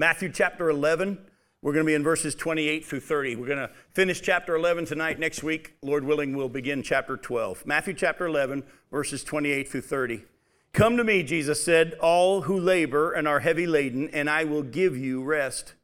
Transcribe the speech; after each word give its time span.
Matthew 0.00 0.30
chapter 0.30 0.70
11. 0.70 1.18
We're 1.60 1.74
going 1.74 1.84
to 1.84 1.90
be 1.90 1.94
in 1.94 2.02
verses 2.02 2.34
28 2.34 2.86
through 2.86 3.00
30. 3.00 3.36
We're 3.36 3.46
going 3.46 3.58
to 3.58 3.70
finish 3.92 4.22
chapter 4.22 4.56
11 4.56 4.86
tonight. 4.86 5.18
Next 5.18 5.42
week, 5.42 5.74
Lord 5.82 6.04
willing, 6.04 6.34
we'll 6.34 6.48
begin 6.48 6.82
chapter 6.82 7.18
12. 7.18 7.66
Matthew 7.66 7.92
chapter 7.92 8.24
11, 8.24 8.62
verses 8.90 9.22
28 9.22 9.68
through 9.68 9.82
30. 9.82 10.24
Come 10.72 10.96
to 10.96 11.04
me, 11.04 11.22
Jesus 11.22 11.62
said, 11.62 11.98
all 12.00 12.40
who 12.40 12.58
labor 12.58 13.12
and 13.12 13.28
are 13.28 13.40
heavy 13.40 13.66
laden, 13.66 14.08
and 14.08 14.30
I 14.30 14.44
will 14.44 14.62
give 14.62 14.96
you 14.96 15.22
rest. 15.22 15.74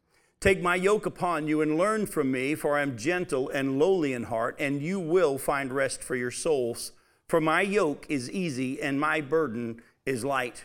Take 0.40 0.62
my 0.62 0.76
yoke 0.76 1.04
upon 1.04 1.46
you 1.46 1.60
and 1.60 1.76
learn 1.76 2.06
from 2.06 2.32
me, 2.32 2.54
for 2.54 2.78
I 2.78 2.80
am 2.80 2.96
gentle 2.96 3.50
and 3.50 3.78
lowly 3.78 4.14
in 4.14 4.22
heart, 4.22 4.56
and 4.58 4.80
you 4.80 4.98
will 4.98 5.36
find 5.36 5.70
rest 5.70 6.02
for 6.02 6.16
your 6.16 6.30
souls. 6.30 6.92
For 7.28 7.38
my 7.38 7.60
yoke 7.60 8.06
is 8.08 8.30
easy 8.30 8.80
and 8.80 8.98
my 8.98 9.20
burden 9.20 9.82
is 10.06 10.24
light. 10.24 10.64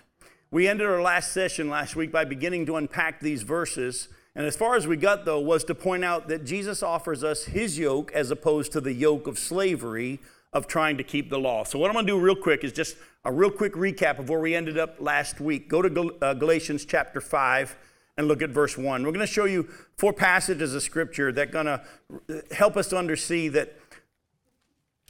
We 0.51 0.67
ended 0.67 0.87
our 0.87 1.01
last 1.01 1.31
session 1.31 1.69
last 1.69 1.95
week 1.95 2.11
by 2.11 2.25
beginning 2.25 2.65
to 2.67 2.75
unpack 2.75 3.21
these 3.21 3.41
verses 3.43 4.09
and 4.35 4.45
as 4.45 4.55
far 4.55 4.75
as 4.75 4.87
we 4.87 4.95
got, 4.95 5.25
though, 5.25 5.39
was 5.39 5.63
to 5.65 5.75
point 5.75 6.05
out 6.05 6.29
that 6.29 6.45
Jesus 6.45 6.81
offers 6.81 7.23
us 7.23 7.45
his 7.45 7.77
yoke 7.77 8.11
as 8.13 8.31
opposed 8.31 8.71
to 8.71 8.81
the 8.81 8.93
yoke 8.93 9.27
of 9.27 9.37
slavery 9.37 10.19
of 10.53 10.67
trying 10.67 10.97
to 10.97 11.03
keep 11.03 11.29
the 11.29 11.37
law. 11.39 11.63
So, 11.63 11.77
what 11.79 11.89
I'm 11.89 11.93
going 11.93 12.05
to 12.05 12.13
do 12.13 12.19
real 12.19 12.35
quick 12.35 12.63
is 12.63 12.71
just 12.71 12.95
a 13.25 13.31
real 13.31 13.51
quick 13.51 13.73
recap 13.73 14.19
of 14.19 14.29
where 14.29 14.39
we 14.39 14.55
ended 14.55 14.77
up 14.77 14.95
last 14.99 15.41
week. 15.41 15.67
Go 15.67 15.81
to 15.81 15.89
Gal- 15.89 16.11
uh, 16.21 16.33
Galatians 16.33 16.85
chapter 16.85 17.19
5 17.19 17.75
and 18.17 18.27
look 18.27 18.41
at 18.41 18.49
verse 18.51 18.77
1. 18.77 19.03
We're 19.03 19.11
going 19.11 19.19
to 19.19 19.27
show 19.27 19.45
you 19.45 19.63
four 19.97 20.13
passages 20.13 20.73
of 20.73 20.81
scripture 20.81 21.31
that 21.31 21.49
are 21.49 21.51
going 21.51 21.65
to 21.65 22.43
help 22.53 22.77
us 22.77 22.87
to 22.89 22.97
understand 22.97 23.53
that 23.53 23.77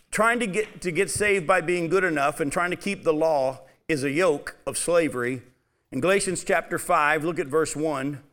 trying 0.09 0.39
to 0.39 0.47
get, 0.47 0.81
to 0.81 0.91
get 0.91 1.09
saved 1.09 1.45
by 1.45 1.61
being 1.61 1.89
good 1.89 2.03
enough 2.03 2.39
and 2.39 2.51
trying 2.51 2.71
to 2.71 2.75
keep 2.75 3.03
the 3.03 3.13
law 3.13 3.61
is 3.91 4.03
a 4.05 4.09
yoke 4.09 4.55
of 4.65 4.77
slavery. 4.77 5.41
In 5.91 5.99
Galatians 5.99 6.45
chapter 6.45 6.79
5, 6.79 7.25
look 7.25 7.39
at 7.39 7.47
verse 7.47 7.75
1. 7.75 8.23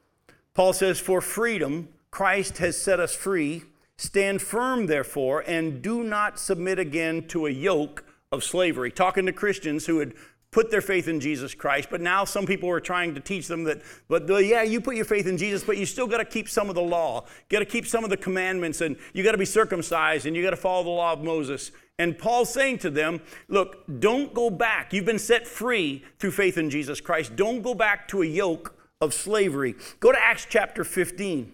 Paul 0.55 0.73
says, 0.73 1.01
For 1.01 1.21
freedom, 1.21 1.89
Christ 2.13 2.59
has 2.59 2.81
set 2.81 3.01
us 3.01 3.15
free. 3.15 3.65
Stand 3.97 4.41
firm, 4.41 4.87
therefore, 4.87 5.43
and 5.49 5.83
do 5.83 6.05
not 6.05 6.39
submit 6.39 6.79
again 6.79 7.27
to 7.29 7.47
a 7.47 7.51
yoke 7.51 8.05
of 8.31 8.45
slavery. 8.45 8.93
Talking 8.93 9.27
to 9.27 9.33
Christians 9.33 9.87
who 9.87 9.99
had 9.99 10.15
put 10.51 10.71
their 10.71 10.81
faith 10.81 11.09
in 11.09 11.21
Jesus 11.21 11.55
Christ, 11.55 11.89
but 11.91 12.01
now 12.01 12.25
some 12.25 12.47
people 12.47 12.71
are 12.71 12.81
trying 12.81 13.15
to 13.15 13.21
teach 13.21 13.49
them 13.49 13.65
that, 13.65 13.83
but 14.09 14.27
the, 14.27 14.37
yeah, 14.37 14.63
you 14.63 14.81
put 14.81 14.97
your 14.97 15.05
faith 15.05 15.27
in 15.27 15.37
Jesus, 15.37 15.63
but 15.63 15.77
you 15.77 15.85
still 15.85 16.07
got 16.07 16.19
to 16.19 16.25
keep 16.25 16.49
some 16.49 16.69
of 16.69 16.75
the 16.75 16.83
law, 16.83 17.27
got 17.49 17.59
to 17.59 17.67
keep 17.67 17.87
some 17.87 18.03
of 18.03 18.11
the 18.11 18.17
commandments, 18.17 18.81
and 18.81 18.97
you 19.13 19.23
got 19.23 19.33
to 19.33 19.39
be 19.39 19.45
circumcised, 19.45 20.25
and 20.27 20.35
you 20.35 20.43
got 20.43 20.51
to 20.51 20.57
follow 20.57 20.85
the 20.85 20.91
law 20.91 21.13
of 21.13 21.23
Moses. 21.23 21.71
And 21.99 22.17
Paul's 22.17 22.53
saying 22.53 22.79
to 22.79 22.91
them, 22.91 23.21
look, 23.49 23.85
don't 24.01 24.33
go 24.33 24.51
back. 24.51 24.93
You've 24.93 25.05
been 25.05 25.19
set 25.19 25.47
free 25.47 26.05
through 26.19 26.31
faith 26.31 26.57
in 26.57 26.71
Jesus 26.71 27.01
Christ. 27.01 27.37
Don't 27.37 27.61
go 27.61 27.75
back 27.75 28.09
to 28.09 28.23
a 28.23 28.27
yoke 28.27 28.75
of 29.01 29.13
slavery. 29.13 29.75
Go 30.01 30.13
to 30.13 30.19
Acts 30.19 30.47
chapter 30.49 30.85
15. 30.85 31.53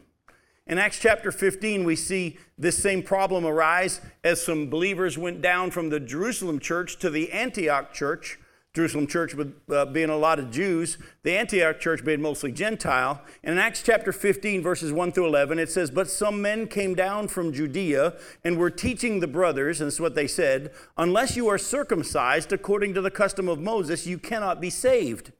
In 0.67 0.78
Acts 0.78 0.98
chapter 0.98 1.31
15, 1.31 1.84
we 1.84 1.97
see 1.97 2.39
this 2.56 2.83
same 2.83 3.03
problem 3.03 3.45
arise 3.45 4.00
as 4.22 4.42
some 4.42 4.70
believers 4.70 5.19
went 5.19 5.42
down 5.42 5.70
from 5.70 5.91
the 5.91 6.00
Jerusalem 6.00 6.59
church 6.59 6.98
to 7.00 7.11
the 7.11 7.33
Antioch 7.33 7.92
church. 7.92 8.39
Jerusalem 8.75 9.06
church 9.06 9.36
uh, 9.70 9.86
being 9.86 10.11
a 10.11 10.17
lot 10.17 10.41
of 10.41 10.50
Jews, 10.50 10.98
the 11.22 11.39
Antioch 11.39 11.78
church 11.78 12.05
being 12.05 12.20
mostly 12.20 12.50
Gentile. 12.50 13.22
And 13.44 13.53
in 13.53 13.58
Acts 13.58 13.83
chapter 13.83 14.12
15, 14.12 14.62
verses 14.62 14.92
1 14.92 15.12
through 15.12 15.28
11, 15.28 15.61
it 15.61 15.70
says, 15.70 15.92
But 15.92 16.11
some 16.11 16.42
men 16.42 16.66
came 16.66 16.97
down 16.97 17.28
from 17.28 17.53
Judea 17.53 18.14
and 18.42 18.58
were 18.58 18.70
teaching 18.70 19.20
the 19.20 19.28
brothers, 19.28 19.81
and 19.81 19.86
this 19.86 19.94
is 19.94 20.00
what 20.00 20.16
they 20.16 20.27
said, 20.27 20.72
Unless 20.98 21.36
you 21.36 21.47
are 21.47 21.56
circumcised 21.56 22.53
according 22.53 22.94
to 22.94 23.00
the 23.00 23.12
custom 23.12 23.48
of 23.48 23.61
Moses, 23.61 24.08
you 24.08 24.19
cannot 24.19 24.61
be 24.61 24.70
saved. 24.70 25.31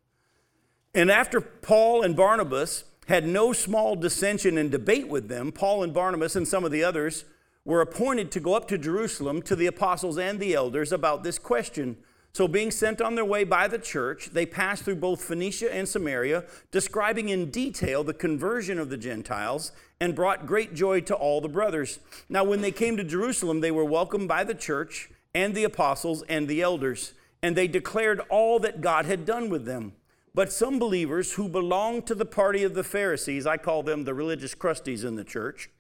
And 0.95 1.11
after 1.11 1.41
Paul 1.41 2.03
and 2.03 2.15
Barnabas 2.15 2.85
had 3.09 3.27
no 3.27 3.53
small 3.53 3.97
dissension 3.97 4.57
and 4.57 4.71
debate 4.71 5.09
with 5.09 5.27
them, 5.29 5.51
Paul 5.51 5.83
and 5.83 5.93
Barnabas 5.93 6.37
and 6.37 6.47
some 6.47 6.63
of 6.63 6.71
the 6.71 6.85
others 6.85 7.25
were 7.65 7.81
appointed 7.81 8.31
to 8.31 8.39
go 8.39 8.55
up 8.55 8.69
to 8.69 8.79
Jerusalem 8.79 9.43
to 9.43 9.57
the 9.57 9.67
apostles 9.67 10.19
and 10.19 10.39
the 10.39 10.55
elders 10.55 10.93
about 10.93 11.25
this 11.25 11.41
question. 11.41 11.97
So, 12.35 12.49
being 12.49 12.73
sent 12.73 13.01
on 13.01 13.15
their 13.15 13.25
way 13.25 13.45
by 13.45 13.69
the 13.69 13.79
church, 13.79 14.31
they 14.33 14.45
passed 14.45 14.83
through 14.83 14.97
both 14.97 15.23
Phoenicia 15.23 15.73
and 15.73 15.89
Samaria, 15.89 16.43
describing 16.73 17.29
in 17.29 17.49
detail 17.49 18.03
the 18.03 18.13
conversion 18.13 18.77
of 18.77 18.91
the 18.91 18.97
Gentiles, 18.97 19.71
and 20.01 20.17
brought 20.17 20.45
great 20.45 20.75
joy 20.75 21.01
to 21.03 21.15
all 21.15 21.41
the 21.41 21.49
brothers. 21.49 22.01
Now, 22.29 22.43
when 22.43 22.61
they 22.61 22.73
came 22.73 22.97
to 22.97 23.05
Jerusalem, 23.05 23.61
they 23.61 23.71
were 23.71 23.85
welcomed 23.85 24.27
by 24.27 24.43
the 24.43 24.55
church 24.55 25.11
and 25.33 25.55
the 25.55 25.63
apostles 25.63 26.25
and 26.29 26.49
the 26.49 26.61
elders, 26.61 27.13
and 27.41 27.55
they 27.55 27.69
declared 27.69 28.19
all 28.29 28.59
that 28.59 28.81
God 28.81 29.05
had 29.05 29.25
done 29.25 29.49
with 29.49 29.65
them. 29.65 29.93
But 30.35 30.53
some 30.53 30.81
believers 30.81 31.35
who 31.35 31.49
belonged 31.49 32.09
to 32.09 32.17
the 32.17 32.27
party 32.27 32.65
of 32.65 32.75
the 32.75 32.83
Pharisees, 32.83 33.47
I 33.47 33.59
call 33.59 33.85
them 33.85 34.03
the 34.03 34.15
religious 34.15 34.57
crusties 34.57 35.05
in 35.05 35.15
the 35.15 35.23
church, 35.23 35.71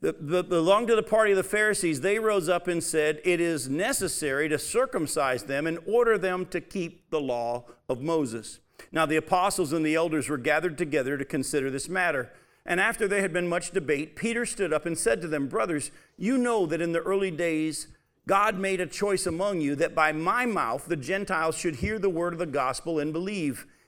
that 0.00 0.48
belonged 0.48 0.88
to 0.88 0.96
the 0.96 1.02
party 1.02 1.32
of 1.32 1.36
the 1.36 1.42
Pharisees, 1.42 2.00
they 2.00 2.18
rose 2.18 2.48
up 2.48 2.68
and 2.68 2.82
said, 2.82 3.20
It 3.24 3.40
is 3.40 3.68
necessary 3.68 4.48
to 4.48 4.58
circumcise 4.58 5.44
them 5.44 5.66
and 5.66 5.78
order 5.86 6.16
them 6.16 6.46
to 6.46 6.60
keep 6.60 7.10
the 7.10 7.20
law 7.20 7.64
of 7.88 8.00
Moses. 8.00 8.60
Now 8.92 9.06
the 9.06 9.16
apostles 9.16 9.72
and 9.72 9.84
the 9.84 9.96
elders 9.96 10.28
were 10.28 10.38
gathered 10.38 10.78
together 10.78 11.18
to 11.18 11.24
consider 11.24 11.70
this 11.70 11.88
matter. 11.88 12.32
And 12.64 12.80
after 12.80 13.08
there 13.08 13.22
had 13.22 13.32
been 13.32 13.48
much 13.48 13.70
debate, 13.72 14.14
Peter 14.14 14.46
stood 14.46 14.72
up 14.72 14.86
and 14.86 14.96
said 14.96 15.20
to 15.22 15.28
them, 15.28 15.48
Brothers, 15.48 15.90
you 16.16 16.38
know 16.38 16.66
that 16.66 16.80
in 16.80 16.92
the 16.92 17.00
early 17.00 17.30
days 17.30 17.88
God 18.28 18.58
made 18.58 18.80
a 18.80 18.86
choice 18.86 19.26
among 19.26 19.62
you 19.62 19.74
that 19.76 19.94
by 19.94 20.12
my 20.12 20.44
mouth 20.44 20.84
the 20.86 20.96
Gentiles 20.96 21.56
should 21.56 21.76
hear 21.76 21.98
the 21.98 22.10
word 22.10 22.34
of 22.34 22.38
the 22.38 22.46
gospel 22.46 22.98
and 22.98 23.12
believe. 23.12 23.66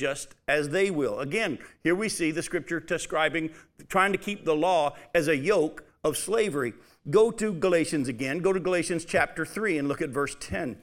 just 0.00 0.34
as 0.48 0.70
they 0.70 0.90
will. 0.90 1.20
Again, 1.20 1.58
here 1.84 1.94
we 1.94 2.08
see 2.08 2.30
the 2.30 2.42
scripture 2.42 2.80
describing 2.80 3.50
trying 3.88 4.12
to 4.12 4.18
keep 4.18 4.46
the 4.46 4.56
law 4.56 4.96
as 5.14 5.28
a 5.28 5.36
yoke 5.36 5.84
of 6.02 6.16
slavery. 6.16 6.72
Go 7.10 7.30
to 7.30 7.52
Galatians 7.52 8.08
again. 8.08 8.38
Go 8.38 8.54
to 8.54 8.60
Galatians 8.60 9.04
chapter 9.04 9.44
3 9.44 9.76
and 9.76 9.88
look 9.88 10.00
at 10.00 10.08
verse 10.08 10.34
10. 10.40 10.78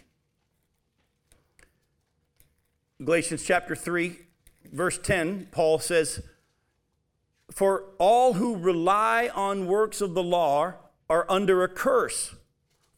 Galatians 3.04 3.44
chapter 3.44 3.76
3, 3.76 4.20
verse 4.72 5.00
10, 5.00 5.48
Paul 5.52 5.80
says, 5.80 6.22
For 7.52 7.86
all 7.98 8.34
who 8.34 8.56
rely 8.56 9.32
on 9.34 9.66
works 9.66 10.00
of 10.00 10.14
the 10.14 10.24
law 10.24 10.74
are 11.10 11.26
under 11.28 11.64
a 11.64 11.68
curse. 11.68 12.36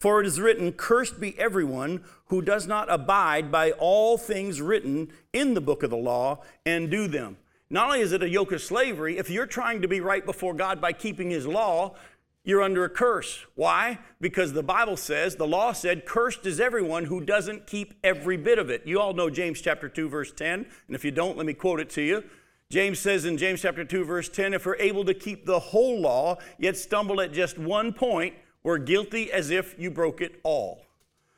For 0.00 0.20
it 0.20 0.26
is 0.26 0.40
written, 0.40 0.72
Cursed 0.72 1.20
be 1.20 1.38
everyone 1.38 2.02
who 2.26 2.40
does 2.40 2.66
not 2.66 2.90
abide 2.90 3.52
by 3.52 3.72
all 3.72 4.16
things 4.16 4.60
written 4.60 5.12
in 5.32 5.52
the 5.52 5.60
book 5.60 5.82
of 5.82 5.90
the 5.90 5.96
law 5.96 6.42
and 6.64 6.90
do 6.90 7.06
them. 7.06 7.36
Not 7.68 7.86
only 7.86 8.00
is 8.00 8.12
it 8.12 8.22
a 8.22 8.28
yoke 8.28 8.50
of 8.50 8.62
slavery, 8.62 9.18
if 9.18 9.30
you're 9.30 9.46
trying 9.46 9.82
to 9.82 9.88
be 9.88 10.00
right 10.00 10.24
before 10.24 10.54
God 10.54 10.80
by 10.80 10.94
keeping 10.94 11.30
His 11.30 11.46
law, 11.46 11.94
you're 12.42 12.62
under 12.62 12.84
a 12.84 12.88
curse. 12.88 13.44
Why? 13.54 13.98
Because 14.20 14.54
the 14.54 14.62
Bible 14.62 14.96
says, 14.96 15.36
the 15.36 15.46
law 15.46 15.72
said, 15.72 16.06
cursed 16.06 16.46
is 16.46 16.58
everyone 16.58 17.04
who 17.04 17.20
doesn't 17.20 17.66
keep 17.66 17.92
every 18.02 18.38
bit 18.38 18.58
of 18.58 18.70
it. 18.70 18.86
You 18.86 18.98
all 18.98 19.12
know 19.12 19.28
James 19.28 19.60
chapter 19.60 19.88
2, 19.88 20.08
verse 20.08 20.32
10. 20.32 20.66
And 20.86 20.96
if 20.96 21.04
you 21.04 21.10
don't, 21.10 21.36
let 21.36 21.44
me 21.44 21.52
quote 21.52 21.78
it 21.78 21.90
to 21.90 22.02
you. 22.02 22.24
James 22.70 22.98
says 22.98 23.26
in 23.26 23.36
James 23.36 23.60
chapter 23.60 23.84
2, 23.84 24.04
verse 24.04 24.28
10, 24.30 24.54
if 24.54 24.64
we're 24.64 24.76
able 24.76 25.04
to 25.04 25.12
keep 25.12 25.44
the 25.44 25.58
whole 25.58 26.00
law, 26.00 26.38
yet 26.58 26.76
stumble 26.76 27.20
at 27.20 27.32
just 27.32 27.58
one 27.58 27.92
point, 27.92 28.34
we're 28.62 28.78
guilty 28.78 29.32
as 29.32 29.50
if 29.50 29.74
you 29.78 29.90
broke 29.90 30.20
it 30.20 30.40
all. 30.42 30.82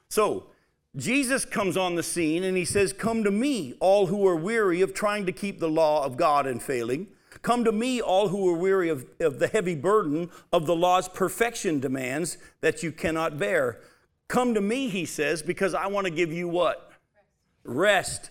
So, 0.08 0.46
Jesus 0.94 1.46
comes 1.46 1.76
on 1.78 1.94
the 1.94 2.02
scene 2.02 2.44
and 2.44 2.56
he 2.56 2.66
says, 2.66 2.92
Come 2.92 3.24
to 3.24 3.30
me, 3.30 3.74
all 3.80 4.06
who 4.06 4.26
are 4.26 4.36
weary 4.36 4.82
of 4.82 4.92
trying 4.92 5.24
to 5.24 5.32
keep 5.32 5.58
the 5.58 5.68
law 5.68 6.04
of 6.04 6.16
God 6.16 6.46
and 6.46 6.62
failing. 6.62 7.06
Come 7.40 7.64
to 7.64 7.72
me, 7.72 8.00
all 8.02 8.28
who 8.28 8.46
are 8.50 8.56
weary 8.56 8.90
of, 8.90 9.06
of 9.18 9.38
the 9.38 9.48
heavy 9.48 9.74
burden 9.74 10.30
of 10.52 10.66
the 10.66 10.76
law's 10.76 11.08
perfection 11.08 11.80
demands 11.80 12.36
that 12.60 12.82
you 12.82 12.92
cannot 12.92 13.38
bear. 13.38 13.80
Come 14.28 14.52
to 14.54 14.60
me, 14.60 14.88
he 14.88 15.06
says, 15.06 15.42
because 15.42 15.74
I 15.74 15.86
want 15.86 16.06
to 16.06 16.10
give 16.10 16.32
you 16.32 16.46
what? 16.46 16.92
Rest. 17.64 18.30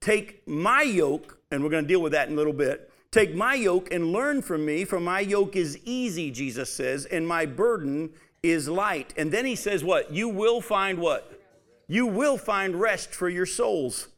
Take 0.00 0.46
my 0.46 0.82
yoke, 0.82 1.38
and 1.50 1.64
we're 1.64 1.70
going 1.70 1.84
to 1.84 1.88
deal 1.88 2.00
with 2.00 2.12
that 2.12 2.28
in 2.28 2.34
a 2.34 2.36
little 2.36 2.52
bit. 2.52 2.90
Take 3.10 3.34
my 3.34 3.54
yoke 3.54 3.92
and 3.92 4.12
learn 4.12 4.42
from 4.42 4.66
me, 4.66 4.84
for 4.84 5.00
my 5.00 5.20
yoke 5.20 5.56
is 5.56 5.78
easy, 5.84 6.30
Jesus 6.30 6.72
says, 6.72 7.06
and 7.06 7.26
my 7.26 7.46
burden 7.46 8.10
is 8.42 8.68
light. 8.68 9.14
And 9.16 9.32
then 9.32 9.46
he 9.46 9.56
says, 9.56 9.82
What? 9.82 10.12
You 10.12 10.28
will 10.28 10.60
find 10.60 10.98
what? 10.98 11.40
You 11.86 12.06
will 12.06 12.36
find 12.36 12.78
rest 12.78 13.14
for 13.14 13.28
your 13.28 13.46
souls. 13.46 14.08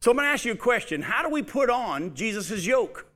So 0.00 0.10
I'm 0.10 0.16
going 0.16 0.26
to 0.26 0.32
ask 0.32 0.44
you 0.44 0.52
a 0.52 0.56
question 0.56 1.02
How 1.02 1.22
do 1.22 1.30
we 1.30 1.42
put 1.42 1.70
on 1.70 2.14
Jesus' 2.14 2.66
yoke? 2.66 3.06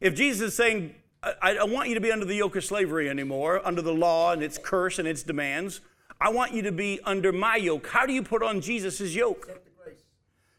If 0.00 0.14
Jesus 0.14 0.48
is 0.48 0.56
saying, 0.56 0.94
I, 1.22 1.54
don't 1.54 1.70
want 1.70 1.88
you 1.88 1.94
to 1.94 2.00
be 2.00 2.10
under 2.10 2.24
the 2.24 2.34
yoke 2.34 2.56
of 2.56 2.64
slavery 2.64 3.08
anymore, 3.08 3.60
under 3.64 3.82
the 3.82 3.92
law 3.92 4.32
and 4.32 4.42
its 4.42 4.58
curse 4.58 4.98
and 4.98 5.06
its 5.06 5.22
demands. 5.22 5.82
I 6.20 6.30
want 6.30 6.52
you 6.52 6.62
to 6.62 6.72
be 6.72 6.98
under 7.04 7.30
my 7.32 7.56
yoke. 7.56 7.86
How 7.88 8.06
do 8.06 8.12
you 8.12 8.22
put 8.22 8.42
on 8.42 8.60
Jesus' 8.60 9.14
yoke? 9.14 9.48
Accept 9.48 9.68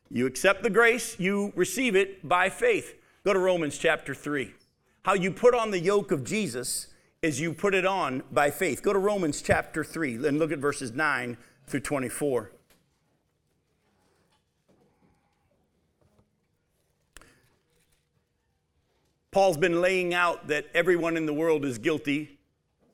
You 0.09 0.27
accept 0.27 0.63
the 0.63 0.69
grace, 0.69 1.19
you 1.19 1.51
receive 1.55 1.95
it 1.95 2.27
by 2.27 2.49
faith. 2.49 2.95
Go 3.23 3.33
to 3.33 3.39
Romans 3.39 3.77
chapter 3.77 4.15
3. 4.15 4.53
How 5.03 5.13
you 5.13 5.31
put 5.31 5.53
on 5.53 5.71
the 5.71 5.79
yoke 5.79 6.11
of 6.11 6.23
Jesus 6.23 6.87
is 7.21 7.39
you 7.39 7.53
put 7.53 7.75
it 7.75 7.85
on 7.85 8.23
by 8.31 8.49
faith. 8.49 8.81
Go 8.81 8.93
to 8.93 8.99
Romans 8.99 9.41
chapter 9.41 9.83
3 9.83 10.27
and 10.27 10.39
look 10.39 10.51
at 10.51 10.59
verses 10.59 10.91
9 10.91 11.37
through 11.67 11.79
24. 11.81 12.51
Paul's 19.31 19.57
been 19.57 19.81
laying 19.81 20.13
out 20.13 20.47
that 20.47 20.65
everyone 20.73 21.15
in 21.15 21.25
the 21.25 21.33
world 21.33 21.63
is 21.63 21.77
guilty 21.77 22.39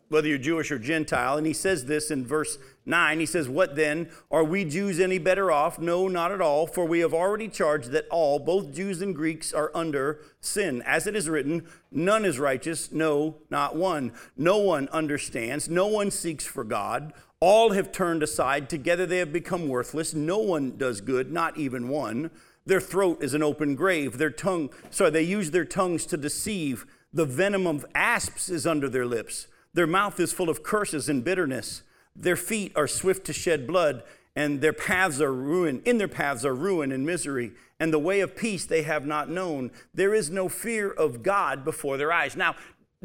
whether 0.10 0.28
you're 0.28 0.38
Jewish 0.38 0.72
or 0.72 0.80
Gentile. 0.80 1.38
And 1.38 1.46
he 1.46 1.54
says 1.54 1.86
this 1.86 2.12
in 2.12 2.26
verse 2.26 2.58
9. 2.88 3.20
He 3.20 3.26
says, 3.26 3.50
What 3.50 3.76
then? 3.76 4.10
Are 4.32 4.44
we 4.44 4.66
Jews 4.66 5.00
any 5.00 5.18
better 5.18 5.52
off? 5.52 5.78
No, 5.78 6.08
not 6.08 6.32
at 6.32 6.42
all. 6.42 6.66
For 6.66 6.86
we 6.86 7.00
have 7.00 7.14
already 7.14 7.48
charged 7.48 7.92
that 7.92 8.08
all, 8.10 8.40
both 8.40 8.74
Jews 8.74 9.02
and 9.02 9.16
Greeks, 9.16 9.54
are 9.54 9.72
under 9.76 10.22
sin. 10.40 10.82
As 10.84 11.06
it 11.06 11.16
is 11.16 11.30
written, 11.30 11.68
None 11.92 12.26
is 12.26 12.40
righteous, 12.40 12.92
no, 12.92 13.38
not 13.50 13.76
one. 13.76 14.14
No 14.36 14.58
one 14.58 14.88
understands, 14.90 15.70
no 15.70 15.88
one 15.88 16.12
seeks 16.12 16.46
for 16.46 16.64
God. 16.64 17.14
All 17.40 17.72
have 17.72 17.92
turned 17.92 18.24
aside. 18.24 18.70
Together 18.70 19.06
they 19.06 19.20
have 19.20 19.32
become 19.32 19.68
worthless. 19.68 20.14
No 20.14 20.40
one 20.40 20.78
does 20.78 21.02
good, 21.02 21.32
not 21.32 21.58
even 21.58 21.88
one. 21.90 22.32
Their 22.66 22.82
throat 22.82 23.24
is 23.24 23.34
an 23.34 23.44
open 23.44 23.76
grave. 23.76 24.18
Their 24.18 24.32
tongue, 24.32 24.70
sorry, 24.90 25.12
they 25.12 25.22
use 25.22 25.52
their 25.52 25.66
tongues 25.66 26.06
to 26.08 26.18
deceive. 26.18 26.86
The 27.14 27.26
venom 27.26 27.66
of 27.66 27.86
asps 27.96 28.50
is 28.50 28.68
under 28.68 28.90
their 28.90 29.06
lips. 29.06 29.48
Their 29.74 29.88
mouth 29.88 30.20
is 30.20 30.34
full 30.34 30.50
of 30.50 30.64
curses 30.64 31.08
and 31.08 31.24
bitterness. 31.24 31.84
Their 32.20 32.36
feet 32.36 32.72
are 32.76 32.88
swift 32.88 33.26
to 33.28 33.34
shed 33.34 33.68
blood, 33.68 34.04
and 34.36 34.60
their 34.60 34.74
paths 34.74 35.22
are 35.22 35.34
ruin. 35.34 35.82
In 35.86 36.00
their 36.00 36.08
paths 36.08 36.44
are 36.44 36.56
ruin 36.56 36.92
and 36.92 37.06
misery, 37.06 37.52
and 37.80 37.94
the 37.94 38.00
way 38.00 38.22
of 38.22 38.36
peace 38.36 38.66
they 38.66 38.82
have 38.82 39.06
not 39.06 39.30
known. 39.30 39.72
There 39.94 40.14
is 40.14 40.30
no 40.32 40.50
fear 40.50 40.90
of 40.90 41.22
God 41.22 41.64
before 41.64 41.98
their 41.98 42.12
eyes. 42.12 42.36
Now, 42.36 42.56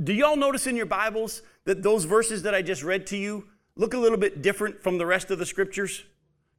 do 0.02 0.14
y'all 0.14 0.36
notice 0.36 0.66
in 0.66 0.76
your 0.76 0.86
Bibles 0.86 1.42
that 1.64 1.82
those 1.82 2.04
verses 2.04 2.42
that 2.42 2.54
I 2.54 2.62
just 2.62 2.82
read 2.82 3.06
to 3.08 3.16
you 3.16 3.48
look 3.76 3.92
a 3.92 3.98
little 3.98 4.18
bit 4.18 4.40
different 4.40 4.82
from 4.82 4.96
the 4.96 5.06
rest 5.06 5.30
of 5.30 5.38
the 5.38 5.46
scriptures? 5.46 6.04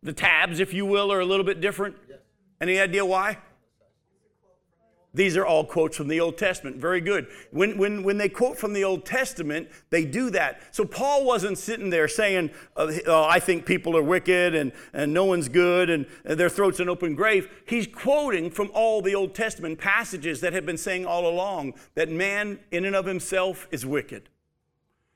The 0.04 0.14
tabs, 0.14 0.60
if 0.60 0.74
you 0.74 0.86
will, 0.86 1.12
are 1.12 1.20
a 1.20 1.26
little 1.26 1.46
bit 1.46 1.60
different. 1.60 1.96
Any 2.62 2.80
idea 2.80 3.06
why? 3.06 3.40
These 5.16 5.38
are 5.38 5.46
all 5.46 5.64
quotes 5.64 5.96
from 5.96 6.08
the 6.08 6.20
Old 6.20 6.40
Testament. 6.40 6.78
Very 6.78 7.00
good. 7.00 7.28
When, 7.52 7.78
when, 7.78 8.02
when 8.02 8.18
they 8.18 8.30
quote 8.30 8.58
from 8.58 8.74
the 8.74 8.84
Old 8.84 9.06
Testament, 9.06 9.70
they 9.92 10.06
do 10.06 10.32
that. 10.32 10.62
So 10.72 10.86
Paul 10.86 11.24
wasn't 11.24 11.60
sitting 11.60 11.92
there 11.92 12.08
saying, 12.08 12.50
oh, 12.76 13.24
I 13.30 13.40
think 13.40 13.68
people 13.68 13.96
are 13.96 14.02
wicked 14.02 14.56
and, 14.56 14.72
and 14.92 15.14
no 15.14 15.26
one's 15.26 15.50
good 15.50 15.92
and, 15.92 16.08
and 16.26 16.40
their 16.40 16.50
throat's 16.50 16.80
an 16.80 16.90
open 16.90 17.14
grave. 17.14 17.48
He's 17.68 17.86
quoting 17.86 18.50
from 18.50 18.72
all 18.74 19.04
the 19.04 19.14
Old 19.14 19.36
Testament 19.36 19.78
passages 19.78 20.42
that 20.42 20.54
have 20.54 20.66
been 20.66 20.78
saying 20.78 21.06
all 21.06 21.28
along 21.28 21.76
that 21.94 22.10
man, 22.10 22.60
in 22.72 22.84
and 22.84 22.96
of 22.96 23.06
himself, 23.06 23.68
is 23.70 23.86
wicked. 23.86 24.30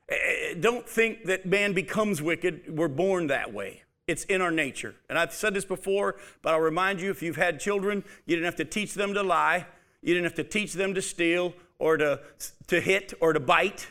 Eh, 0.08 0.14
eh, 0.14 0.54
don't 0.60 0.88
think 0.88 1.24
that 1.24 1.44
man 1.44 1.72
becomes 1.72 2.22
wicked. 2.22 2.76
We're 2.76 2.86
born 2.86 3.26
that 3.26 3.52
way. 3.52 3.82
It's 4.06 4.24
in 4.24 4.40
our 4.40 4.52
nature. 4.52 4.94
And 5.10 5.18
I've 5.18 5.34
said 5.34 5.54
this 5.54 5.64
before, 5.64 6.16
but 6.40 6.54
I'll 6.54 6.60
remind 6.60 7.00
you 7.00 7.10
if 7.10 7.20
you've 7.20 7.36
had 7.36 7.58
children, 7.58 8.04
you 8.26 8.36
didn't 8.36 8.46
have 8.46 8.56
to 8.56 8.64
teach 8.64 8.94
them 8.94 9.12
to 9.14 9.22
lie. 9.24 9.66
You 10.02 10.14
didn't 10.14 10.24
have 10.24 10.34
to 10.36 10.44
teach 10.44 10.72
them 10.74 10.94
to 10.94 11.02
steal 11.02 11.54
or 11.78 11.96
to, 11.96 12.20
to 12.68 12.80
hit 12.80 13.14
or 13.20 13.32
to 13.32 13.40
bite. 13.40 13.88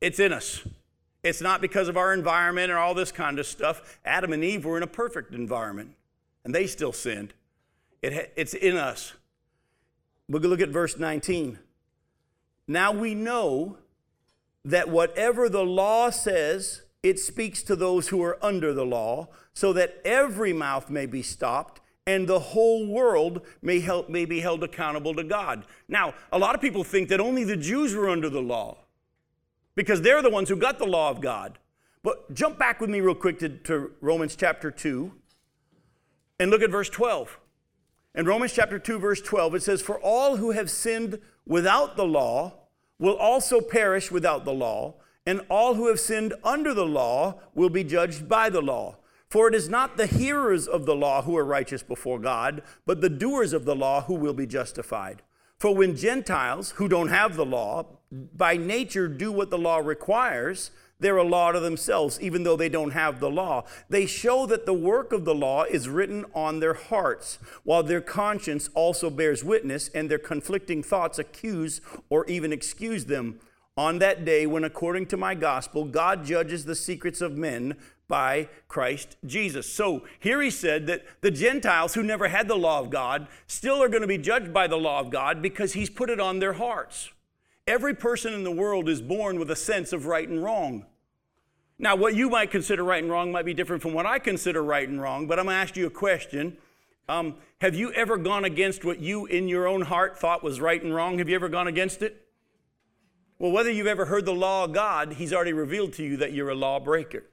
It's 0.00 0.18
in 0.18 0.32
us. 0.32 0.66
It's 1.22 1.40
not 1.40 1.60
because 1.60 1.88
of 1.88 1.96
our 1.96 2.14
environment 2.14 2.70
or 2.72 2.78
all 2.78 2.94
this 2.94 3.12
kind 3.12 3.38
of 3.38 3.46
stuff. 3.46 3.98
Adam 4.04 4.32
and 4.32 4.42
Eve 4.42 4.64
were 4.64 4.76
in 4.76 4.82
a 4.82 4.88
perfect 4.88 5.34
environment, 5.34 5.94
and 6.44 6.54
they 6.54 6.66
still 6.66 6.92
sinned. 6.92 7.34
It, 8.02 8.32
it's 8.36 8.54
in 8.54 8.76
us. 8.76 9.12
We'll 10.28 10.40
look 10.42 10.60
at 10.60 10.70
verse 10.70 10.98
19. 10.98 11.58
Now 12.66 12.92
we 12.92 13.14
know 13.14 13.76
that 14.64 14.88
whatever 14.88 15.48
the 15.48 15.64
law 15.64 16.10
says, 16.10 16.82
it 17.02 17.18
speaks 17.18 17.62
to 17.64 17.76
those 17.76 18.08
who 18.08 18.22
are 18.22 18.38
under 18.42 18.72
the 18.72 18.86
law, 18.86 19.28
so 19.52 19.72
that 19.74 20.00
every 20.04 20.52
mouth 20.52 20.88
may 20.88 21.04
be 21.04 21.22
stopped 21.22 21.79
and 22.06 22.26
the 22.26 22.38
whole 22.38 22.86
world 22.86 23.42
may, 23.62 23.80
help, 23.80 24.08
may 24.08 24.24
be 24.24 24.40
held 24.40 24.64
accountable 24.64 25.14
to 25.14 25.24
God. 25.24 25.64
Now, 25.88 26.14
a 26.32 26.38
lot 26.38 26.54
of 26.54 26.60
people 26.60 26.84
think 26.84 27.08
that 27.08 27.20
only 27.20 27.44
the 27.44 27.56
Jews 27.56 27.94
were 27.94 28.08
under 28.08 28.28
the 28.28 28.40
law 28.40 28.78
because 29.74 30.02
they're 30.02 30.22
the 30.22 30.30
ones 30.30 30.48
who 30.48 30.56
got 30.56 30.78
the 30.78 30.86
law 30.86 31.10
of 31.10 31.20
God. 31.20 31.58
But 32.02 32.32
jump 32.32 32.58
back 32.58 32.80
with 32.80 32.90
me 32.90 33.00
real 33.00 33.14
quick 33.14 33.38
to, 33.40 33.48
to 33.48 33.92
Romans 34.00 34.34
chapter 34.34 34.70
2 34.70 35.12
and 36.38 36.50
look 36.50 36.62
at 36.62 36.70
verse 36.70 36.88
12. 36.88 37.38
In 38.14 38.26
Romans 38.26 38.52
chapter 38.52 38.78
2, 38.78 38.98
verse 38.98 39.20
12, 39.20 39.56
it 39.56 39.62
says, 39.62 39.82
For 39.82 40.00
all 40.00 40.36
who 40.36 40.50
have 40.50 40.70
sinned 40.70 41.20
without 41.46 41.96
the 41.96 42.06
law 42.06 42.54
will 42.98 43.16
also 43.16 43.60
perish 43.60 44.10
without 44.10 44.44
the 44.44 44.52
law, 44.52 44.94
and 45.26 45.42
all 45.48 45.74
who 45.74 45.86
have 45.88 46.00
sinned 46.00 46.34
under 46.42 46.74
the 46.74 46.86
law 46.86 47.40
will 47.54 47.70
be 47.70 47.84
judged 47.84 48.28
by 48.28 48.50
the 48.50 48.60
law. 48.60 48.96
For 49.30 49.46
it 49.46 49.54
is 49.54 49.68
not 49.68 49.96
the 49.96 50.08
hearers 50.08 50.66
of 50.66 50.86
the 50.86 50.96
law 50.96 51.22
who 51.22 51.36
are 51.36 51.44
righteous 51.44 51.84
before 51.84 52.18
God, 52.18 52.62
but 52.84 53.00
the 53.00 53.08
doers 53.08 53.52
of 53.52 53.64
the 53.64 53.76
law 53.76 54.02
who 54.02 54.14
will 54.14 54.34
be 54.34 54.46
justified. 54.46 55.22
For 55.56 55.74
when 55.74 55.94
Gentiles, 55.94 56.72
who 56.72 56.88
don't 56.88 57.08
have 57.08 57.36
the 57.36 57.46
law, 57.46 57.86
by 58.10 58.56
nature 58.56 59.06
do 59.06 59.30
what 59.30 59.50
the 59.50 59.58
law 59.58 59.78
requires, 59.78 60.72
they're 60.98 61.16
a 61.16 61.22
law 61.22 61.52
to 61.52 61.60
themselves, 61.60 62.20
even 62.20 62.42
though 62.42 62.56
they 62.56 62.68
don't 62.68 62.90
have 62.90 63.20
the 63.20 63.30
law. 63.30 63.64
They 63.88 64.04
show 64.04 64.46
that 64.46 64.66
the 64.66 64.74
work 64.74 65.12
of 65.12 65.24
the 65.24 65.34
law 65.34 65.62
is 65.62 65.88
written 65.88 66.24
on 66.34 66.58
their 66.58 66.74
hearts, 66.74 67.38
while 67.62 67.82
their 67.82 68.00
conscience 68.00 68.68
also 68.74 69.10
bears 69.10 69.44
witness, 69.44 69.88
and 69.94 70.10
their 70.10 70.18
conflicting 70.18 70.82
thoughts 70.82 71.18
accuse 71.18 71.80
or 72.08 72.26
even 72.26 72.52
excuse 72.52 73.04
them. 73.04 73.38
On 73.76 73.98
that 74.00 74.24
day, 74.24 74.46
when 74.46 74.64
according 74.64 75.06
to 75.06 75.16
my 75.16 75.34
gospel, 75.34 75.84
God 75.84 76.24
judges 76.24 76.64
the 76.64 76.74
secrets 76.74 77.20
of 77.20 77.38
men 77.38 77.76
by 78.10 78.50
Christ 78.68 79.16
Jesus. 79.24 79.72
So 79.72 80.04
here 80.18 80.42
he 80.42 80.50
said 80.50 80.86
that 80.88 81.06
the 81.22 81.30
Gentiles 81.30 81.94
who 81.94 82.02
never 82.02 82.28
had 82.28 82.48
the 82.48 82.56
law 82.56 82.80
of 82.80 82.90
God 82.90 83.28
still 83.46 83.82
are 83.82 83.88
going 83.88 84.02
to 84.02 84.06
be 84.06 84.18
judged 84.18 84.52
by 84.52 84.66
the 84.66 84.76
law 84.76 85.00
of 85.00 85.10
God 85.10 85.40
because 85.40 85.72
he's 85.72 85.88
put 85.88 86.10
it 86.10 86.20
on 86.20 86.40
their 86.40 86.52
hearts. 86.52 87.10
Every 87.66 87.94
person 87.94 88.34
in 88.34 88.44
the 88.44 88.50
world 88.50 88.88
is 88.88 89.00
born 89.00 89.38
with 89.38 89.50
a 89.50 89.56
sense 89.56 89.94
of 89.94 90.04
right 90.04 90.28
and 90.28 90.44
wrong. 90.44 90.84
Now, 91.78 91.96
what 91.96 92.14
you 92.14 92.28
might 92.28 92.50
consider 92.50 92.84
right 92.84 93.02
and 93.02 93.10
wrong 93.10 93.32
might 93.32 93.46
be 93.46 93.54
different 93.54 93.80
from 93.80 93.94
what 93.94 94.04
I 94.04 94.18
consider 94.18 94.62
right 94.62 94.86
and 94.86 95.00
wrong, 95.00 95.26
but 95.26 95.38
I'm 95.38 95.46
going 95.46 95.54
to 95.54 95.62
ask 95.62 95.76
you 95.76 95.86
a 95.86 95.90
question. 95.90 96.58
Um, 97.08 97.36
have 97.60 97.74
you 97.74 97.92
ever 97.94 98.18
gone 98.18 98.44
against 98.44 98.84
what 98.84 99.00
you 99.00 99.24
in 99.26 99.48
your 99.48 99.66
own 99.66 99.82
heart 99.82 100.18
thought 100.18 100.42
was 100.44 100.60
right 100.60 100.82
and 100.82 100.94
wrong? 100.94 101.18
Have 101.18 101.28
you 101.28 101.34
ever 101.34 101.48
gone 101.48 101.68
against 101.68 102.02
it? 102.02 102.26
Well, 103.38 103.52
whether 103.52 103.70
you've 103.70 103.86
ever 103.86 104.04
heard 104.04 104.26
the 104.26 104.34
law 104.34 104.64
of 104.64 104.74
God, 104.74 105.14
He's 105.14 105.32
already 105.32 105.54
revealed 105.54 105.94
to 105.94 106.04
you 106.04 106.18
that 106.18 106.34
you're 106.34 106.50
a 106.50 106.54
lawbreaker. 106.54 107.24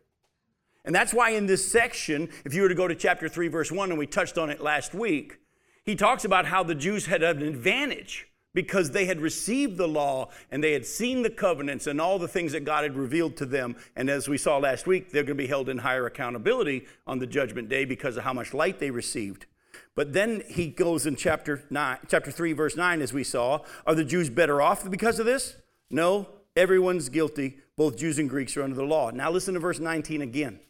And 0.88 0.96
that's 0.96 1.14
why 1.14 1.32
in 1.32 1.46
this 1.46 1.70
section, 1.70 2.30
if 2.46 2.54
you 2.54 2.62
were 2.62 2.70
to 2.70 2.74
go 2.74 2.88
to 2.88 2.96
chapter 2.96 3.28
3, 3.28 3.50
verse 3.50 3.72
1, 3.72 3.90
and 3.90 4.00
we 4.00 4.08
touched 4.08 4.38
on 4.38 4.50
it 4.50 4.62
last 4.62 4.94
week, 4.94 5.38
he 5.84 5.96
talks 5.96 6.24
about 6.24 6.46
how 6.46 6.64
the 6.64 6.74
Jews 6.74 7.06
had 7.08 7.22
an 7.24 7.44
advantage 7.44 8.30
because 8.54 8.92
they 8.92 9.06
had 9.06 9.20
received 9.20 9.76
the 9.76 9.88
law 9.88 10.30
and 10.50 10.64
they 10.64 10.72
had 10.72 10.86
seen 10.86 11.24
the 11.24 11.30
covenants 11.30 11.88
and 11.88 12.00
all 12.00 12.18
the 12.18 12.28
things 12.28 12.54
that 12.54 12.64
God 12.64 12.84
had 12.84 12.96
revealed 12.96 13.36
to 13.36 13.46
them. 13.46 13.76
And 13.98 14.10
as 14.10 14.30
we 14.30 14.38
saw 14.38 14.60
last 14.60 14.88
week, 14.88 15.12
they're 15.12 15.24
going 15.24 15.38
to 15.38 15.44
be 15.44 15.48
held 15.48 15.68
in 15.68 15.78
higher 15.78 16.06
accountability 16.06 16.86
on 17.06 17.20
the 17.20 17.28
judgment 17.28 17.68
day 17.68 17.84
because 17.84 18.16
of 18.16 18.24
how 18.24 18.32
much 18.34 18.54
light 18.54 18.80
they 18.80 18.90
received. 18.90 19.46
But 19.94 20.14
then 20.14 20.42
he 20.48 20.68
goes 20.68 21.06
in 21.06 21.18
chapter 21.18 21.66
9, 21.70 21.98
chapter 22.08 22.32
3, 22.32 22.54
verse 22.54 22.78
9, 22.78 23.02
as 23.02 23.12
we 23.12 23.26
saw. 23.26 23.60
Are 23.86 23.94
the 23.94 24.06
Jews 24.06 24.30
better 24.30 24.62
off 24.62 24.90
because 24.90 25.20
of 25.20 25.26
this? 25.26 25.58
No, 25.90 26.30
everyone's 26.56 27.10
guilty. 27.10 27.58
Both 27.76 27.98
Jews 27.98 28.18
and 28.20 28.30
Greeks 28.30 28.56
are 28.56 28.64
under 28.64 28.78
the 28.78 28.86
law. 28.86 29.12
Now 29.12 29.30
listen 29.30 29.54
to 29.54 29.60
verse 29.60 29.80
19 29.80 30.22
again. 30.22 30.62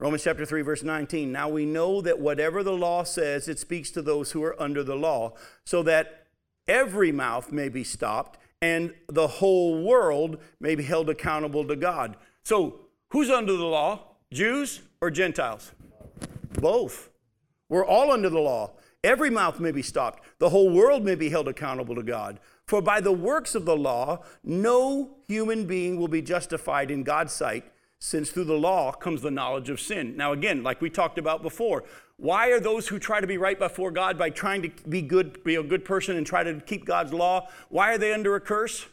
Romans 0.00 0.24
chapter 0.24 0.44
3, 0.44 0.62
verse 0.62 0.82
19. 0.82 1.30
Now 1.30 1.48
we 1.48 1.64
know 1.64 2.00
that 2.00 2.18
whatever 2.18 2.62
the 2.62 2.72
law 2.72 3.04
says, 3.04 3.46
it 3.46 3.58
speaks 3.58 3.90
to 3.92 4.02
those 4.02 4.32
who 4.32 4.42
are 4.42 4.60
under 4.60 4.82
the 4.82 4.96
law, 4.96 5.34
so 5.64 5.82
that 5.84 6.26
every 6.66 7.12
mouth 7.12 7.52
may 7.52 7.68
be 7.68 7.84
stopped 7.84 8.38
and 8.60 8.94
the 9.08 9.28
whole 9.28 9.84
world 9.84 10.38
may 10.58 10.74
be 10.74 10.82
held 10.82 11.10
accountable 11.10 11.66
to 11.66 11.76
God. 11.76 12.16
So, 12.44 12.80
who's 13.10 13.30
under 13.30 13.52
the 13.52 13.66
law? 13.66 14.00
Jews 14.32 14.80
or 15.00 15.10
Gentiles? 15.10 15.72
Both. 16.54 17.10
We're 17.68 17.84
all 17.84 18.10
under 18.10 18.30
the 18.30 18.40
law. 18.40 18.72
Every 19.04 19.28
mouth 19.28 19.60
may 19.60 19.70
be 19.70 19.82
stopped. 19.82 20.24
The 20.38 20.48
whole 20.48 20.70
world 20.70 21.04
may 21.04 21.14
be 21.14 21.28
held 21.28 21.46
accountable 21.46 21.94
to 21.94 22.02
God. 22.02 22.40
For 22.66 22.80
by 22.80 23.00
the 23.00 23.12
works 23.12 23.54
of 23.54 23.66
the 23.66 23.76
law, 23.76 24.24
no 24.42 25.18
human 25.28 25.66
being 25.66 25.98
will 25.98 26.08
be 26.08 26.22
justified 26.22 26.90
in 26.90 27.02
God's 27.02 27.34
sight 27.34 27.70
since 27.98 28.30
through 28.30 28.44
the 28.44 28.54
law 28.54 28.92
comes 28.92 29.22
the 29.22 29.30
knowledge 29.30 29.70
of 29.70 29.80
sin. 29.80 30.16
Now, 30.16 30.32
again, 30.32 30.62
like 30.62 30.80
we 30.80 30.90
talked 30.90 31.18
about 31.18 31.42
before, 31.42 31.84
why 32.16 32.50
are 32.50 32.60
those 32.60 32.88
who 32.88 32.98
try 32.98 33.20
to 33.20 33.26
be 33.26 33.38
right 33.38 33.58
before 33.58 33.90
God 33.90 34.18
by 34.18 34.30
trying 34.30 34.62
to 34.62 34.70
be 34.88 35.02
good, 35.02 35.42
be 35.42 35.56
a 35.56 35.62
good 35.62 35.84
person 35.84 36.16
and 36.16 36.26
try 36.26 36.44
to 36.44 36.60
keep 36.60 36.84
God's 36.84 37.12
law, 37.12 37.48
why 37.70 37.92
are 37.92 37.98
they 37.98 38.12
under 38.12 38.34
a 38.36 38.40
curse? 38.40 38.86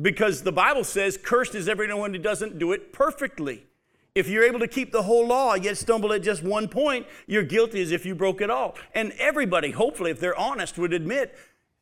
Because 0.00 0.42
the 0.42 0.52
Bible 0.52 0.84
says, 0.84 1.18
cursed 1.18 1.54
is 1.54 1.68
everyone 1.68 2.14
who 2.14 2.18
doesn't 2.18 2.58
do 2.58 2.72
it 2.72 2.92
perfectly. 2.92 3.66
If 4.14 4.28
you're 4.28 4.44
able 4.44 4.60
to 4.60 4.68
keep 4.68 4.92
the 4.92 5.02
whole 5.02 5.26
law, 5.26 5.54
yet 5.54 5.78
stumble 5.78 6.12
at 6.12 6.22
just 6.22 6.42
one 6.42 6.68
point, 6.68 7.06
you're 7.26 7.42
guilty 7.42 7.80
as 7.82 7.92
if 7.92 8.04
you 8.04 8.14
broke 8.14 8.40
it 8.40 8.50
all. 8.50 8.76
And 8.94 9.12
everybody, 9.18 9.70
hopefully, 9.70 10.10
if 10.10 10.20
they're 10.20 10.36
honest, 10.36 10.78
would 10.78 10.92
admit 10.92 11.36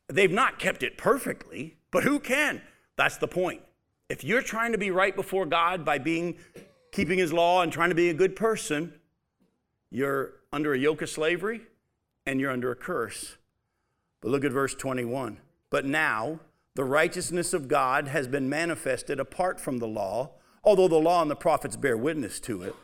they've 0.07 0.31
not 0.31 0.59
kept 0.59 0.83
it 0.83 0.97
perfectly, 0.97 1.77
but 1.91 2.03
who 2.03 2.19
can? 2.19 2.61
That's 2.95 3.17
the 3.17 3.27
point. 3.27 3.61
If 4.11 4.25
you're 4.25 4.41
trying 4.41 4.73
to 4.73 4.77
be 4.77 4.91
right 4.91 5.15
before 5.15 5.45
God 5.45 5.85
by 5.85 5.97
being 5.97 6.35
keeping 6.91 7.17
his 7.17 7.31
law 7.31 7.61
and 7.61 7.71
trying 7.71 7.91
to 7.91 7.95
be 7.95 8.09
a 8.09 8.13
good 8.13 8.35
person, 8.35 8.93
you're 9.89 10.33
under 10.51 10.73
a 10.73 10.77
yoke 10.77 11.01
of 11.01 11.09
slavery 11.09 11.61
and 12.25 12.37
you're 12.37 12.51
under 12.51 12.71
a 12.71 12.75
curse. 12.75 13.37
But 14.19 14.31
look 14.31 14.43
at 14.43 14.51
verse 14.51 14.75
21. 14.75 15.37
But 15.69 15.85
now 15.85 16.41
the 16.75 16.83
righteousness 16.83 17.53
of 17.53 17.69
God 17.69 18.09
has 18.09 18.27
been 18.27 18.49
manifested 18.49 19.17
apart 19.17 19.61
from 19.61 19.79
the 19.79 19.87
law, 19.87 20.31
although 20.61 20.89
the 20.89 20.97
law 20.97 21.21
and 21.21 21.31
the 21.31 21.35
prophets 21.37 21.77
bear 21.77 21.95
witness 21.95 22.41
to 22.41 22.63
it. 22.63 22.75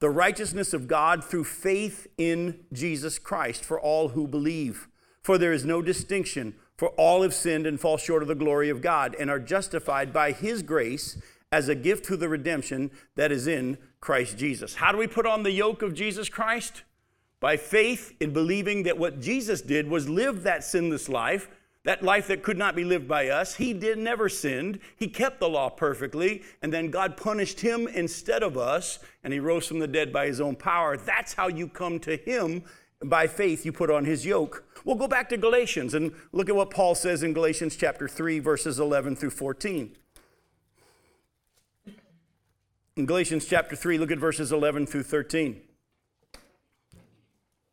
The 0.00 0.10
righteousness 0.10 0.74
of 0.74 0.86
God 0.86 1.24
through 1.24 1.44
faith 1.44 2.08
in 2.18 2.60
Jesus 2.74 3.18
Christ 3.18 3.64
for 3.64 3.80
all 3.80 4.08
who 4.08 4.28
believe. 4.28 4.88
For 5.22 5.38
there 5.38 5.54
is 5.54 5.64
no 5.64 5.80
distinction, 5.80 6.56
for 6.76 6.88
all 6.90 7.22
have 7.22 7.34
sinned 7.34 7.66
and 7.66 7.80
fall 7.80 7.96
short 7.96 8.22
of 8.22 8.28
the 8.28 8.34
glory 8.34 8.68
of 8.68 8.82
God 8.82 9.14
and 9.18 9.30
are 9.30 9.38
justified 9.38 10.12
by 10.12 10.32
his 10.32 10.62
grace 10.62 11.20
as 11.52 11.68
a 11.68 11.74
gift 11.74 12.04
through 12.04 12.16
the 12.16 12.28
redemption 12.28 12.90
that 13.14 13.30
is 13.30 13.46
in 13.46 13.78
Christ 14.00 14.36
Jesus. 14.36 14.74
How 14.74 14.92
do 14.92 14.98
we 14.98 15.06
put 15.06 15.26
on 15.26 15.42
the 15.42 15.52
yoke 15.52 15.82
of 15.82 15.94
Jesus 15.94 16.28
Christ? 16.28 16.82
By 17.40 17.56
faith 17.56 18.14
in 18.20 18.32
believing 18.32 18.82
that 18.84 18.98
what 18.98 19.20
Jesus 19.20 19.60
did 19.60 19.88
was 19.88 20.08
live 20.08 20.42
that 20.42 20.64
sinless 20.64 21.08
life 21.08 21.48
that 21.84 22.02
life 22.02 22.28
that 22.28 22.42
could 22.42 22.56
not 22.56 22.74
be 22.74 22.84
lived 22.84 23.06
by 23.06 23.28
us. 23.28 23.54
He 23.54 23.72
did 23.72 23.98
never 23.98 24.28
sinned. 24.28 24.80
He 24.96 25.06
kept 25.06 25.38
the 25.38 25.48
law 25.48 25.68
perfectly, 25.68 26.42
and 26.62 26.72
then 26.72 26.90
God 26.90 27.16
punished 27.16 27.60
him 27.60 27.86
instead 27.88 28.42
of 28.42 28.56
us, 28.56 28.98
and 29.22 29.32
he 29.32 29.38
rose 29.38 29.66
from 29.66 29.78
the 29.78 29.86
dead 29.86 30.12
by 30.12 30.26
his 30.26 30.40
own 30.40 30.56
power. 30.56 30.96
That's 30.96 31.34
how 31.34 31.48
you 31.48 31.68
come 31.68 32.00
to 32.00 32.16
him 32.16 32.64
by 33.08 33.26
faith. 33.26 33.64
You 33.64 33.72
put 33.72 33.90
on 33.90 34.04
his 34.04 34.26
yoke. 34.26 34.64
We'll 34.84 34.96
go 34.96 35.08
back 35.08 35.28
to 35.30 35.36
Galatians 35.36 35.94
and 35.94 36.12
look 36.32 36.48
at 36.48 36.56
what 36.56 36.70
Paul 36.70 36.94
says 36.94 37.22
in 37.22 37.32
Galatians 37.32 37.76
chapter 37.76 38.08
3 38.08 38.38
verses 38.38 38.78
11 38.78 39.16
through 39.16 39.30
14. 39.30 39.96
In 42.96 43.06
Galatians 43.06 43.46
chapter 43.46 43.74
3, 43.74 43.98
look 43.98 44.12
at 44.12 44.18
verses 44.18 44.52
11 44.52 44.86
through 44.86 45.02
13. 45.02 45.60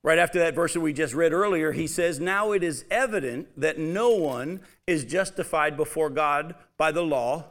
Right 0.01 0.17
after 0.17 0.39
that 0.39 0.55
verse 0.55 0.73
that 0.73 0.79
we 0.79 0.93
just 0.93 1.13
read 1.13 1.31
earlier, 1.31 1.73
he 1.73 1.85
says, 1.85 2.19
Now 2.19 2.53
it 2.53 2.63
is 2.63 2.85
evident 2.89 3.47
that 3.55 3.77
no 3.77 4.09
one 4.09 4.61
is 4.87 5.05
justified 5.05 5.77
before 5.77 6.09
God 6.09 6.55
by 6.75 6.91
the 6.91 7.03
law, 7.03 7.45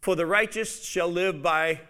for 0.00 0.16
the 0.16 0.24
righteous 0.24 0.82
shall 0.82 1.08
live 1.08 1.42
by 1.42 1.82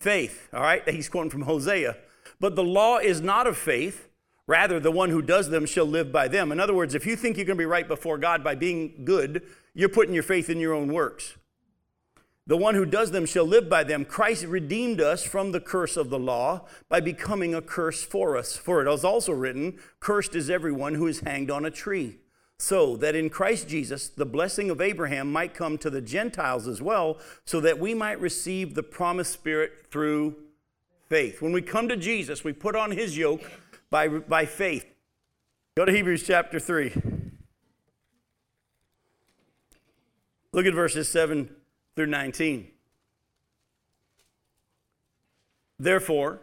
faith. 0.00 0.48
All 0.52 0.62
right, 0.62 0.86
he's 0.88 1.08
quoting 1.08 1.30
from 1.30 1.42
Hosea. 1.42 1.96
But 2.40 2.56
the 2.56 2.64
law 2.64 2.98
is 2.98 3.20
not 3.20 3.46
of 3.46 3.56
faith. 3.56 4.08
Rather, 4.46 4.80
the 4.80 4.90
one 4.90 5.10
who 5.10 5.22
does 5.22 5.50
them 5.50 5.66
shall 5.66 5.84
live 5.84 6.10
by 6.10 6.26
them. 6.28 6.50
In 6.50 6.58
other 6.58 6.74
words, 6.74 6.94
if 6.94 7.06
you 7.06 7.14
think 7.14 7.36
you're 7.36 7.46
going 7.46 7.56
to 7.56 7.62
be 7.62 7.66
right 7.66 7.86
before 7.86 8.18
God 8.18 8.42
by 8.42 8.54
being 8.54 9.04
good, 9.04 9.42
you're 9.74 9.88
putting 9.88 10.14
your 10.14 10.24
faith 10.24 10.50
in 10.50 10.58
your 10.58 10.74
own 10.74 10.92
works. 10.92 11.36
The 12.44 12.56
one 12.56 12.74
who 12.74 12.84
does 12.84 13.12
them 13.12 13.24
shall 13.24 13.44
live 13.44 13.68
by 13.68 13.84
them. 13.84 14.04
Christ 14.04 14.44
redeemed 14.44 15.00
us 15.00 15.22
from 15.22 15.52
the 15.52 15.60
curse 15.60 15.96
of 15.96 16.10
the 16.10 16.18
law 16.18 16.66
by 16.88 17.00
becoming 17.00 17.54
a 17.54 17.62
curse 17.62 18.02
for 18.02 18.36
us. 18.36 18.56
For 18.56 18.84
it 18.84 18.92
is 18.92 19.04
also 19.04 19.32
written, 19.32 19.78
Cursed 20.00 20.34
is 20.34 20.50
everyone 20.50 20.94
who 20.94 21.06
is 21.06 21.20
hanged 21.20 21.52
on 21.52 21.64
a 21.64 21.70
tree. 21.70 22.16
So 22.58 22.96
that 22.96 23.14
in 23.14 23.30
Christ 23.30 23.68
Jesus 23.68 24.08
the 24.08 24.26
blessing 24.26 24.70
of 24.70 24.80
Abraham 24.80 25.30
might 25.30 25.54
come 25.54 25.78
to 25.78 25.90
the 25.90 26.00
Gentiles 26.00 26.66
as 26.66 26.82
well, 26.82 27.18
so 27.44 27.60
that 27.60 27.78
we 27.78 27.94
might 27.94 28.20
receive 28.20 28.74
the 28.74 28.82
promised 28.82 29.32
Spirit 29.32 29.86
through 29.90 30.34
faith. 31.08 31.40
When 31.42 31.52
we 31.52 31.62
come 31.62 31.88
to 31.88 31.96
Jesus, 31.96 32.42
we 32.42 32.52
put 32.52 32.74
on 32.74 32.90
his 32.90 33.16
yoke 33.16 33.42
by, 33.92 34.08
by 34.08 34.46
faith. 34.46 34.86
Go 35.76 35.84
to 35.84 35.92
Hebrews 35.92 36.24
chapter 36.26 36.58
3. 36.58 36.94
Look 40.52 40.66
at 40.66 40.74
verses 40.74 41.08
7 41.08 41.50
through 41.94 42.06
19. 42.06 42.68
Therefore, 45.78 46.40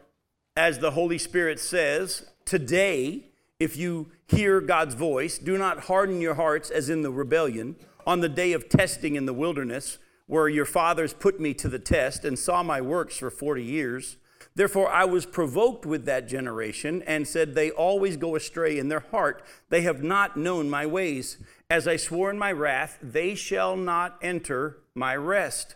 as 0.56 0.78
the 0.78 0.92
Holy 0.92 1.18
Spirit 1.18 1.60
says, 1.60 2.30
today, 2.46 3.26
if 3.60 3.76
you 3.76 4.12
hear 4.28 4.62
God's 4.62 4.94
voice, 4.94 5.40
do 5.40 5.58
not 5.58 5.86
harden 5.86 6.22
your 6.22 6.36
hearts 6.36 6.70
as 6.70 6.90
in 6.90 7.02
the 7.02 7.12
rebellion 7.12 7.76
on 8.06 8.20
the 8.20 8.30
day 8.30 8.54
of 8.54 8.70
testing 8.70 9.16
in 9.16 9.26
the 9.26 9.34
wilderness, 9.34 9.98
where 10.28 10.50
your 10.50 10.66
fathers 10.66 11.14
put 11.14 11.40
me 11.40 11.56
to 11.56 11.68
the 11.68 11.80
test 11.80 12.24
and 12.24 12.38
saw 12.38 12.62
my 12.62 12.80
works 12.80 13.18
for 13.18 13.32
40 13.32 13.64
years. 13.64 14.18
Therefore, 14.56 14.90
I 14.90 15.06
was 15.06 15.26
provoked 15.26 15.86
with 15.86 16.06
that 16.06 16.28
generation 16.28 17.04
and 17.04 17.28
said, 17.28 17.56
They 17.56 17.72
always 17.72 18.18
go 18.18 18.36
astray 18.36 18.78
in 18.78 18.90
their 18.90 19.00
heart. 19.12 19.44
They 19.70 19.82
have 19.82 20.04
not 20.04 20.38
known 20.38 20.70
my 20.70 20.86
ways. 20.86 21.38
As 21.70 21.88
I 21.88 21.96
swore 21.96 22.30
in 22.30 22.40
my 22.40 22.52
wrath, 22.52 22.98
they 23.02 23.36
shall 23.36 23.78
not 23.78 24.18
enter 24.22 24.80
my 24.96 25.16
rest. 25.16 25.76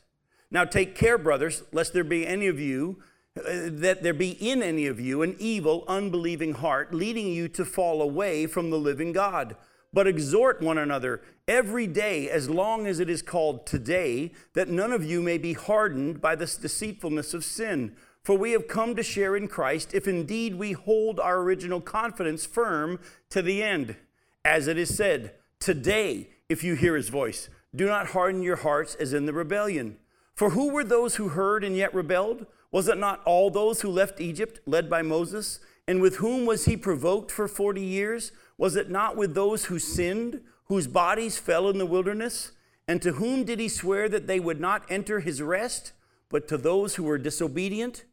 Now 0.51 0.65
take 0.65 0.96
care, 0.96 1.18
brothers, 1.18 1.63
lest 1.72 1.94
there 1.94 2.03
be 2.03 2.27
any 2.27 2.48
of 2.48 2.60
you, 2.60 3.01
uh, 3.38 3.42
that 3.72 4.03
there 4.03 4.13
be 4.13 4.32
in 4.32 4.62
any 4.62 4.86
of 4.86 5.00
you 5.00 5.24
an 5.24 5.36
evil, 5.39 5.84
unbelieving 5.88 6.53
heart, 6.53 6.94
leading 6.94 7.27
you 7.27 7.48
to 7.50 7.65
fall 7.65 8.01
away 8.01 8.46
from 8.46 8.70
the 8.70 8.77
living 8.77 9.12
God. 9.12 9.56
But 9.92 10.08
exhort 10.08 10.62
one 10.62 10.77
another 10.77 11.22
every 11.48 11.88
day, 11.88 12.30
as 12.30 12.50
long 12.50 12.88
as 12.88 13.00
it 13.00 13.10
is 13.10 13.22
called 13.22 13.65
today, 13.65 14.32
that 14.53 14.70
none 14.70 14.92
of 14.92 15.03
you 15.03 15.22
may 15.22 15.38
be 15.38 15.53
hardened 15.53 16.22
by 16.22 16.36
this 16.36 16.56
deceitfulness 16.56 17.34
of 17.34 17.44
sin. 17.44 17.96
For 18.24 18.38
we 18.38 18.51
have 18.51 18.70
come 18.70 18.96
to 18.96 19.03
share 19.03 19.36
in 19.36 19.50
Christ, 19.50 19.94
if 19.94 20.08
indeed 20.08 20.56
we 20.56 20.72
hold 20.72 21.20
our 21.20 21.39
original 21.42 21.82
confidence 21.82 22.46
firm 22.46 23.00
to 23.30 23.42
the 23.42 23.62
end. 23.62 23.98
As 24.46 24.68
it 24.68 24.77
is 24.77 24.96
said, 24.96 25.34
Today, 25.60 26.30
if 26.48 26.63
you 26.63 26.75
hear 26.75 26.96
his 26.96 27.10
voice, 27.10 27.50
do 27.75 27.86
not 27.86 28.08
harden 28.08 28.42
your 28.42 28.56
hearts 28.56 28.96
as 28.96 29.13
in 29.13 29.25
the 29.25 29.34
rebellion. 29.34 29.98
For 30.36 30.51
who 30.51 30.70
were 30.70 30.86
those 30.86 31.15
who 31.15 31.30
heard 31.30 31.65
and 31.65 31.75
yet 31.75 31.94
rebelled? 31.94 32.46
Was 32.72 32.88
it 32.88 32.98
not 32.98 33.22
all 33.25 33.50
those 33.50 33.82
who 33.82 33.89
left 33.89 34.22
Egypt, 34.22 34.62
led 34.65 34.89
by 34.89 35.01
Moses? 35.01 35.60
And 35.86 36.01
with 36.01 36.18
whom 36.18 36.46
was 36.46 36.63
he 36.63 36.77
provoked 36.77 37.30
for 37.30 37.50
40 37.50 37.82
years? 37.82 38.32
Was 38.58 38.77
it 38.77 38.89
not 38.89 39.18
with 39.18 39.36
those 39.36 39.65
who 39.65 39.80
sinned, 39.80 40.42
whose 40.65 40.88
bodies 40.88 41.38
fell 41.38 41.70
in 41.70 41.77
the 41.77 41.86
wilderness? 41.86 42.53
And 42.88 43.01
to 43.01 43.13
whom 43.13 43.44
did 43.44 43.60
he 43.60 43.68
swear 43.68 44.08
that 44.08 44.27
they 44.27 44.39
would 44.39 44.62
not 44.62 44.86
enter 44.89 45.20
his 45.20 45.42
rest, 45.42 45.92
but 46.30 46.48
to 46.48 46.58
those 46.58 46.96
who 46.96 47.03
were 47.03 47.18
disobedient? 47.18 48.06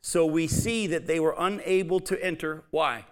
So 0.00 0.24
we 0.24 0.46
see 0.46 0.86
that 0.86 1.06
they 1.06 1.20
were 1.20 1.34
unable 1.38 2.00
to 2.00 2.24
enter. 2.24 2.64
Why? 2.70 3.04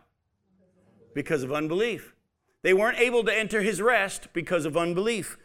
Because 1.14 1.43
of 1.43 1.52
unbelief. 1.52 2.14
They 2.62 2.75
weren't 2.75 2.99
able 2.99 3.25
to 3.25 3.35
enter 3.35 3.62
his 3.62 3.81
rest 3.81 4.28
because 4.33 4.64
of 4.64 4.76
unbelief. 4.76 5.38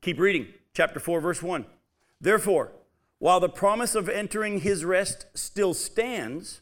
Keep 0.00 0.18
reading, 0.18 0.48
chapter 0.72 1.00
4, 1.00 1.20
verse 1.20 1.42
1. 1.42 1.66
Therefore, 2.20 2.72
while 3.18 3.40
the 3.40 3.48
promise 3.48 3.94
of 3.94 4.08
entering 4.08 4.60
his 4.60 4.84
rest 4.84 5.26
still 5.34 5.74
stands, 5.74 6.60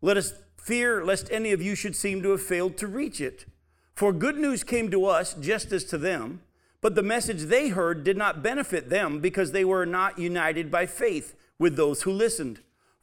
let 0.00 0.16
us 0.16 0.34
fear 0.56 1.04
lest 1.04 1.30
any 1.30 1.52
of 1.52 1.62
you 1.62 1.74
should 1.74 1.96
seem 1.96 2.22
to 2.22 2.30
have 2.30 2.42
failed 2.42 2.76
to 2.76 2.86
reach 2.86 3.20
it. 3.20 3.46
For 3.94 4.12
good 4.12 4.36
news 4.36 4.62
came 4.64 4.90
to 4.90 5.06
us 5.06 5.34
just 5.34 5.72
as 5.72 5.84
to 5.84 5.98
them, 5.98 6.42
but 6.80 6.94
the 6.94 7.02
message 7.02 7.44
they 7.44 7.70
heard 7.70 8.04
did 8.04 8.16
not 8.16 8.42
benefit 8.42 8.90
them 8.90 9.20
because 9.20 9.52
they 9.52 9.64
were 9.64 9.86
not 9.86 10.18
united 10.18 10.70
by 10.70 10.86
faith 10.86 11.34
with 11.58 11.76
those 11.76 12.02
who 12.02 12.12
listened. 12.12 12.60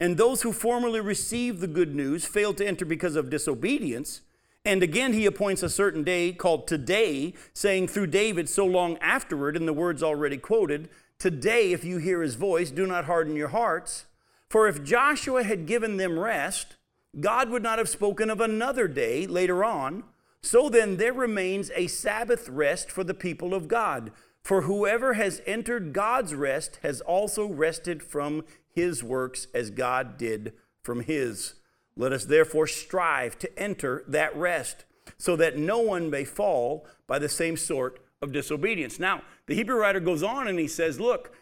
and 0.00 0.16
those 0.16 0.42
who 0.42 0.52
formerly 0.52 1.00
received 1.00 1.60
the 1.60 1.66
good 1.66 1.94
news 1.94 2.24
failed 2.24 2.56
to 2.58 2.66
enter 2.66 2.84
because 2.84 3.16
of 3.16 3.30
disobedience, 3.30 4.22
and 4.64 4.82
again, 4.82 5.12
he 5.12 5.26
appoints 5.26 5.62
a 5.62 5.68
certain 5.68 6.04
day 6.04 6.32
called 6.32 6.68
today, 6.68 7.34
saying 7.52 7.88
through 7.88 8.06
David 8.08 8.48
so 8.48 8.64
long 8.64 8.96
afterward, 8.98 9.56
in 9.56 9.66
the 9.66 9.72
words 9.72 10.02
already 10.02 10.36
quoted, 10.36 10.88
Today, 11.18 11.72
if 11.72 11.84
you 11.84 11.98
hear 11.98 12.22
his 12.22 12.36
voice, 12.36 12.70
do 12.70 12.86
not 12.86 13.06
harden 13.06 13.34
your 13.34 13.48
hearts. 13.48 14.06
For 14.48 14.68
if 14.68 14.84
Joshua 14.84 15.42
had 15.42 15.66
given 15.66 15.96
them 15.96 16.18
rest, 16.18 16.76
God 17.18 17.50
would 17.50 17.62
not 17.62 17.78
have 17.78 17.88
spoken 17.88 18.30
of 18.30 18.40
another 18.40 18.86
day 18.86 19.26
later 19.26 19.64
on. 19.64 20.04
So 20.42 20.68
then, 20.68 20.96
there 20.96 21.12
remains 21.12 21.70
a 21.74 21.86
Sabbath 21.86 22.48
rest 22.48 22.90
for 22.90 23.02
the 23.02 23.14
people 23.14 23.54
of 23.54 23.68
God. 23.68 24.12
For 24.42 24.62
whoever 24.62 25.14
has 25.14 25.40
entered 25.46 25.92
God's 25.92 26.34
rest 26.34 26.78
has 26.82 27.00
also 27.00 27.46
rested 27.46 28.02
from 28.02 28.44
his 28.72 29.02
works 29.02 29.46
as 29.54 29.70
God 29.70 30.16
did 30.16 30.52
from 30.82 31.00
his. 31.00 31.54
Let 31.96 32.12
us 32.12 32.24
therefore 32.24 32.66
strive 32.66 33.38
to 33.40 33.58
enter 33.58 34.04
that 34.08 34.34
rest, 34.36 34.84
so 35.18 35.36
that 35.36 35.58
no 35.58 35.78
one 35.78 36.10
may 36.10 36.24
fall 36.24 36.86
by 37.06 37.18
the 37.18 37.28
same 37.28 37.56
sort 37.56 38.00
of 38.22 38.32
disobedience. 38.32 38.98
Now, 38.98 39.22
the 39.46 39.54
Hebrew 39.54 39.78
writer 39.78 40.00
goes 40.00 40.22
on 40.22 40.48
and 40.48 40.58
he 40.58 40.68
says, 40.68 41.00
Look, 41.00 41.34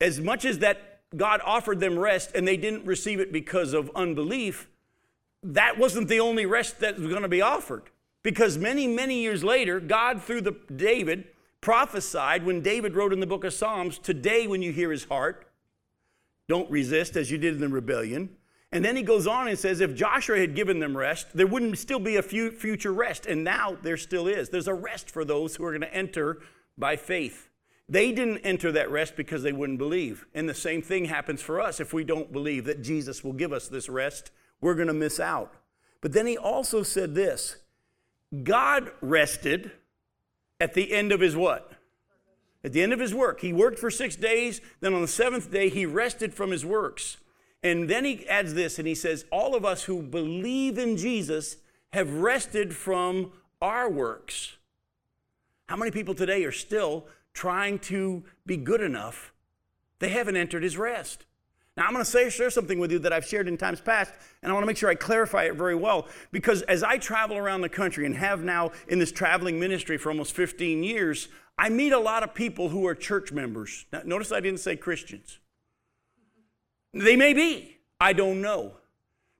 as 0.00 0.20
much 0.20 0.44
as 0.44 0.60
that 0.60 1.00
God 1.16 1.40
offered 1.44 1.80
them 1.80 1.98
rest 1.98 2.30
and 2.34 2.46
they 2.46 2.56
didn't 2.56 2.86
receive 2.86 3.20
it 3.20 3.32
because 3.32 3.72
of 3.72 3.90
unbelief, 3.94 4.68
that 5.42 5.78
wasn't 5.78 6.08
the 6.08 6.20
only 6.20 6.46
rest 6.46 6.80
that 6.80 6.98
was 6.98 7.08
going 7.08 7.22
to 7.22 7.28
be 7.28 7.42
offered. 7.42 7.84
Because 8.22 8.58
many, 8.58 8.86
many 8.86 9.20
years 9.20 9.44
later, 9.44 9.80
God, 9.80 10.22
through 10.22 10.42
the 10.42 10.56
David, 10.74 11.24
prophesied 11.60 12.44
when 12.44 12.60
David 12.60 12.94
wrote 12.94 13.12
in 13.12 13.20
the 13.20 13.26
book 13.26 13.44
of 13.44 13.52
Psalms, 13.52 13.98
Today, 13.98 14.46
when 14.46 14.62
you 14.62 14.72
hear 14.72 14.90
his 14.90 15.04
heart, 15.04 15.47
don't 16.48 16.70
resist 16.70 17.16
as 17.16 17.30
you 17.30 17.38
did 17.38 17.54
in 17.54 17.60
the 17.60 17.68
rebellion. 17.68 18.30
And 18.70 18.84
then 18.84 18.96
he 18.96 19.02
goes 19.02 19.26
on 19.26 19.48
and 19.48 19.58
says, 19.58 19.80
if 19.80 19.94
Joshua 19.94 20.38
had 20.38 20.54
given 20.54 20.78
them 20.78 20.96
rest, 20.96 21.28
there 21.34 21.46
wouldn't 21.46 21.78
still 21.78 21.98
be 21.98 22.16
a 22.16 22.22
future 22.22 22.92
rest. 22.92 23.26
And 23.26 23.42
now 23.42 23.78
there 23.82 23.96
still 23.96 24.26
is. 24.26 24.50
There's 24.50 24.68
a 24.68 24.74
rest 24.74 25.10
for 25.10 25.24
those 25.24 25.56
who 25.56 25.64
are 25.64 25.70
going 25.70 25.80
to 25.80 25.94
enter 25.94 26.42
by 26.76 26.96
faith. 26.96 27.48
They 27.88 28.12
didn't 28.12 28.38
enter 28.38 28.70
that 28.72 28.90
rest 28.90 29.16
because 29.16 29.42
they 29.42 29.52
wouldn't 29.52 29.78
believe. 29.78 30.26
And 30.34 30.46
the 30.46 30.54
same 30.54 30.82
thing 30.82 31.06
happens 31.06 31.40
for 31.40 31.60
us. 31.60 31.80
If 31.80 31.94
we 31.94 32.04
don't 32.04 32.30
believe 32.30 32.66
that 32.66 32.82
Jesus 32.82 33.24
will 33.24 33.32
give 33.32 33.52
us 33.52 33.68
this 33.68 33.88
rest, 33.88 34.30
we're 34.60 34.74
going 34.74 34.88
to 34.88 34.94
miss 34.94 35.18
out. 35.18 35.54
But 36.02 36.12
then 36.12 36.26
he 36.26 36.36
also 36.36 36.82
said 36.82 37.14
this 37.14 37.56
God 38.42 38.90
rested 39.00 39.72
at 40.60 40.74
the 40.74 40.92
end 40.92 41.12
of 41.12 41.20
his 41.20 41.34
what? 41.34 41.72
At 42.68 42.74
the 42.74 42.82
end 42.82 42.92
of 42.92 43.00
his 43.00 43.14
work. 43.14 43.40
He 43.40 43.50
worked 43.50 43.78
for 43.78 43.90
six 43.90 44.14
days, 44.14 44.60
then 44.80 44.92
on 44.92 45.00
the 45.00 45.08
seventh 45.08 45.50
day, 45.50 45.70
he 45.70 45.86
rested 45.86 46.34
from 46.34 46.50
his 46.50 46.66
works. 46.66 47.16
And 47.62 47.88
then 47.88 48.04
he 48.04 48.28
adds 48.28 48.52
this 48.52 48.78
and 48.78 48.86
he 48.86 48.94
says, 48.94 49.24
All 49.32 49.56
of 49.56 49.64
us 49.64 49.84
who 49.84 50.02
believe 50.02 50.76
in 50.76 50.98
Jesus 50.98 51.56
have 51.94 52.12
rested 52.12 52.76
from 52.76 53.32
our 53.62 53.88
works. 53.88 54.58
How 55.70 55.76
many 55.76 55.90
people 55.90 56.14
today 56.14 56.44
are 56.44 56.52
still 56.52 57.06
trying 57.32 57.78
to 57.78 58.22
be 58.44 58.58
good 58.58 58.82
enough? 58.82 59.32
They 59.98 60.10
haven't 60.10 60.36
entered 60.36 60.62
his 60.62 60.76
rest. 60.76 61.24
Now, 61.74 61.86
I'm 61.86 61.92
going 61.92 62.04
to 62.04 62.10
say, 62.10 62.28
share 62.28 62.50
something 62.50 62.78
with 62.78 62.92
you 62.92 62.98
that 62.98 63.14
I've 63.14 63.24
shared 63.24 63.48
in 63.48 63.56
times 63.56 63.80
past, 63.80 64.12
and 64.42 64.50
I 64.50 64.52
want 64.52 64.64
to 64.64 64.66
make 64.66 64.76
sure 64.76 64.90
I 64.90 64.94
clarify 64.94 65.44
it 65.44 65.54
very 65.54 65.76
well. 65.76 66.06
Because 66.32 66.60
as 66.62 66.82
I 66.82 66.98
travel 66.98 67.38
around 67.38 67.62
the 67.62 67.68
country 67.70 68.04
and 68.04 68.14
have 68.16 68.42
now 68.42 68.72
in 68.88 68.98
this 68.98 69.12
traveling 69.12 69.58
ministry 69.58 69.96
for 69.96 70.10
almost 70.10 70.34
15 70.34 70.82
years, 70.82 71.28
I 71.58 71.68
meet 71.68 71.92
a 71.92 71.98
lot 71.98 72.22
of 72.22 72.34
people 72.34 72.68
who 72.68 72.86
are 72.86 72.94
church 72.94 73.32
members. 73.32 73.86
Now, 73.92 74.02
notice 74.04 74.30
I 74.30 74.40
didn't 74.40 74.60
say 74.60 74.76
Christians. 74.76 75.38
They 76.94 77.16
may 77.16 77.34
be, 77.34 77.78
I 78.00 78.12
don't 78.12 78.40
know. 78.40 78.74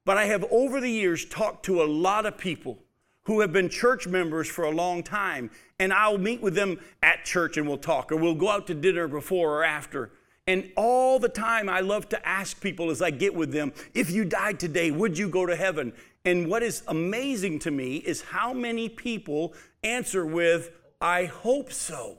But 0.05 0.17
I 0.17 0.25
have 0.25 0.45
over 0.51 0.81
the 0.81 0.91
years 0.91 1.25
talked 1.25 1.65
to 1.67 1.83
a 1.83 1.85
lot 1.85 2.27
of 2.27 2.39
people 2.39 2.79
who 3.25 3.41
have 3.41 3.53
been 3.53 3.69
church 3.69 4.07
members 4.07 4.49
for 4.49 4.65
a 4.65 4.71
long 4.71 5.03
time, 5.03 5.51
and 5.79 5.93
I'll 5.93 6.17
meet 6.17 6.41
with 6.41 6.55
them 6.55 6.81
at 7.03 7.25
church 7.25 7.59
and 7.59 7.69
we'll 7.69 7.77
talk, 7.77 8.11
or 8.11 8.17
we'll 8.17 8.35
go 8.35 8.49
out 8.49 8.67
to 8.69 8.75
dinner 8.75 9.07
before 9.07 9.59
or 9.59 9.65
after. 9.65 10.11
And 10.47 10.73
all 10.77 11.19
the 11.19 11.29
time, 11.29 11.69
I 11.69 11.81
love 11.81 12.09
to 12.09 12.27
ask 12.27 12.59
people 12.59 12.91
as 12.91 13.03
I 13.03 13.11
get 13.11 13.35
with 13.35 13.53
them, 13.53 13.75
if 13.93 14.11
you 14.11 14.25
died 14.25 14.59
today, 14.59 14.91
would 14.91 15.19
you 15.19 15.29
go 15.29 15.45
to 15.45 15.55
heaven? 15.55 15.93
And 16.25 16.49
what 16.49 16.63
is 16.63 16.83
amazing 16.89 17.59
to 17.61 17.71
me 17.71 17.97
is 17.99 18.23
how 18.23 18.55
many 18.55 18.89
people 18.89 19.53
answer 19.85 20.25
with, 20.25 20.71
I 21.01 21.27
hope 21.27 21.73
so. 21.73 22.19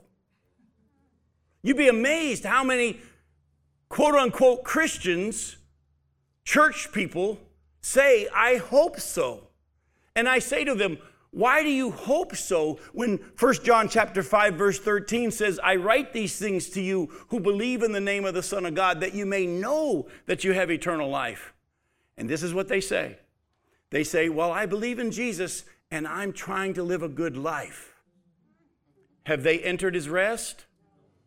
You'd 1.62 1.76
be 1.76 1.88
amazed 1.88 2.44
how 2.44 2.64
many 2.64 3.00
quote 3.88 4.14
unquote 4.14 4.64
Christians, 4.64 5.56
church 6.44 6.90
people, 6.92 7.38
say, 7.80 8.28
I 8.34 8.56
hope 8.56 8.98
so. 8.98 9.48
And 10.16 10.28
I 10.28 10.38
say 10.38 10.64
to 10.64 10.74
them, 10.74 10.98
why 11.32 11.62
do 11.62 11.68
you 11.68 11.92
hope 11.92 12.34
so 12.34 12.80
when 12.92 13.18
1 13.38 13.54
John 13.62 13.88
chapter 13.88 14.22
5 14.22 14.54
verse 14.54 14.78
13 14.80 15.30
says, 15.30 15.60
"I 15.62 15.76
write 15.76 16.12
these 16.12 16.36
things 16.36 16.68
to 16.70 16.80
you 16.80 17.06
who 17.28 17.38
believe 17.38 17.84
in 17.84 17.92
the 17.92 18.00
name 18.00 18.24
of 18.24 18.34
the 18.34 18.42
Son 18.42 18.66
of 18.66 18.74
God 18.74 19.00
that 19.00 19.14
you 19.14 19.26
may 19.26 19.46
know 19.46 20.08
that 20.26 20.42
you 20.42 20.52
have 20.54 20.72
eternal 20.72 21.08
life." 21.08 21.52
And 22.16 22.28
this 22.28 22.42
is 22.42 22.52
what 22.52 22.66
they 22.66 22.80
say. 22.80 23.18
They 23.90 24.02
say, 24.02 24.28
"Well, 24.28 24.50
I 24.50 24.66
believe 24.66 24.98
in 24.98 25.12
Jesus 25.12 25.64
and 25.90 26.06
I'm 26.06 26.32
trying 26.32 26.74
to 26.74 26.82
live 26.82 27.02
a 27.02 27.08
good 27.08 27.36
life." 27.36 27.89
Have 29.26 29.42
they 29.42 29.58
entered 29.60 29.94
his 29.94 30.08
rest? 30.08 30.66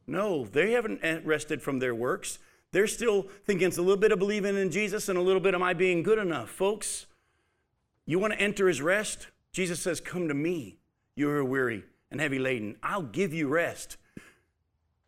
No, 0.07 0.45
they 0.45 0.71
haven't 0.71 1.25
rested 1.25 1.61
from 1.61 1.79
their 1.79 1.95
works. 1.95 2.39
They're 2.71 2.87
still 2.87 3.27
thinking 3.45 3.67
it's 3.67 3.77
a 3.77 3.81
little 3.81 3.97
bit 3.97 4.11
of 4.11 4.19
believing 4.19 4.57
in 4.57 4.71
Jesus 4.71 5.07
and 5.07 5.17
a 5.17 5.21
little 5.21 5.39
bit 5.39 5.53
of 5.53 5.61
my 5.61 5.73
being 5.73 6.03
good 6.03 6.17
enough. 6.17 6.49
Folks, 6.49 7.05
you 8.05 8.19
want 8.19 8.33
to 8.33 8.39
enter 8.41 8.67
his 8.67 8.81
rest? 8.81 9.27
Jesus 9.51 9.79
says, 9.79 10.01
Come 10.01 10.27
to 10.27 10.33
me, 10.33 10.77
you 11.15 11.27
who 11.27 11.33
are 11.33 11.45
weary 11.45 11.83
and 12.11 12.19
heavy 12.19 12.39
laden. 12.39 12.75
I'll 12.81 13.03
give 13.03 13.33
you 13.33 13.47
rest. 13.47 13.97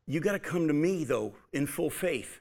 You 0.08 0.20
got 0.20 0.34
to 0.34 0.40
come 0.40 0.68
to 0.68 0.74
me, 0.74 1.04
though, 1.04 1.34
in 1.52 1.66
full 1.66 1.90
faith. 1.90 2.40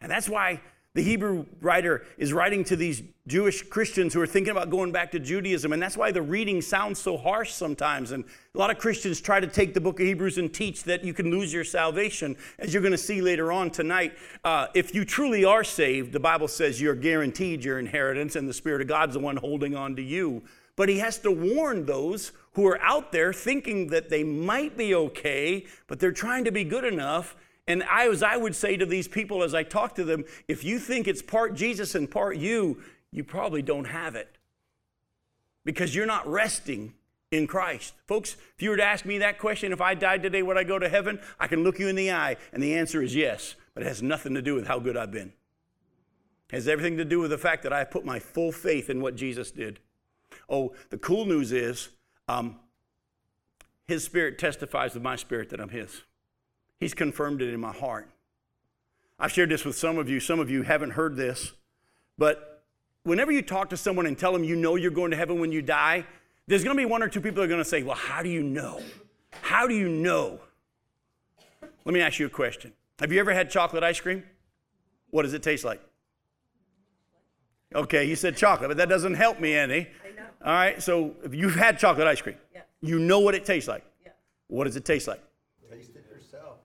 And 0.00 0.10
that's 0.10 0.28
why 0.28 0.60
the 0.94 1.02
Hebrew 1.02 1.46
writer 1.62 2.04
is 2.18 2.34
writing 2.34 2.64
to 2.64 2.76
these 2.76 3.02
Jewish 3.26 3.62
Christians 3.62 4.12
who 4.12 4.20
are 4.20 4.26
thinking 4.26 4.50
about 4.50 4.68
going 4.68 4.92
back 4.92 5.10
to 5.12 5.18
Judaism. 5.18 5.72
And 5.72 5.80
that's 5.80 5.96
why 5.96 6.10
the 6.10 6.20
reading 6.20 6.60
sounds 6.60 7.00
so 7.00 7.16
harsh 7.16 7.52
sometimes. 7.52 8.10
And 8.10 8.24
a 8.54 8.58
lot 8.58 8.70
of 8.70 8.76
Christians 8.76 9.20
try 9.20 9.40
to 9.40 9.46
take 9.46 9.72
the 9.72 9.80
book 9.80 10.00
of 10.00 10.06
Hebrews 10.06 10.36
and 10.36 10.52
teach 10.52 10.84
that 10.84 11.02
you 11.02 11.14
can 11.14 11.30
lose 11.30 11.50
your 11.50 11.64
salvation. 11.64 12.36
As 12.58 12.74
you're 12.74 12.82
going 12.82 12.92
to 12.92 12.98
see 12.98 13.22
later 13.22 13.50
on 13.50 13.70
tonight, 13.70 14.12
uh, 14.44 14.66
if 14.74 14.94
you 14.94 15.06
truly 15.06 15.46
are 15.46 15.64
saved, 15.64 16.12
the 16.12 16.20
Bible 16.20 16.48
says 16.48 16.78
you're 16.78 16.94
guaranteed 16.94 17.64
your 17.64 17.78
inheritance, 17.78 18.36
and 18.36 18.46
the 18.46 18.52
Spirit 18.52 18.82
of 18.82 18.88
God's 18.88 19.14
the 19.14 19.20
one 19.20 19.36
holding 19.36 19.74
on 19.74 19.96
to 19.96 20.02
you. 20.02 20.42
But 20.76 20.88
he 20.88 20.98
has 20.98 21.18
to 21.20 21.30
warn 21.30 21.86
those 21.86 22.32
who 22.52 22.66
are 22.66 22.80
out 22.82 23.12
there 23.12 23.32
thinking 23.32 23.86
that 23.88 24.10
they 24.10 24.24
might 24.24 24.76
be 24.76 24.94
okay, 24.94 25.66
but 25.86 26.00
they're 26.00 26.12
trying 26.12 26.44
to 26.44 26.52
be 26.52 26.64
good 26.64 26.84
enough. 26.84 27.36
And 27.66 27.82
I, 27.84 28.08
as 28.08 28.22
I 28.22 28.36
would 28.36 28.56
say 28.56 28.76
to 28.76 28.86
these 28.86 29.06
people 29.06 29.42
as 29.42 29.54
I 29.54 29.62
talk 29.62 29.94
to 29.94 30.04
them, 30.04 30.24
if 30.48 30.64
you 30.64 30.78
think 30.78 31.06
it's 31.06 31.22
part 31.22 31.54
Jesus 31.54 31.94
and 31.94 32.10
part 32.10 32.36
you, 32.36 32.82
you 33.12 33.22
probably 33.22 33.62
don't 33.62 33.84
have 33.84 34.16
it 34.16 34.36
because 35.64 35.94
you're 35.94 36.06
not 36.06 36.26
resting 36.26 36.94
in 37.30 37.46
Christ. 37.46 37.94
Folks, 38.06 38.36
if 38.54 38.62
you 38.62 38.70
were 38.70 38.76
to 38.76 38.84
ask 38.84 39.04
me 39.04 39.18
that 39.18 39.38
question, 39.38 39.72
if 39.72 39.80
I 39.80 39.94
died 39.94 40.22
today, 40.22 40.42
would 40.42 40.58
I 40.58 40.64
go 40.64 40.78
to 40.78 40.88
heaven? 40.88 41.20
I 41.38 41.46
can 41.46 41.62
look 41.62 41.78
you 41.78 41.88
in 41.88 41.96
the 41.96 42.12
eye, 42.12 42.36
and 42.52 42.62
the 42.62 42.74
answer 42.74 43.02
is 43.02 43.14
yes, 43.14 43.54
but 43.74 43.82
it 43.82 43.86
has 43.86 44.02
nothing 44.02 44.34
to 44.34 44.42
do 44.42 44.54
with 44.54 44.66
how 44.66 44.78
good 44.78 44.96
I've 44.96 45.12
been. 45.12 45.32
It 46.50 46.56
has 46.56 46.68
everything 46.68 46.98
to 46.98 47.04
do 47.04 47.20
with 47.20 47.30
the 47.30 47.38
fact 47.38 47.62
that 47.62 47.72
I 47.72 47.84
put 47.84 48.04
my 48.04 48.18
full 48.18 48.52
faith 48.52 48.90
in 48.90 49.00
what 49.00 49.16
Jesus 49.16 49.50
did. 49.50 49.80
Oh, 50.48 50.74
the 50.90 50.98
cool 50.98 51.24
news 51.24 51.52
is 51.52 51.90
um, 52.28 52.56
his 53.86 54.04
spirit 54.04 54.38
testifies 54.38 54.94
with 54.94 55.02
my 55.02 55.16
spirit 55.16 55.48
that 55.50 55.60
I'm 55.60 55.70
his. 55.70 56.02
He's 56.82 56.94
confirmed 56.94 57.40
it 57.42 57.54
in 57.54 57.60
my 57.60 57.70
heart. 57.70 58.08
I've 59.16 59.30
shared 59.30 59.50
this 59.50 59.64
with 59.64 59.76
some 59.76 59.98
of 59.98 60.10
you. 60.10 60.18
Some 60.18 60.40
of 60.40 60.50
you 60.50 60.62
haven't 60.62 60.90
heard 60.90 61.14
this, 61.14 61.52
but 62.18 62.64
whenever 63.04 63.30
you 63.30 63.40
talk 63.40 63.70
to 63.70 63.76
someone 63.76 64.04
and 64.04 64.18
tell 64.18 64.32
them 64.32 64.42
you 64.42 64.56
know 64.56 64.74
you're 64.74 64.90
going 64.90 65.12
to 65.12 65.16
heaven 65.16 65.38
when 65.38 65.52
you 65.52 65.62
die, 65.62 66.04
there's 66.48 66.64
going 66.64 66.76
to 66.76 66.80
be 66.80 66.84
one 66.84 67.00
or 67.00 67.08
two 67.08 67.20
people 67.20 67.36
that 67.36 67.44
are 67.44 67.46
going 67.46 67.62
to 67.62 67.64
say, 67.64 67.84
Well, 67.84 67.94
how 67.94 68.20
do 68.20 68.28
you 68.28 68.42
know? 68.42 68.82
How 69.42 69.68
do 69.68 69.76
you 69.76 69.88
know? 69.88 70.40
Let 71.84 71.94
me 71.94 72.00
ask 72.00 72.18
you 72.18 72.26
a 72.26 72.28
question. 72.28 72.72
Have 72.98 73.12
you 73.12 73.20
ever 73.20 73.32
had 73.32 73.48
chocolate 73.48 73.84
ice 73.84 74.00
cream? 74.00 74.24
What 75.10 75.22
does 75.22 75.34
it 75.34 75.42
taste 75.44 75.64
like? 75.64 75.80
Okay, 77.76 78.06
you 78.06 78.16
said 78.16 78.36
chocolate, 78.36 78.70
but 78.70 78.76
that 78.78 78.88
doesn't 78.88 79.14
help 79.14 79.38
me 79.38 79.54
any. 79.54 79.86
All 80.44 80.52
right, 80.52 80.82
so 80.82 81.14
if 81.22 81.32
you've 81.32 81.54
had 81.54 81.78
chocolate 81.78 82.08
ice 82.08 82.20
cream, 82.20 82.38
yeah. 82.52 82.62
you 82.80 82.98
know 82.98 83.20
what 83.20 83.36
it 83.36 83.44
tastes 83.44 83.68
like. 83.68 83.84
Yeah. 84.04 84.10
What 84.48 84.64
does 84.64 84.74
it 84.74 84.84
taste 84.84 85.06
like? 85.06 85.22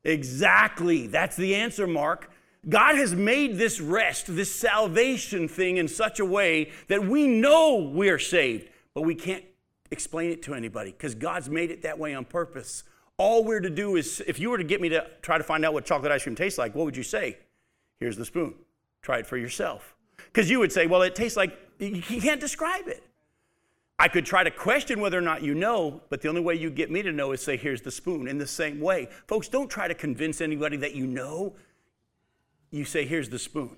Exactly. 0.07 1.07
That's 1.07 1.35
the 1.35 1.53
answer, 1.55 1.85
Mark. 1.85 2.31
God 2.67 2.95
has 2.95 3.13
made 3.13 3.57
this 3.57 3.79
rest, 3.79 4.25
this 4.35 4.53
salvation 4.53 5.47
thing 5.47 5.77
in 5.77 5.87
such 5.87 6.19
a 6.19 6.25
way 6.25 6.71
that 6.87 7.05
we 7.05 7.27
know 7.27 7.91
we're 7.93 8.19
saved, 8.19 8.69
but 8.93 9.03
we 9.03 9.15
can't 9.15 9.43
explain 9.91 10.31
it 10.31 10.41
to 10.43 10.53
anybody 10.53 10.91
because 10.91 11.13
God's 11.13 11.49
made 11.49 11.71
it 11.71 11.83
that 11.83 11.99
way 11.99 12.13
on 12.15 12.25
purpose. 12.25 12.83
All 13.17 13.43
we're 13.43 13.61
to 13.61 13.69
do 13.69 13.95
is, 13.95 14.21
if 14.27 14.39
you 14.39 14.49
were 14.49 14.57
to 14.57 14.63
get 14.63 14.81
me 14.81 14.89
to 14.89 15.05
try 15.21 15.37
to 15.37 15.43
find 15.43 15.65
out 15.65 15.73
what 15.73 15.85
chocolate 15.85 16.11
ice 16.11 16.23
cream 16.23 16.35
tastes 16.35 16.57
like, 16.57 16.75
what 16.75 16.85
would 16.85 16.97
you 16.97 17.03
say? 17.03 17.37
Here's 17.99 18.17
the 18.17 18.25
spoon. 18.25 18.55
Try 19.01 19.19
it 19.19 19.27
for 19.27 19.37
yourself. 19.37 19.95
Because 20.17 20.49
you 20.49 20.59
would 20.59 20.71
say, 20.71 20.87
well, 20.87 21.01
it 21.01 21.15
tastes 21.15 21.37
like, 21.37 21.57
you 21.79 22.01
can't 22.01 22.41
describe 22.41 22.87
it. 22.87 23.03
I 23.99 24.07
could 24.07 24.25
try 24.25 24.43
to 24.43 24.51
question 24.51 24.99
whether 24.99 25.17
or 25.17 25.21
not 25.21 25.41
you 25.41 25.55
know, 25.55 26.01
but 26.09 26.21
the 26.21 26.29
only 26.29 26.41
way 26.41 26.53
you 26.55 26.69
get 26.69 26.91
me 26.91 27.01
to 27.01 27.11
know 27.11 27.31
is 27.31 27.41
say, 27.41 27.57
here's 27.57 27.81
the 27.81 27.91
spoon. 27.91 28.27
In 28.27 28.37
the 28.37 28.45
same 28.45 28.79
way, 28.79 29.09
folks, 29.25 29.47
don't 29.47 29.69
try 29.69 29.87
to 29.87 29.95
convince 29.95 30.39
anybody 30.39 30.77
that 30.77 30.93
you 30.93 31.07
know. 31.07 31.55
You 32.69 32.85
say, 32.85 33.05
here's 33.05 33.29
the 33.29 33.39
spoon. 33.39 33.77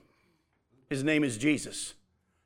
His 0.90 1.04
name 1.04 1.24
is 1.24 1.38
Jesus. 1.38 1.94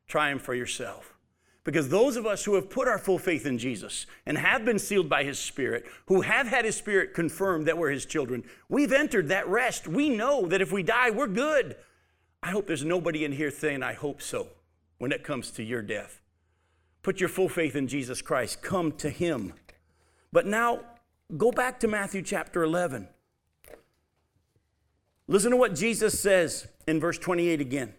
Try 0.07 0.29
him 0.29 0.37
for 0.37 0.53
yourself. 0.53 1.15
Because 1.63 1.89
those 1.89 2.17
of 2.17 2.25
us 2.25 2.43
who 2.43 2.55
have 2.55 2.69
put 2.69 2.89
our 2.89 2.99
full 2.99 3.17
faith 3.17 3.45
in 3.45 3.57
Jesus 3.57 4.05
and 4.25 4.37
have 4.37 4.65
been 4.65 4.77
sealed 4.77 5.07
by 5.07 5.23
his 5.23 5.39
spirit, 5.39 5.85
who 6.07 6.21
have 6.21 6.45
had 6.45 6.65
his 6.65 6.75
spirit 6.75 7.13
confirmed 7.13 7.67
that 7.67 7.77
we're 7.77 7.89
his 7.89 8.05
children, 8.05 8.43
we've 8.67 8.91
entered 8.91 9.29
that 9.29 9.47
rest. 9.47 9.87
We 9.87 10.09
know 10.09 10.45
that 10.47 10.61
if 10.61 10.73
we 10.73 10.83
die, 10.83 11.09
we're 11.09 11.27
good. 11.27 11.77
I 12.43 12.51
hope 12.51 12.67
there's 12.67 12.83
nobody 12.83 13.23
in 13.23 13.31
here 13.31 13.49
saying, 13.49 13.81
I 13.81 13.93
hope 13.93 14.21
so, 14.21 14.49
when 14.97 15.13
it 15.13 15.23
comes 15.23 15.51
to 15.51 15.63
your 15.63 15.81
death. 15.81 16.19
Put 17.03 17.19
your 17.19 17.29
full 17.29 17.49
faith 17.49 17.75
in 17.75 17.87
Jesus 17.87 18.21
Christ. 18.21 18.61
Come 18.61 18.93
to 18.93 19.09
him. 19.09 19.53
But 20.31 20.47
now, 20.47 20.79
go 21.37 21.51
back 21.51 21.79
to 21.81 21.87
Matthew 21.87 22.21
chapter 22.21 22.63
11. 22.63 23.09
Listen 25.27 25.51
to 25.51 25.57
what 25.57 25.75
Jesus 25.75 26.19
says 26.19 26.67
in 26.87 26.99
verse 26.99 27.17
28 27.17 27.61
again. 27.61 27.93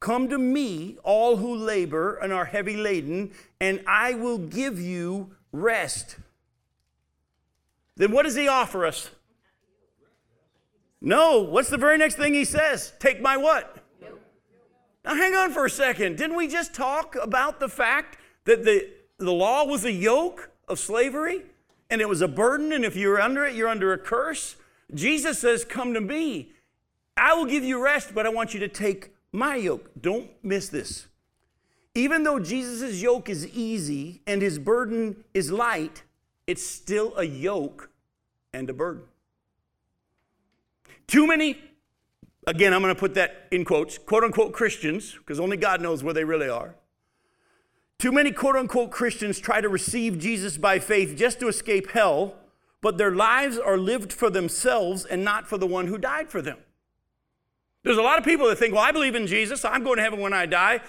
Come 0.00 0.28
to 0.28 0.38
me, 0.38 0.98
all 1.02 1.36
who 1.36 1.56
labor 1.56 2.16
and 2.16 2.32
are 2.32 2.44
heavy 2.44 2.76
laden, 2.76 3.32
and 3.60 3.82
I 3.86 4.14
will 4.14 4.38
give 4.38 4.78
you 4.78 5.34
rest. 5.52 6.16
Then 7.96 8.12
what 8.12 8.24
does 8.24 8.36
he 8.36 8.46
offer 8.46 8.84
us? 8.84 9.10
No, 11.00 11.40
what's 11.40 11.70
the 11.70 11.78
very 11.78 11.96
next 11.96 12.16
thing 12.16 12.34
he 12.34 12.44
says? 12.44 12.92
Take 12.98 13.22
my 13.22 13.36
what? 13.36 13.82
Now 15.04 15.14
hang 15.14 15.34
on 15.34 15.52
for 15.52 15.64
a 15.64 15.70
second. 15.70 16.18
Didn't 16.18 16.36
we 16.36 16.48
just 16.48 16.74
talk 16.74 17.16
about 17.20 17.60
the 17.60 17.68
fact 17.68 18.18
that 18.46 18.64
the, 18.64 18.88
the 19.18 19.32
law 19.32 19.64
was 19.64 19.84
a 19.84 19.92
yoke 19.92 20.50
of 20.66 20.78
slavery 20.78 21.42
and 21.90 22.00
it 22.00 22.08
was 22.08 22.20
a 22.20 22.28
burden, 22.28 22.72
and 22.72 22.84
if 22.84 22.96
you're 22.96 23.20
under 23.20 23.44
it, 23.44 23.54
you're 23.54 23.68
under 23.68 23.92
a 23.92 23.98
curse? 23.98 24.56
Jesus 24.92 25.38
says, 25.38 25.64
Come 25.64 25.94
to 25.94 26.00
me. 26.00 26.52
I 27.16 27.34
will 27.34 27.46
give 27.46 27.64
you 27.64 27.82
rest, 27.82 28.14
but 28.14 28.26
I 28.26 28.28
want 28.28 28.54
you 28.54 28.60
to 28.60 28.68
take 28.68 29.10
my 29.32 29.56
yoke. 29.56 29.90
Don't 30.00 30.30
miss 30.42 30.68
this. 30.68 31.06
Even 31.94 32.24
though 32.24 32.38
Jesus' 32.38 33.00
yoke 33.00 33.28
is 33.28 33.46
easy 33.48 34.20
and 34.26 34.42
his 34.42 34.58
burden 34.58 35.24
is 35.32 35.50
light, 35.50 36.02
it's 36.46 36.64
still 36.64 37.14
a 37.16 37.24
yoke 37.24 37.90
and 38.52 38.68
a 38.68 38.74
burden. 38.74 39.04
Too 41.06 41.26
many, 41.26 41.58
again, 42.46 42.74
I'm 42.74 42.82
going 42.82 42.94
to 42.94 42.98
put 42.98 43.14
that 43.14 43.48
in 43.50 43.64
quotes, 43.64 43.96
quote 43.96 44.24
unquote 44.24 44.52
Christians, 44.52 45.14
because 45.14 45.40
only 45.40 45.56
God 45.56 45.80
knows 45.80 46.04
where 46.04 46.12
they 46.12 46.24
really 46.24 46.48
are. 46.48 46.74
Too 47.98 48.12
many 48.12 48.30
quote 48.30 48.56
unquote 48.56 48.90
Christians 48.90 49.38
try 49.38 49.60
to 49.60 49.68
receive 49.68 50.18
Jesus 50.18 50.58
by 50.58 50.78
faith 50.78 51.16
just 51.16 51.40
to 51.40 51.48
escape 51.48 51.90
hell, 51.90 52.34
but 52.82 52.98
their 52.98 53.12
lives 53.12 53.58
are 53.58 53.78
lived 53.78 54.12
for 54.12 54.28
themselves 54.28 55.04
and 55.04 55.24
not 55.24 55.46
for 55.46 55.56
the 55.56 55.66
one 55.66 55.86
who 55.86 55.96
died 55.96 56.28
for 56.28 56.42
them. 56.42 56.58
There's 57.82 57.98
a 57.98 58.02
lot 58.02 58.18
of 58.18 58.24
people 58.24 58.48
that 58.48 58.58
think, 58.58 58.74
well, 58.74 58.82
I 58.82 58.92
believe 58.92 59.14
in 59.14 59.26
Jesus, 59.26 59.64
I'm 59.64 59.84
going 59.84 59.96
to 59.96 60.02
heaven 60.02 60.20
when 60.20 60.32
I 60.32 60.44
die, 60.44 60.80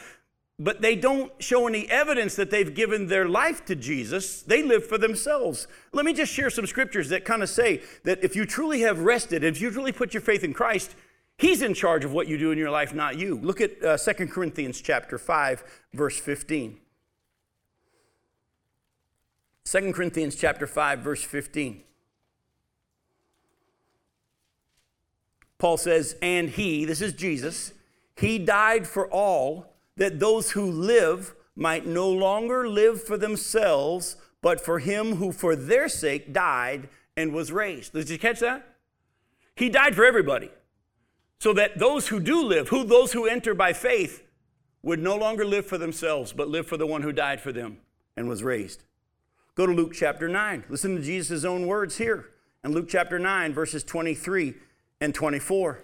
but 0.59 0.81
they 0.81 0.95
don't 0.95 1.31
show 1.37 1.67
any 1.67 1.87
evidence 1.89 2.35
that 2.35 2.49
they've 2.49 2.73
given 2.73 3.07
their 3.07 3.29
life 3.29 3.63
to 3.65 3.75
Jesus. 3.75 4.41
They 4.41 4.63
live 4.63 4.85
for 4.85 4.97
themselves. 4.97 5.67
Let 5.93 6.05
me 6.05 6.13
just 6.13 6.33
share 6.33 6.49
some 6.49 6.65
scriptures 6.65 7.09
that 7.09 7.23
kind 7.23 7.43
of 7.43 7.49
say 7.49 7.83
that 8.03 8.23
if 8.23 8.35
you 8.35 8.45
truly 8.45 8.81
have 8.81 8.99
rested, 8.99 9.43
if 9.43 9.61
you 9.61 9.69
truly 9.69 9.91
put 9.91 10.13
your 10.13 10.21
faith 10.21 10.43
in 10.43 10.53
Christ, 10.53 10.95
He's 11.37 11.61
in 11.61 11.75
charge 11.75 12.03
of 12.03 12.13
what 12.13 12.27
you 12.27 12.39
do 12.39 12.51
in 12.51 12.57
your 12.57 12.71
life, 12.71 12.95
not 12.95 13.19
you. 13.19 13.35
Look 13.35 13.61
at 13.61 13.83
uh, 13.83 13.95
2 13.95 14.25
Corinthians 14.25 14.81
chapter 14.81 15.19
5, 15.19 15.63
verse 15.93 16.19
15. 16.19 16.79
2 19.69 19.91
Corinthians 19.91 20.35
chapter 20.35 20.65
5, 20.65 20.99
verse 20.99 21.23
15. 21.23 21.83
Paul 25.57 25.75
says, 25.75 26.15
and 26.21 26.49
he, 26.49 26.85
this 26.85 27.01
is 27.01 27.11
Jesus, 27.11 27.73
he 28.15 28.39
died 28.39 28.87
for 28.87 29.11
all, 29.11 29.73
that 29.97 30.19
those 30.19 30.51
who 30.51 30.71
live 30.71 31.35
might 31.55 31.85
no 31.85 32.09
longer 32.09 32.69
live 32.69 33.03
for 33.03 33.17
themselves, 33.17 34.15
but 34.41 34.61
for 34.61 34.79
him 34.79 35.15
who 35.15 35.33
for 35.33 35.55
their 35.55 35.89
sake 35.89 36.31
died 36.31 36.87
and 37.17 37.33
was 37.33 37.51
raised. 37.51 37.91
Did 37.91 38.09
you 38.09 38.19
catch 38.19 38.39
that? 38.39 38.75
He 39.55 39.67
died 39.67 39.95
for 39.95 40.05
everybody. 40.05 40.49
So 41.39 41.51
that 41.53 41.77
those 41.77 42.07
who 42.07 42.19
do 42.19 42.41
live, 42.41 42.69
who 42.69 42.85
those 42.85 43.11
who 43.11 43.25
enter 43.25 43.53
by 43.53 43.73
faith, 43.73 44.23
would 44.81 44.99
no 44.99 45.17
longer 45.17 45.43
live 45.43 45.65
for 45.65 45.77
themselves, 45.77 46.31
but 46.31 46.47
live 46.47 46.67
for 46.67 46.77
the 46.77 46.87
one 46.87 47.01
who 47.01 47.11
died 47.11 47.41
for 47.41 47.51
them 47.51 47.79
and 48.15 48.29
was 48.29 48.43
raised. 48.43 48.83
Go 49.57 49.65
to 49.65 49.73
Luke 49.73 49.93
chapter 49.93 50.29
9. 50.29 50.65
Listen 50.69 50.95
to 50.95 51.01
Jesus' 51.01 51.43
own 51.43 51.65
words 51.65 51.97
here. 51.97 52.29
In 52.63 52.73
Luke 52.73 52.87
chapter 52.87 53.17
9, 53.17 53.55
verses 53.55 53.83
23 53.83 54.53
and 55.01 55.15
24. 55.15 55.81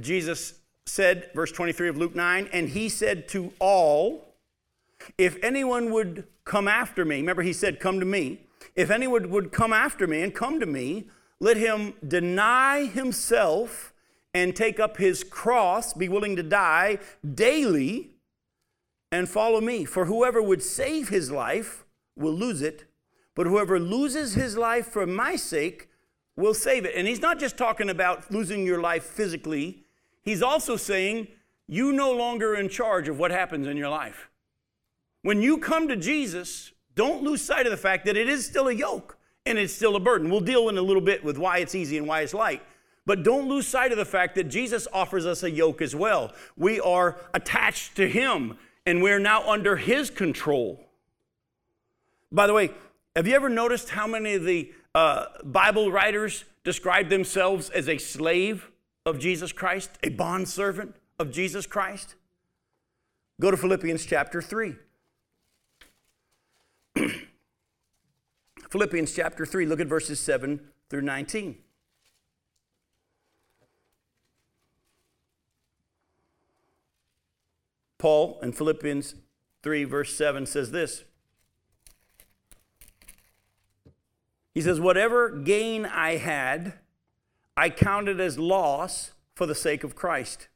Jesus 0.00 0.54
said, 0.84 1.30
verse 1.32 1.52
23 1.52 1.90
of 1.90 1.96
Luke 1.96 2.16
9, 2.16 2.48
and 2.52 2.70
he 2.70 2.88
said 2.88 3.28
to 3.28 3.52
all, 3.60 4.34
If 5.16 5.36
anyone 5.44 5.92
would 5.92 6.26
come 6.44 6.66
after 6.66 7.04
me, 7.04 7.18
remember 7.18 7.42
he 7.42 7.52
said, 7.52 7.78
Come 7.78 8.00
to 8.00 8.06
me. 8.06 8.40
If 8.74 8.90
anyone 8.90 9.30
would 9.30 9.52
come 9.52 9.72
after 9.72 10.08
me 10.08 10.22
and 10.22 10.34
come 10.34 10.58
to 10.58 10.66
me, 10.66 11.08
let 11.38 11.56
him 11.56 11.94
deny 12.06 12.86
himself 12.86 13.92
and 14.34 14.56
take 14.56 14.80
up 14.80 14.96
his 14.96 15.22
cross, 15.22 15.92
be 15.94 16.08
willing 16.08 16.34
to 16.34 16.42
die 16.42 16.98
daily, 17.36 18.10
and 19.10 19.28
follow 19.28 19.60
me. 19.60 19.84
For 19.84 20.06
whoever 20.06 20.42
would 20.42 20.62
save 20.62 21.08
his 21.08 21.30
life 21.30 21.84
will 22.16 22.32
lose 22.32 22.62
it, 22.62 22.84
but 23.34 23.46
whoever 23.46 23.78
loses 23.78 24.34
his 24.34 24.56
life 24.56 24.86
for 24.86 25.06
my 25.06 25.36
sake 25.36 25.88
will 26.36 26.54
save 26.54 26.84
it. 26.84 26.94
And 26.94 27.06
he's 27.06 27.20
not 27.20 27.38
just 27.38 27.56
talking 27.56 27.90
about 27.90 28.30
losing 28.30 28.64
your 28.64 28.80
life 28.80 29.04
physically, 29.04 29.84
he's 30.22 30.42
also 30.42 30.76
saying 30.76 31.28
you 31.66 31.92
no 31.92 32.12
longer 32.12 32.54
in 32.54 32.68
charge 32.68 33.08
of 33.08 33.18
what 33.18 33.30
happens 33.30 33.66
in 33.66 33.76
your 33.76 33.90
life. 33.90 34.30
When 35.22 35.42
you 35.42 35.58
come 35.58 35.88
to 35.88 35.96
Jesus, 35.96 36.72
don't 36.94 37.22
lose 37.22 37.42
sight 37.42 37.66
of 37.66 37.70
the 37.70 37.76
fact 37.76 38.06
that 38.06 38.16
it 38.16 38.28
is 38.28 38.46
still 38.46 38.68
a 38.68 38.72
yoke 38.72 39.18
and 39.44 39.58
it's 39.58 39.72
still 39.72 39.96
a 39.96 40.00
burden. 40.00 40.30
We'll 40.30 40.40
deal 40.40 40.68
in 40.68 40.78
a 40.78 40.82
little 40.82 41.02
bit 41.02 41.22
with 41.22 41.38
why 41.38 41.58
it's 41.58 41.74
easy 41.74 41.98
and 41.98 42.06
why 42.06 42.22
it's 42.22 42.34
light. 42.34 42.62
But 43.04 43.22
don't 43.22 43.48
lose 43.48 43.66
sight 43.66 43.90
of 43.90 43.98
the 43.98 44.04
fact 44.04 44.34
that 44.34 44.44
Jesus 44.44 44.86
offers 44.92 45.26
us 45.26 45.42
a 45.42 45.50
yoke 45.50 45.80
as 45.80 45.94
well. 45.96 46.32
We 46.56 46.78
are 46.80 47.16
attached 47.32 47.96
to 47.96 48.08
Him 48.08 48.58
and 48.88 49.02
we're 49.02 49.18
now 49.18 49.46
under 49.46 49.76
His 49.76 50.08
control. 50.08 50.82
By 52.32 52.46
the 52.46 52.54
way, 52.54 52.70
have 53.14 53.26
you 53.26 53.34
ever 53.34 53.50
noticed 53.50 53.90
how 53.90 54.06
many 54.06 54.32
of 54.34 54.44
the 54.44 54.72
uh, 54.94 55.26
Bible 55.44 55.92
writers 55.92 56.46
describe 56.64 57.10
themselves 57.10 57.68
as 57.68 57.86
a 57.86 57.98
slave 57.98 58.70
of 59.04 59.18
Jesus 59.18 59.52
Christ, 59.52 59.90
a 60.02 60.08
bondservant 60.08 60.96
of 61.18 61.30
Jesus 61.30 61.66
Christ? 61.66 62.14
Go 63.40 63.50
to 63.50 63.58
Philippians 63.58 64.06
chapter 64.06 64.40
3. 64.40 64.74
Philippians 68.70 69.12
chapter 69.14 69.44
3, 69.44 69.66
look 69.66 69.80
at 69.80 69.86
verses 69.86 70.18
7 70.18 70.60
through 70.88 71.02
19. 71.02 71.58
Paul 77.98 78.38
in 78.42 78.52
Philippians 78.52 79.16
3, 79.62 79.84
verse 79.84 80.14
7 80.14 80.46
says 80.46 80.70
this 80.70 81.04
He 84.54 84.60
says, 84.60 84.80
Whatever 84.80 85.30
gain 85.30 85.84
I 85.84 86.16
had, 86.16 86.74
I 87.56 87.70
counted 87.70 88.20
as 88.20 88.38
loss 88.38 89.12
for 89.34 89.46
the 89.46 89.54
sake 89.54 89.84
of 89.84 89.94
Christ. 89.94 90.48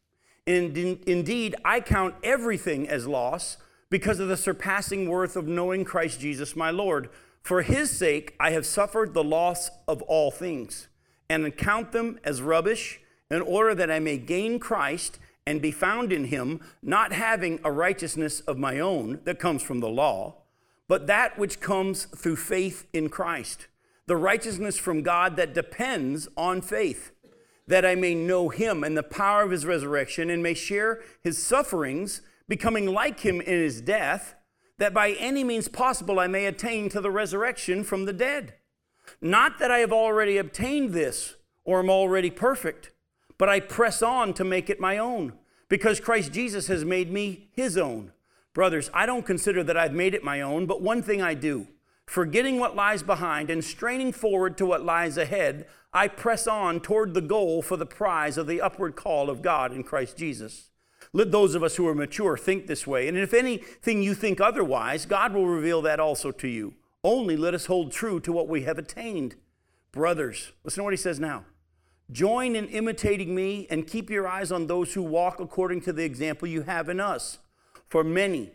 And 0.47 0.77
indeed, 0.77 1.55
I 1.65 1.81
count 1.81 2.15
everything 2.25 2.89
as 2.89 3.07
loss 3.07 3.59
because 3.91 4.19
of 4.19 4.29
the 4.29 4.37
surpassing 4.37 5.09
worth 5.09 5.37
of 5.37 5.47
knowing 5.47 5.85
Christ 5.85 6.19
Jesus 6.19 6.57
my 6.57 6.71
Lord. 6.71 7.11
For 7.43 7.63
his 7.63 7.91
sake, 7.91 8.35
I 8.41 8.51
have 8.51 8.67
suffered 8.67 9.15
the 9.15 9.23
loss 9.23 9.71
of 9.87 10.03
all 10.03 10.31
things, 10.31 10.89
and 11.29 11.57
count 11.57 11.93
them 11.93 12.19
as 12.25 12.41
rubbish, 12.41 13.01
in 13.31 13.41
order 13.41 13.75
that 13.75 13.91
I 13.91 13.99
may 13.99 14.19
gain 14.19 14.59
Christ 14.59 15.19
and 15.47 15.61
be 15.61 15.71
found 15.71 16.13
in 16.13 16.25
him, 16.25 16.61
not 16.83 17.13
having 17.13 17.59
a 17.65 17.73
righteousness 17.73 18.41
of 18.41 18.59
my 18.59 18.79
own 18.79 19.21
that 19.25 19.39
comes 19.39 19.63
from 19.63 19.81
the 19.81 19.89
law, 19.89 20.43
but 20.89 21.07
that 21.07 21.39
which 21.39 21.61
comes 21.61 22.05
through 22.05 22.37
faith 22.37 22.87
in 22.93 23.09
Christ 23.09 23.67
the 24.07 24.17
righteousness 24.17 24.77
from 24.77 25.03
God 25.03 25.37
that 25.37 25.55
depends 25.55 26.29
on 26.37 26.61
faith, 26.61 27.13
that 27.67 27.87
I 27.87 27.95
may 27.95 28.15
know 28.15 28.49
him 28.49 28.83
and 28.83 28.97
the 28.97 29.03
power 29.03 29.43
of 29.43 29.51
his 29.51 29.65
resurrection 29.65 30.29
and 30.29 30.43
may 30.43 30.55
share 30.55 31.01
his 31.23 31.43
sufferings, 31.43 32.21
becoming 32.49 32.87
like 32.87 33.21
him 33.21 33.41
in 33.41 33.55
his 33.55 33.81
death, 33.81 34.35
that 34.79 34.93
by 34.93 35.13
any 35.13 35.45
means 35.45 35.69
possible 35.69 36.19
I 36.19 36.27
may 36.27 36.47
attain 36.47 36.89
to 36.91 37.01
the 37.01 37.11
resurrection 37.11 37.85
from 37.85 38.05
the 38.05 38.13
dead. 38.13 38.55
Not 39.21 39.59
that 39.59 39.71
I 39.71 39.79
have 39.79 39.93
already 39.93 40.37
obtained 40.39 40.93
this 40.93 41.37
or 41.65 41.79
am 41.79 41.91
already 41.91 42.31
perfect, 42.31 42.91
but 43.38 43.49
I 43.49 43.61
press 43.61 44.03
on 44.03 44.35
to 44.35 44.45
make 44.45 44.71
it 44.71 44.81
my 44.81 44.99
own, 44.99 45.35
because 45.68 46.01
Christ 46.01 46.33
Jesus 46.33 46.66
has 46.68 46.85
made 46.85 47.11
me 47.11 47.49
his 47.53 47.77
own. 47.77 48.12
Brothers, 48.55 48.90
I 48.92 49.07
don't 49.07 49.27
consider 49.27 49.62
that 49.64 49.77
I've 49.77 49.95
made 49.95 50.14
it 50.14 50.25
my 50.25 50.40
own, 50.40 50.66
but 50.66 50.83
one 50.83 51.03
thing 51.03 51.23
I 51.23 51.35
do 51.35 51.66
Forgetting 52.07 52.59
what 52.59 52.77
lies 52.77 53.03
behind 53.03 53.49
and 53.49 53.64
straining 53.64 54.12
forward 54.12 54.59
to 54.59 54.66
what 54.66 54.85
lies 54.85 55.16
ahead, 55.16 55.66
I 55.92 56.09
press 56.09 56.47
on 56.47 56.81
toward 56.81 57.14
the 57.14 57.21
goal 57.21 57.62
for 57.62 57.77
the 57.77 57.87
prize 57.87 58.37
of 58.37 58.47
the 58.47 58.61
upward 58.61 58.97
call 58.97 59.31
of 59.31 59.42
God 59.42 59.73
in 59.73 59.83
Christ 59.83 60.16
Jesus. 60.16 60.71
Let 61.12 61.31
those 61.31 61.55
of 61.55 61.62
us 61.62 61.77
who 61.77 61.87
are 61.88 61.95
mature 61.95 62.37
think 62.37 62.66
this 62.66 62.87
way. 62.87 63.09
And 63.09 63.16
if 63.16 63.35
anything 63.35 64.03
you 64.03 64.14
think 64.14 64.40
otherwise, 64.40 65.07
God 65.07 65.33
will 65.33 65.47
reveal 65.47 65.83
that 65.83 66.01
also 66.01 66.33
to 66.33 66.49
you. 66.49 66.75
Only 67.05 67.37
let 67.37 67.55
us 67.55 67.66
hold 67.66 67.92
true 67.92 68.21
to 68.21 68.33
what 68.33 68.49
we 68.49 68.62
have 68.62 68.79
attained. 68.79 69.37
Brothers, 69.90 70.53
listen 70.64 70.81
to 70.81 70.85
what 70.85 70.92
he 70.92 70.99
says 70.99 71.21
now. 71.21 71.45
Join 72.11 72.57
in 72.57 72.69
imitating 72.69 73.35
me 73.35 73.67
and 73.71 73.87
keep 73.87 74.11
your 74.11 74.27
eyes 74.27 74.53
on 74.53 74.67
those 74.67 74.95
who 74.95 75.03
walk 75.03 75.41
according 75.41 75.83
to 75.83 75.93
the 75.93 76.05
example 76.05 76.49
you 76.49 76.62
have 76.62 76.88
in 76.88 77.01
us. 77.01 77.38
For 77.88 78.03
many, 78.03 78.53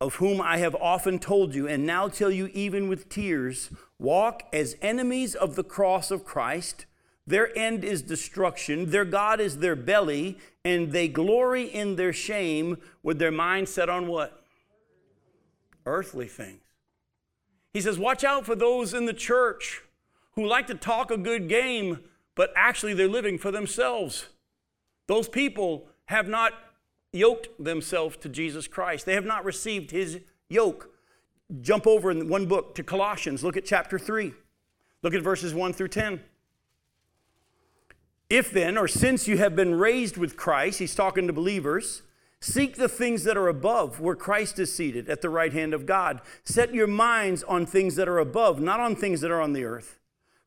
of 0.00 0.16
whom 0.16 0.40
I 0.40 0.58
have 0.58 0.74
often 0.74 1.18
told 1.18 1.54
you, 1.54 1.66
and 1.66 1.86
now 1.86 2.08
tell 2.08 2.30
you 2.30 2.50
even 2.52 2.88
with 2.88 3.08
tears, 3.08 3.70
walk 3.98 4.42
as 4.52 4.76
enemies 4.82 5.34
of 5.34 5.54
the 5.54 5.64
cross 5.64 6.10
of 6.10 6.24
Christ. 6.24 6.86
Their 7.26 7.56
end 7.56 7.84
is 7.84 8.02
destruction, 8.02 8.90
their 8.90 9.06
God 9.06 9.40
is 9.40 9.58
their 9.58 9.76
belly, 9.76 10.36
and 10.62 10.92
they 10.92 11.08
glory 11.08 11.64
in 11.64 11.96
their 11.96 12.12
shame 12.12 12.76
with 13.02 13.18
their 13.18 13.30
mind 13.30 13.68
set 13.68 13.88
on 13.88 14.06
what? 14.06 14.44
Earthly 15.86 16.28
things. 16.28 16.60
He 17.72 17.80
says, 17.80 17.98
Watch 17.98 18.24
out 18.24 18.44
for 18.44 18.54
those 18.54 18.92
in 18.92 19.06
the 19.06 19.14
church 19.14 19.82
who 20.32 20.46
like 20.46 20.66
to 20.66 20.74
talk 20.74 21.10
a 21.10 21.16
good 21.16 21.48
game, 21.48 22.00
but 22.34 22.52
actually 22.56 22.94
they're 22.94 23.08
living 23.08 23.38
for 23.38 23.50
themselves. 23.50 24.26
Those 25.06 25.28
people 25.28 25.88
have 26.06 26.28
not 26.28 26.52
yoked 27.12 27.48
themselves 27.62 28.16
to 28.18 28.28
Jesus 28.28 28.66
Christ. 28.66 29.06
They 29.06 29.14
have 29.14 29.24
not 29.24 29.44
received 29.44 29.90
his 29.90 30.20
yoke. 30.48 30.90
Jump 31.60 31.86
over 31.86 32.10
in 32.10 32.28
one 32.28 32.46
book 32.46 32.74
to 32.74 32.82
Colossians. 32.82 33.44
Look 33.44 33.56
at 33.56 33.64
chapter 33.64 33.98
3. 33.98 34.32
Look 35.02 35.14
at 35.14 35.22
verses 35.22 35.54
1 35.54 35.72
through 35.74 35.88
10. 35.88 36.20
If 38.30 38.50
then, 38.50 38.78
or 38.78 38.88
since 38.88 39.28
you 39.28 39.36
have 39.36 39.54
been 39.54 39.74
raised 39.74 40.16
with 40.16 40.36
Christ, 40.36 40.78
he's 40.78 40.94
talking 40.94 41.26
to 41.26 41.32
believers, 41.32 42.02
seek 42.40 42.76
the 42.76 42.88
things 42.88 43.24
that 43.24 43.36
are 43.36 43.48
above, 43.48 44.00
where 44.00 44.16
Christ 44.16 44.58
is 44.58 44.74
seated 44.74 45.08
at 45.08 45.20
the 45.20 45.28
right 45.28 45.52
hand 45.52 45.74
of 45.74 45.86
God. 45.86 46.20
Set 46.42 46.74
your 46.74 46.86
minds 46.86 47.42
on 47.44 47.66
things 47.66 47.96
that 47.96 48.08
are 48.08 48.18
above, 48.18 48.60
not 48.60 48.80
on 48.80 48.96
things 48.96 49.20
that 49.20 49.30
are 49.30 49.42
on 49.42 49.52
the 49.52 49.64
earth. 49.64 49.98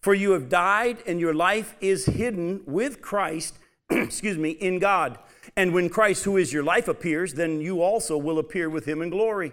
For 0.08 0.16
you 0.16 0.32
have 0.32 0.48
died, 0.48 1.00
and 1.06 1.20
your 1.20 1.34
life 1.34 1.76
is 1.82 2.06
hidden 2.06 2.62
with 2.66 3.02
Christ, 3.02 3.58
excuse 3.90 4.38
me, 4.38 4.52
in 4.52 4.80
God. 4.80 5.20
And 5.58 5.74
when 5.74 5.90
Christ, 5.90 6.24
who 6.24 6.38
is 6.38 6.54
your 6.54 6.64
life, 6.64 6.88
appears, 6.88 7.34
then 7.34 7.60
you 7.60 7.82
also 7.82 8.18
will 8.18 8.40
appear 8.40 8.70
with 8.70 8.86
him 8.86 9.02
in 9.02 9.10
glory. 9.10 9.52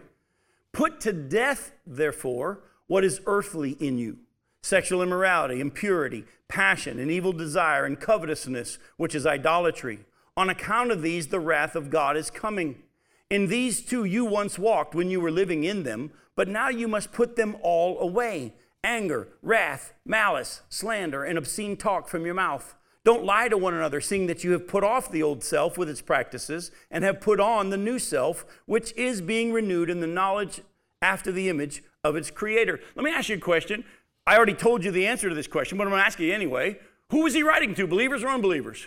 Put 0.72 1.00
to 1.00 1.12
death, 1.12 1.72
therefore, 1.84 2.60
what 2.86 3.02
is 3.02 3.20
earthly 3.26 3.72
in 3.80 3.98
you 3.98 4.18
sexual 4.62 5.02
immorality, 5.02 5.60
impurity, 5.60 6.22
passion, 6.46 7.00
and 7.00 7.10
evil 7.10 7.32
desire, 7.32 7.84
and 7.84 7.98
covetousness, 7.98 8.78
which 8.96 9.16
is 9.16 9.26
idolatry. 9.26 10.04
On 10.36 10.48
account 10.50 10.92
of 10.92 11.02
these, 11.02 11.26
the 11.26 11.40
wrath 11.40 11.74
of 11.74 11.90
God 11.90 12.16
is 12.16 12.30
coming. 12.30 12.80
In 13.28 13.48
these 13.48 13.84
too 13.84 14.04
you 14.04 14.24
once 14.24 14.56
walked 14.56 14.94
when 14.94 15.10
you 15.10 15.20
were 15.20 15.32
living 15.32 15.64
in 15.64 15.82
them, 15.82 16.12
but 16.36 16.46
now 16.46 16.68
you 16.68 16.86
must 16.86 17.10
put 17.10 17.34
them 17.34 17.56
all 17.60 17.98
away 17.98 18.52
anger, 18.84 19.28
wrath, 19.42 19.94
malice, 20.04 20.62
slander, 20.68 21.24
and 21.24 21.36
obscene 21.36 21.76
talk 21.76 22.06
from 22.06 22.24
your 22.24 22.34
mouth. 22.34 22.76
Don't 23.04 23.24
lie 23.24 23.48
to 23.48 23.58
one 23.58 23.74
another, 23.74 24.00
seeing 24.00 24.26
that 24.28 24.44
you 24.44 24.52
have 24.52 24.68
put 24.68 24.84
off 24.84 25.10
the 25.10 25.22
old 25.22 25.42
self 25.42 25.76
with 25.76 25.90
its 25.90 26.00
practices 26.00 26.70
and 26.90 27.04
have 27.04 27.20
put 27.20 27.40
on 27.40 27.70
the 27.70 27.76
new 27.76 27.98
self, 27.98 28.44
which 28.66 28.92
is 28.96 29.20
being 29.20 29.52
renewed 29.52 29.90
in 29.90 30.00
the 30.00 30.06
knowledge 30.06 30.62
after 31.02 31.32
the 31.32 31.48
image 31.48 31.82
of 32.02 32.16
its 32.16 32.30
creator. 32.30 32.80
Let 32.94 33.04
me 33.04 33.10
ask 33.10 33.28
you 33.28 33.36
a 33.36 33.40
question. 33.40 33.84
I 34.26 34.36
already 34.36 34.54
told 34.54 34.84
you 34.84 34.90
the 34.90 35.06
answer 35.06 35.28
to 35.28 35.34
this 35.34 35.46
question, 35.46 35.76
but 35.76 35.84
I'm 35.84 35.90
going 35.90 36.00
to 36.00 36.06
ask 36.06 36.18
you 36.18 36.32
anyway. 36.32 36.78
Who 37.10 37.24
was 37.24 37.34
he 37.34 37.42
writing 37.42 37.74
to, 37.74 37.86
believers 37.86 38.22
or 38.22 38.28
unbelievers? 38.28 38.86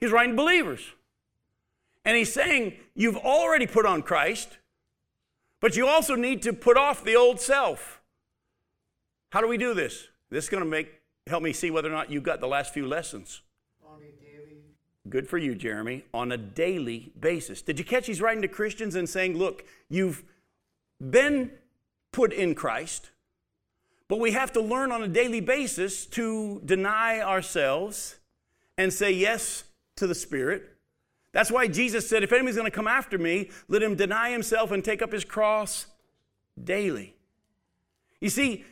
He's 0.00 0.10
writing 0.10 0.32
to 0.32 0.42
believers. 0.42 0.80
And 2.04 2.16
he's 2.16 2.32
saying, 2.32 2.74
You've 2.94 3.16
already 3.16 3.66
put 3.66 3.86
on 3.86 4.02
Christ, 4.02 4.58
but 5.60 5.76
you 5.76 5.86
also 5.86 6.16
need 6.16 6.42
to 6.42 6.52
put 6.52 6.76
off 6.76 7.04
the 7.04 7.14
old 7.14 7.40
self. 7.40 7.99
How 9.30 9.40
do 9.40 9.48
we 9.48 9.56
do 9.56 9.74
this? 9.74 10.08
This 10.28 10.44
is 10.44 10.50
going 10.50 10.62
to 10.62 10.68
make 10.68 11.00
help 11.26 11.42
me 11.42 11.52
see 11.52 11.70
whether 11.70 11.88
or 11.88 11.92
not 11.92 12.10
you 12.10 12.20
got 12.20 12.40
the 12.40 12.48
last 12.48 12.74
few 12.74 12.86
lessons. 12.86 13.42
Good 15.08 15.28
for 15.28 15.38
you, 15.38 15.54
Jeremy. 15.54 16.04
On 16.12 16.30
a 16.30 16.36
daily 16.36 17.12
basis. 17.18 17.62
Did 17.62 17.78
you 17.78 17.84
catch 17.84 18.06
he's 18.06 18.20
writing 18.20 18.42
to 18.42 18.48
Christians 18.48 18.94
and 18.94 19.08
saying, 19.08 19.36
Look, 19.36 19.64
you've 19.88 20.22
been 21.00 21.52
put 22.12 22.32
in 22.32 22.54
Christ, 22.54 23.10
but 24.08 24.20
we 24.20 24.32
have 24.32 24.52
to 24.52 24.60
learn 24.60 24.92
on 24.92 25.02
a 25.02 25.08
daily 25.08 25.40
basis 25.40 26.04
to 26.06 26.60
deny 26.64 27.20
ourselves 27.20 28.16
and 28.76 28.92
say 28.92 29.10
yes 29.10 29.64
to 29.96 30.06
the 30.06 30.14
Spirit. 30.14 30.76
That's 31.32 31.50
why 31.50 31.68
Jesus 31.68 32.08
said, 32.08 32.22
If 32.22 32.32
anybody's 32.32 32.56
going 32.56 32.70
to 32.70 32.70
come 32.70 32.88
after 32.88 33.16
me, 33.16 33.50
let 33.68 33.82
him 33.82 33.94
deny 33.94 34.30
himself 34.30 34.70
and 34.70 34.84
take 34.84 35.00
up 35.00 35.12
his 35.12 35.24
cross 35.24 35.86
daily. 36.62 37.14
You 38.20 38.28
see, 38.28 38.64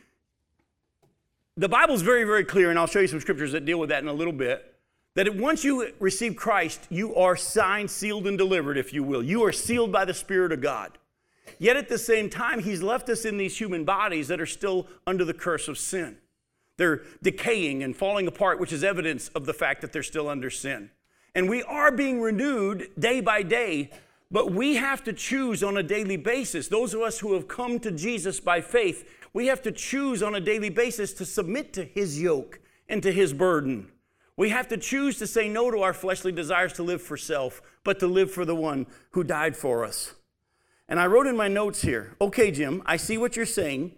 the 1.59 1.67
Bible's 1.67 2.01
very, 2.01 2.23
very 2.23 2.45
clear, 2.45 2.69
and 2.69 2.79
I'll 2.79 2.87
show 2.87 3.01
you 3.01 3.07
some 3.07 3.19
scriptures 3.19 3.51
that 3.51 3.65
deal 3.65 3.77
with 3.79 3.89
that 3.89 4.01
in 4.01 4.07
a 4.07 4.13
little 4.13 4.33
bit. 4.33 4.75
That 5.15 5.35
once 5.35 5.65
you 5.65 5.91
receive 5.99 6.37
Christ, 6.37 6.87
you 6.89 7.13
are 7.15 7.35
signed, 7.35 7.91
sealed, 7.91 8.27
and 8.27 8.37
delivered, 8.37 8.77
if 8.77 8.93
you 8.93 9.03
will. 9.03 9.21
You 9.21 9.43
are 9.43 9.51
sealed 9.51 9.91
by 9.91 10.05
the 10.05 10.13
Spirit 10.13 10.53
of 10.53 10.61
God. 10.61 10.97
Yet 11.57 11.75
at 11.75 11.89
the 11.89 11.97
same 11.97 12.29
time, 12.29 12.61
He's 12.61 12.81
left 12.81 13.09
us 13.09 13.25
in 13.25 13.37
these 13.37 13.57
human 13.57 13.83
bodies 13.83 14.29
that 14.29 14.39
are 14.39 14.45
still 14.45 14.87
under 15.05 15.25
the 15.25 15.33
curse 15.33 15.67
of 15.67 15.77
sin. 15.77 16.17
They're 16.77 17.01
decaying 17.21 17.83
and 17.83 17.93
falling 17.93 18.27
apart, 18.27 18.61
which 18.61 18.71
is 18.71 18.81
evidence 18.81 19.27
of 19.29 19.45
the 19.45 19.53
fact 19.53 19.81
that 19.81 19.91
they're 19.91 20.01
still 20.01 20.29
under 20.29 20.49
sin. 20.49 20.91
And 21.35 21.49
we 21.49 21.61
are 21.63 21.91
being 21.91 22.21
renewed 22.21 22.89
day 22.97 23.19
by 23.19 23.43
day, 23.43 23.89
but 24.31 24.53
we 24.53 24.75
have 24.75 25.03
to 25.03 25.11
choose 25.11 25.61
on 25.61 25.75
a 25.75 25.83
daily 25.83 26.15
basis. 26.15 26.69
Those 26.69 26.93
of 26.93 27.01
us 27.01 27.19
who 27.19 27.33
have 27.33 27.49
come 27.49 27.79
to 27.81 27.91
Jesus 27.91 28.39
by 28.39 28.61
faith, 28.61 29.05
we 29.33 29.47
have 29.47 29.61
to 29.63 29.71
choose 29.71 30.23
on 30.23 30.35
a 30.35 30.39
daily 30.39 30.69
basis 30.69 31.13
to 31.13 31.25
submit 31.25 31.73
to 31.73 31.83
His 31.83 32.21
yoke 32.21 32.59
and 32.87 33.01
to 33.03 33.11
His 33.11 33.33
burden. 33.33 33.91
We 34.35 34.49
have 34.49 34.67
to 34.69 34.77
choose 34.77 35.17
to 35.17 35.27
say 35.27 35.49
no 35.49 35.69
to 35.69 35.81
our 35.81 35.93
fleshly 35.93 36.31
desires 36.31 36.73
to 36.73 36.83
live 36.83 37.01
for 37.01 37.17
self, 37.17 37.61
but 37.83 37.99
to 37.99 38.07
live 38.07 38.31
for 38.31 38.45
the 38.45 38.55
one 38.55 38.87
who 39.11 39.23
died 39.23 39.57
for 39.57 39.83
us. 39.83 40.13
And 40.87 40.99
I 40.99 41.07
wrote 41.07 41.27
in 41.27 41.35
my 41.35 41.47
notes 41.47 41.81
here 41.81 42.15
okay, 42.21 42.49
Jim, 42.49 42.81
I 42.85 42.97
see 42.97 43.17
what 43.17 43.35
you're 43.35 43.45
saying, 43.45 43.95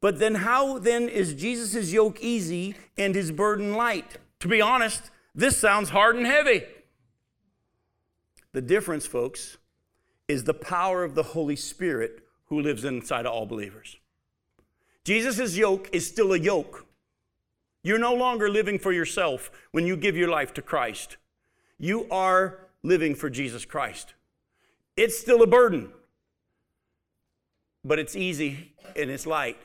but 0.00 0.18
then 0.18 0.36
how 0.36 0.78
then 0.78 1.08
is 1.08 1.34
Jesus' 1.34 1.92
yoke 1.92 2.20
easy 2.20 2.76
and 2.96 3.14
his 3.14 3.32
burden 3.32 3.74
light? 3.74 4.18
To 4.40 4.48
be 4.48 4.60
honest, 4.60 5.10
this 5.34 5.56
sounds 5.56 5.90
hard 5.90 6.16
and 6.16 6.26
heavy. 6.26 6.62
The 8.52 8.62
difference, 8.62 9.06
folks, 9.06 9.56
is 10.28 10.44
the 10.44 10.54
power 10.54 11.02
of 11.02 11.14
the 11.14 11.22
Holy 11.22 11.56
Spirit 11.56 12.20
who 12.46 12.60
lives 12.60 12.84
inside 12.84 13.26
of 13.26 13.32
all 13.32 13.46
believers. 13.46 13.96
Jesus' 15.04 15.56
yoke 15.56 15.88
is 15.92 16.06
still 16.06 16.32
a 16.32 16.38
yoke. 16.38 16.86
You're 17.82 17.98
no 17.98 18.14
longer 18.14 18.48
living 18.48 18.78
for 18.78 18.92
yourself 18.92 19.50
when 19.72 19.86
you 19.86 19.96
give 19.96 20.16
your 20.16 20.28
life 20.28 20.54
to 20.54 20.62
Christ. 20.62 21.18
You 21.78 22.06
are 22.10 22.60
living 22.82 23.14
for 23.14 23.28
Jesus 23.28 23.64
Christ. 23.64 24.14
It's 24.96 25.18
still 25.18 25.42
a 25.42 25.46
burden, 25.46 25.90
but 27.84 27.98
it's 27.98 28.16
easy 28.16 28.72
and 28.96 29.10
it's 29.10 29.26
light 29.26 29.58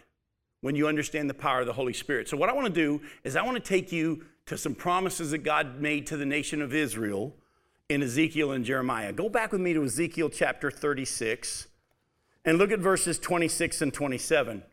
when 0.62 0.76
you 0.76 0.88
understand 0.88 1.30
the 1.30 1.36
power 1.36 1.62
of 1.62 1.68
the 1.68 1.74
Holy 1.74 1.94
Spirit. 1.94 2.28
So, 2.28 2.36
what 2.36 2.50
I 2.50 2.54
want 2.54 2.68
to 2.68 2.74
do 2.74 3.02
is, 3.24 3.36
I 3.36 3.42
want 3.44 3.56
to 3.56 3.64
take 3.64 3.92
you 3.92 4.26
to 4.48 4.58
some 4.58 4.76
promises 4.76 5.32
that 5.32 5.40
God 5.40 5.80
made 5.80 6.08
to 6.08 6.18
the 6.18 6.26
nation 6.26 6.62
of 6.62 6.74
Israel 6.74 7.36
in 7.88 8.04
Ezekiel 8.04 8.52
and 8.52 8.66
Jeremiah. 8.66 9.14
Go 9.14 9.30
back 9.30 9.52
with 9.52 9.62
me 9.62 9.74
to 9.74 9.84
Ezekiel 9.84 10.30
chapter 10.30 10.70
36 10.70 11.68
and 12.44 12.58
look 12.58 12.72
at 12.72 12.80
verses 12.80 13.20
26 13.20 13.82
and 13.82 13.94
27. 13.94 14.64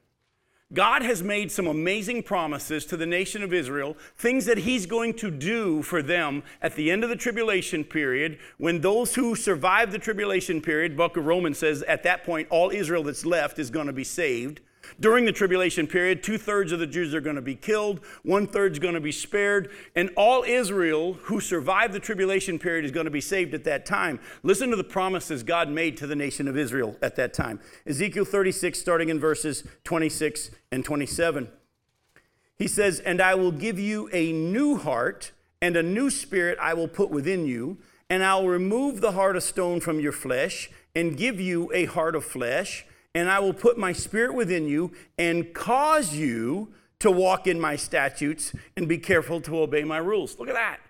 God 0.73 1.03
has 1.03 1.23
made 1.23 1.53
some 1.53 1.69
amazing 1.69 2.25
promises 2.25 2.85
to 2.87 2.97
the 2.97 3.07
nation 3.07 3.45
of 3.45 3.55
Israel, 3.55 3.97
things 4.17 4.47
that 4.47 4.59
He's 4.59 4.85
going 4.85 5.15
to 5.15 5.31
do 5.31 5.83
for 5.83 6.03
them 6.03 6.43
at 6.61 6.75
the 6.75 6.91
end 6.91 7.05
of 7.05 7.11
the 7.11 7.17
tribulation 7.17 7.85
period, 7.85 8.39
when 8.59 8.81
those 8.81 9.15
who 9.15 9.37
survive 9.37 9.93
the 9.93 9.99
tribulation 9.99 10.61
period, 10.61 10.97
book 10.97 11.17
of 11.17 11.25
Romans 11.25 11.59
says 11.59 11.83
at 11.85 12.03
that 12.03 12.25
point, 12.25 12.49
all 12.51 12.71
Israel 12.71 13.05
that's 13.05 13.25
left 13.25 13.61
is 13.61 13.71
going 13.71 13.87
to 13.87 13.93
be 13.93 14.03
saved. 14.03 14.61
During 14.99 15.25
the 15.25 15.33
tribulation 15.33 15.87
period, 15.87 16.23
two 16.23 16.39
thirds 16.39 16.73
of 16.73 16.79
the 16.79 16.87
Jews 16.87 17.15
are 17.15 17.21
going 17.21 17.37
to 17.37 17.43
be 17.43 17.55
killed, 17.55 18.01
one 18.23 18.47
third 18.47 18.73
is 18.73 18.79
going 18.79 18.95
to 18.95 19.01
be 19.01 19.13
spared, 19.13 19.71
and 19.95 20.11
all 20.17 20.43
Israel 20.43 21.15
who 21.15 21.41
survived 21.41 21.93
the 21.93 22.01
tribulation 22.01 22.59
period 22.59 22.85
is 22.85 22.91
going 22.91 23.05
to 23.05 23.11
be 23.11 23.21
saved 23.21 23.55
at 23.55 23.65
that 23.65 23.87
time. 23.87 24.21
Listen 24.43 24.71
to 24.71 24.77
the 24.77 24.85
promises 24.85 25.43
God 25.43 25.69
made 25.69 25.97
to 25.99 26.07
the 26.07 26.17
nation 26.17 26.49
of 26.49 26.57
Israel 26.57 26.97
at 27.03 27.17
that 27.17 27.35
time. 27.35 27.61
Ezekiel 27.87 28.25
36, 28.25 28.79
starting 28.79 29.09
in 29.09 29.21
verses 29.21 29.65
26 29.85 30.51
and 30.73 30.85
27. 30.85 31.49
He 32.57 32.67
says, 32.67 33.01
And 33.01 33.21
I 33.21 33.35
will 33.35 33.53
give 33.53 33.79
you 33.79 34.09
a 34.13 34.33
new 34.33 34.77
heart, 34.77 35.33
and 35.61 35.77
a 35.77 35.83
new 35.83 36.11
spirit 36.11 36.59
I 36.61 36.75
will 36.75 36.89
put 36.89 37.11
within 37.11 37.47
you, 37.47 37.79
and 38.09 38.25
I'll 38.25 38.47
remove 38.47 39.01
the 39.01 39.13
heart 39.13 39.37
of 39.37 39.43
stone 39.43 39.81
from 39.81 40.01
your 40.01 40.13
flesh, 40.13 40.71
and 40.95 41.17
give 41.17 41.39
you 41.39 41.71
a 41.75 41.85
heart 41.85 42.15
of 42.15 42.25
flesh 42.25 42.87
and 43.17 43.31
I 43.31 43.39
will 43.39 43.55
put 43.55 43.79
my 43.79 43.95
spirit 43.95 44.35
within 44.35 44.69
you 44.69 44.93
and 45.17 45.55
cause 45.55 46.15
you 46.15 46.69
to 46.99 47.11
walk 47.11 47.47
in 47.47 47.59
my 47.59 47.75
statutes 47.75 48.53
and 48.77 48.87
be 48.87 48.99
careful 48.99 49.41
to 49.41 49.59
obey 49.61 49.85
my 49.85 49.97
rules. 49.97 50.39
Look 50.39 50.49
at 50.51 50.55
that. 50.55 50.81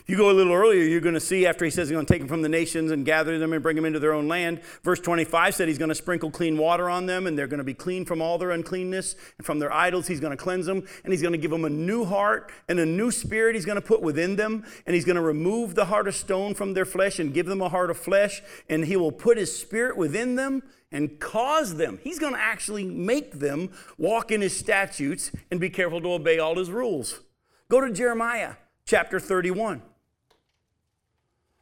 If 0.00 0.08
you 0.08 0.16
go 0.16 0.30
a 0.30 0.32
little 0.32 0.52
earlier, 0.52 0.82
you're 0.82 1.00
going 1.00 1.14
to 1.14 1.20
see 1.20 1.46
after 1.46 1.64
he 1.64 1.70
says 1.70 1.88
he's 1.88 1.94
going 1.94 2.06
to 2.06 2.12
take 2.12 2.20
them 2.20 2.28
from 2.28 2.42
the 2.42 2.48
nations 2.48 2.90
and 2.90 3.04
gather 3.04 3.38
them 3.38 3.52
and 3.52 3.62
bring 3.62 3.76
them 3.76 3.84
into 3.84 3.98
their 3.98 4.12
own 4.12 4.28
land. 4.28 4.62
Verse 4.82 4.98
25 5.00 5.54
said 5.54 5.68
he's 5.68 5.78
going 5.78 5.90
to 5.90 5.94
sprinkle 5.94 6.30
clean 6.30 6.56
water 6.56 6.88
on 6.88 7.06
them 7.06 7.26
and 7.26 7.38
they're 7.38 7.46
going 7.46 7.58
to 7.58 7.64
be 7.64 7.74
clean 7.74 8.04
from 8.04 8.22
all 8.22 8.38
their 8.38 8.50
uncleanness 8.50 9.14
and 9.36 9.46
from 9.46 9.58
their 9.58 9.72
idols. 9.72 10.06
He's 10.06 10.20
going 10.20 10.36
to 10.36 10.42
cleanse 10.42 10.66
them 10.66 10.86
and 11.04 11.12
he's 11.12 11.22
going 11.22 11.32
to 11.32 11.38
give 11.38 11.50
them 11.50 11.64
a 11.64 11.70
new 11.70 12.04
heart 12.04 12.50
and 12.68 12.80
a 12.80 12.86
new 12.86 13.10
spirit 13.10 13.54
he's 13.54 13.66
going 13.66 13.80
to 13.80 13.86
put 13.86 14.00
within 14.02 14.36
them. 14.36 14.64
And 14.86 14.94
he's 14.94 15.04
going 15.04 15.16
to 15.16 15.22
remove 15.22 15.74
the 15.74 15.86
heart 15.86 16.08
of 16.08 16.14
stone 16.14 16.54
from 16.54 16.74
their 16.74 16.86
flesh 16.86 17.18
and 17.18 17.34
give 17.34 17.46
them 17.46 17.60
a 17.60 17.68
heart 17.68 17.90
of 17.90 17.98
flesh. 17.98 18.42
And 18.68 18.86
he 18.86 18.96
will 18.96 19.12
put 19.12 19.36
his 19.36 19.56
spirit 19.56 19.96
within 19.96 20.36
them 20.36 20.62
and 20.92 21.20
cause 21.20 21.76
them. 21.76 22.00
He's 22.02 22.18
going 22.18 22.34
to 22.34 22.40
actually 22.40 22.84
make 22.84 23.38
them 23.38 23.70
walk 23.98 24.30
in 24.30 24.40
his 24.40 24.56
statutes 24.56 25.30
and 25.50 25.60
be 25.60 25.70
careful 25.70 26.00
to 26.00 26.12
obey 26.12 26.38
all 26.38 26.56
his 26.56 26.70
rules. 26.70 27.20
Go 27.68 27.80
to 27.80 27.92
Jeremiah 27.92 28.54
chapter 28.84 29.20
31. 29.20 29.82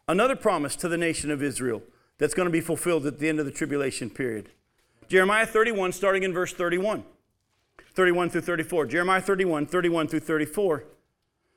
Another 0.08 0.36
promise 0.36 0.74
to 0.76 0.88
the 0.88 0.96
nation 0.96 1.30
of 1.30 1.42
Israel 1.42 1.82
that's 2.16 2.32
going 2.32 2.46
to 2.46 2.52
be 2.52 2.62
fulfilled 2.62 3.04
at 3.04 3.18
the 3.18 3.28
end 3.28 3.38
of 3.38 3.44
the 3.44 3.52
tribulation 3.52 4.08
period. 4.08 4.48
Jeremiah 5.06 5.46
31, 5.46 5.92
starting 5.92 6.22
in 6.22 6.32
verse 6.32 6.52
31. 6.54 7.04
31 7.94 8.30
through 8.30 8.40
34. 8.40 8.86
Jeremiah 8.86 9.20
31, 9.20 9.66
31 9.66 10.08
through 10.08 10.20
34. 10.20 10.84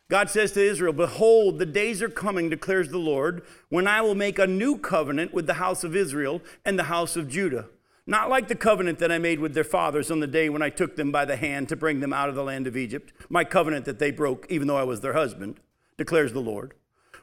God 0.10 0.30
says 0.30 0.52
to 0.52 0.62
Israel, 0.62 0.92
Behold, 0.92 1.60
the 1.60 1.66
days 1.66 2.02
are 2.02 2.10
coming, 2.10 2.50
declares 2.50 2.90
the 2.90 2.98
Lord, 2.98 3.44
when 3.70 3.88
I 3.88 4.02
will 4.02 4.16
make 4.16 4.38
a 4.38 4.48
new 4.48 4.78
covenant 4.78 5.34
with 5.34 5.48
the 5.48 5.54
house 5.54 5.86
of 5.86 5.96
Israel 5.96 6.42
and 6.66 6.78
the 6.78 6.84
house 6.84 7.16
of 7.16 7.30
Judah. 7.30 7.68
Not 8.06 8.30
like 8.30 8.50
the 8.50 8.56
covenant 8.56 9.00
that 9.00 9.12
I 9.12 9.20
made 9.20 9.40
with 9.40 9.54
their 9.54 9.64
fathers 9.64 10.12
on 10.12 10.20
the 10.20 10.28
day 10.28 10.50
when 10.50 10.62
I 10.62 10.70
took 10.70 10.98
them 10.98 11.12
by 11.12 11.24
the 11.24 11.38
hand 11.38 11.70
to 11.70 11.78
bring 11.78 12.02
them 12.02 12.12
out 12.12 12.28
of 12.28 12.36
the 12.36 12.44
land 12.44 12.68
of 12.68 12.76
Egypt, 12.76 13.14
my 13.30 13.46
covenant 13.46 13.86
that 13.86 14.00
they 14.00 14.12
broke, 14.12 14.46
even 14.50 14.68
though 14.68 14.76
I 14.76 14.84
was 14.84 15.00
their 15.00 15.14
husband, 15.14 15.62
declares 15.98 16.34
the 16.34 16.42
Lord. 16.42 16.74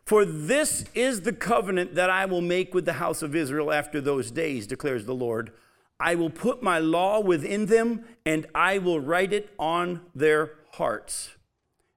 For 0.08 0.24
this 0.24 0.86
is 0.94 1.20
the 1.20 1.34
covenant 1.34 1.94
that 1.96 2.08
I 2.08 2.24
will 2.24 2.40
make 2.40 2.72
with 2.72 2.86
the 2.86 2.94
house 2.94 3.20
of 3.20 3.36
Israel 3.36 3.70
after 3.70 4.00
those 4.00 4.30
days, 4.30 4.66
declares 4.66 5.04
the 5.04 5.14
Lord. 5.14 5.52
I 6.00 6.14
will 6.14 6.30
put 6.30 6.62
my 6.62 6.78
law 6.78 7.20
within 7.20 7.66
them, 7.66 8.06
and 8.24 8.46
I 8.54 8.78
will 8.78 9.00
write 9.00 9.34
it 9.34 9.50
on 9.58 10.00
their 10.14 10.52
hearts. 10.72 11.36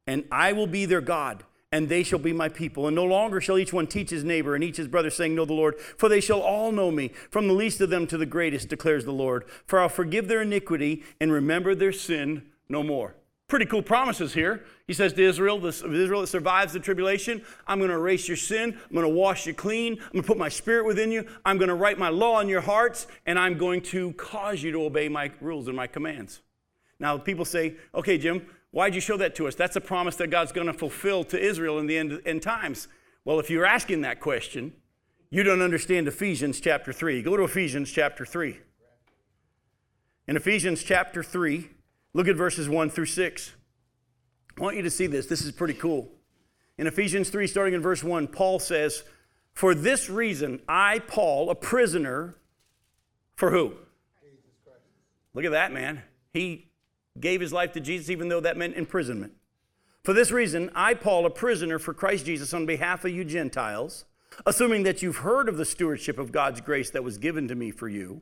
And 0.05 0.25
I 0.29 0.51
will 0.51 0.67
be 0.67 0.85
their 0.85 0.99
God, 0.99 1.45
and 1.71 1.87
they 1.87 2.03
shall 2.03 2.19
be 2.19 2.33
my 2.33 2.49
people. 2.49 2.85
And 2.85 2.97
no 2.97 3.05
longer 3.05 3.39
shall 3.39 3.57
each 3.57 3.71
one 3.71 3.87
teach 3.87 4.09
his 4.09 4.25
neighbor 4.25 4.55
and 4.55 4.63
each 4.65 4.75
his 4.75 4.89
brother, 4.89 5.09
saying, 5.09 5.33
Know 5.33 5.45
the 5.45 5.53
Lord, 5.53 5.79
for 5.79 6.09
they 6.09 6.19
shall 6.19 6.41
all 6.41 6.73
know 6.73 6.91
me, 6.91 7.13
from 7.29 7.47
the 7.47 7.53
least 7.53 7.79
of 7.79 7.89
them 7.89 8.07
to 8.07 8.17
the 8.17 8.25
greatest, 8.25 8.67
declares 8.67 9.05
the 9.05 9.13
Lord. 9.13 9.45
For 9.65 9.79
I'll 9.79 9.87
forgive 9.87 10.27
their 10.27 10.41
iniquity 10.41 11.01
and 11.21 11.31
remember 11.31 11.73
their 11.73 11.93
sin 11.93 12.43
no 12.67 12.83
more 12.83 13.15
pretty 13.51 13.65
cool 13.65 13.81
promises 13.81 14.33
here. 14.33 14.63
He 14.87 14.93
says 14.93 15.11
to 15.11 15.21
Israel, 15.21 15.59
this, 15.59 15.83
Israel 15.83 16.21
that 16.21 16.27
survives 16.27 16.71
the 16.71 16.79
tribulation, 16.79 17.43
I'm 17.67 17.79
going 17.79 17.89
to 17.89 17.97
erase 17.97 18.25
your 18.25 18.37
sin. 18.37 18.71
I'm 18.71 18.95
going 18.95 19.05
to 19.05 19.13
wash 19.13 19.45
you 19.45 19.53
clean. 19.53 19.97
I'm 19.99 20.11
going 20.13 20.23
to 20.23 20.27
put 20.27 20.37
my 20.37 20.47
spirit 20.47 20.85
within 20.85 21.11
you. 21.11 21.27
I'm 21.43 21.57
going 21.57 21.67
to 21.67 21.75
write 21.75 21.99
my 21.99 22.07
law 22.07 22.39
in 22.39 22.47
your 22.47 22.61
hearts, 22.61 23.07
and 23.25 23.37
I'm 23.37 23.57
going 23.57 23.81
to 23.81 24.13
cause 24.13 24.63
you 24.63 24.71
to 24.71 24.85
obey 24.85 25.09
my 25.09 25.31
rules 25.41 25.67
and 25.67 25.75
my 25.75 25.85
commands. 25.85 26.39
Now, 26.97 27.17
people 27.17 27.43
say, 27.43 27.75
okay, 27.93 28.17
Jim, 28.17 28.47
why'd 28.71 28.95
you 28.95 29.01
show 29.01 29.17
that 29.17 29.35
to 29.35 29.49
us? 29.49 29.55
That's 29.55 29.75
a 29.75 29.81
promise 29.81 30.15
that 30.15 30.29
God's 30.29 30.53
going 30.53 30.67
to 30.67 30.73
fulfill 30.73 31.25
to 31.25 31.37
Israel 31.37 31.77
in 31.77 31.87
the 31.87 31.97
end, 31.97 32.21
end 32.25 32.41
times. 32.41 32.87
Well, 33.25 33.41
if 33.41 33.49
you're 33.49 33.65
asking 33.65 33.99
that 34.01 34.21
question, 34.21 34.71
you 35.29 35.43
don't 35.43 35.61
understand 35.61 36.07
Ephesians 36.07 36.61
chapter 36.61 36.93
3. 36.93 37.21
Go 37.21 37.35
to 37.35 37.43
Ephesians 37.43 37.91
chapter 37.91 38.25
3. 38.25 38.59
In 40.29 40.37
Ephesians 40.37 40.83
chapter 40.83 41.21
3, 41.21 41.69
Look 42.13 42.27
at 42.27 42.35
verses 42.35 42.67
1 42.67 42.89
through 42.89 43.05
6. 43.05 43.53
I 44.57 44.61
want 44.61 44.75
you 44.75 44.81
to 44.81 44.89
see 44.89 45.07
this. 45.07 45.27
This 45.27 45.43
is 45.43 45.51
pretty 45.51 45.73
cool. 45.73 46.11
In 46.77 46.87
Ephesians 46.87 47.29
3, 47.29 47.47
starting 47.47 47.73
in 47.73 47.81
verse 47.81 48.03
1, 48.03 48.27
Paul 48.27 48.59
says, 48.59 49.03
For 49.53 49.73
this 49.73 50.09
reason, 50.09 50.61
I, 50.67 50.99
Paul, 50.99 51.49
a 51.49 51.55
prisoner, 51.55 52.35
for 53.35 53.51
who? 53.51 53.73
Look 55.33 55.45
at 55.45 55.51
that, 55.51 55.71
man. 55.71 56.01
He 56.33 56.71
gave 57.19 57.39
his 57.39 57.53
life 57.53 57.71
to 57.73 57.79
Jesus, 57.79 58.09
even 58.09 58.27
though 58.27 58.41
that 58.41 58.57
meant 58.57 58.75
imprisonment. 58.75 59.33
For 60.03 60.13
this 60.13 60.31
reason, 60.31 60.69
I, 60.75 60.95
Paul, 60.95 61.25
a 61.25 61.29
prisoner 61.29 61.79
for 61.79 61.93
Christ 61.93 62.25
Jesus, 62.25 62.53
on 62.53 62.65
behalf 62.65 63.05
of 63.05 63.11
you 63.11 63.23
Gentiles, 63.23 64.05
assuming 64.45 64.83
that 64.83 65.01
you've 65.01 65.17
heard 65.17 65.47
of 65.47 65.57
the 65.57 65.65
stewardship 65.65 66.17
of 66.17 66.31
God's 66.31 66.61
grace 66.61 66.89
that 66.89 67.03
was 67.03 67.17
given 67.17 67.47
to 67.47 67.55
me 67.55 67.71
for 67.71 67.87
you 67.87 68.21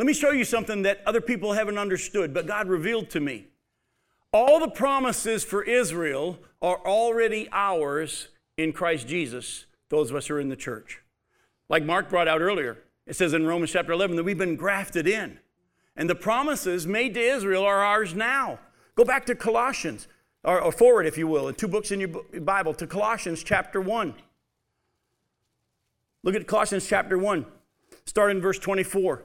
let 0.00 0.06
me 0.06 0.14
show 0.14 0.30
you 0.30 0.44
something 0.44 0.80
that 0.80 1.02
other 1.04 1.20
people 1.20 1.52
haven't 1.52 1.76
understood, 1.76 2.32
but 2.32 2.46
God 2.46 2.68
revealed 2.68 3.10
to 3.10 3.20
me. 3.20 3.48
All 4.32 4.58
the 4.58 4.70
promises 4.70 5.44
for 5.44 5.62
Israel 5.62 6.38
are 6.62 6.78
already 6.86 7.50
ours 7.52 8.28
in 8.56 8.72
Christ 8.72 9.06
Jesus, 9.06 9.66
those 9.90 10.08
of 10.08 10.16
us 10.16 10.28
who 10.28 10.36
are 10.36 10.40
in 10.40 10.48
the 10.48 10.56
church. 10.56 11.02
Like 11.68 11.84
Mark 11.84 12.08
brought 12.08 12.28
out 12.28 12.40
earlier, 12.40 12.78
it 13.06 13.14
says 13.14 13.34
in 13.34 13.46
Romans 13.46 13.72
chapter 13.72 13.92
11 13.92 14.16
that 14.16 14.22
we've 14.22 14.38
been 14.38 14.56
grafted 14.56 15.06
in. 15.06 15.38
And 15.94 16.08
the 16.08 16.14
promises 16.14 16.86
made 16.86 17.12
to 17.12 17.20
Israel 17.20 17.66
are 17.66 17.84
ours 17.84 18.14
now. 18.14 18.58
Go 18.94 19.04
back 19.04 19.26
to 19.26 19.34
Colossians, 19.34 20.08
or, 20.42 20.62
or 20.62 20.72
forward, 20.72 21.04
if 21.04 21.18
you 21.18 21.26
will, 21.26 21.46
in 21.46 21.56
two 21.56 21.68
books 21.68 21.90
in 21.90 22.00
your 22.00 22.08
Bible, 22.40 22.72
to 22.72 22.86
Colossians 22.86 23.42
chapter 23.42 23.82
1. 23.82 24.14
Look 26.22 26.34
at 26.34 26.46
Colossians 26.46 26.88
chapter 26.88 27.18
1, 27.18 27.44
start 28.06 28.30
in 28.30 28.40
verse 28.40 28.58
24. 28.58 29.24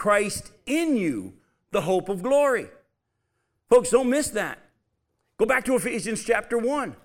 Christ 0.00 0.52
in 0.64 0.96
you, 0.96 1.34
the 1.72 1.82
hope 1.82 2.08
of 2.08 2.22
glory. 2.22 2.68
Folks, 3.68 3.90
don't 3.90 4.08
miss 4.08 4.30
that. 4.30 4.58
Go 5.36 5.44
back 5.44 5.62
to 5.66 5.76
Ephesians 5.76 6.24
chapter 6.24 6.56
1. 6.56 6.96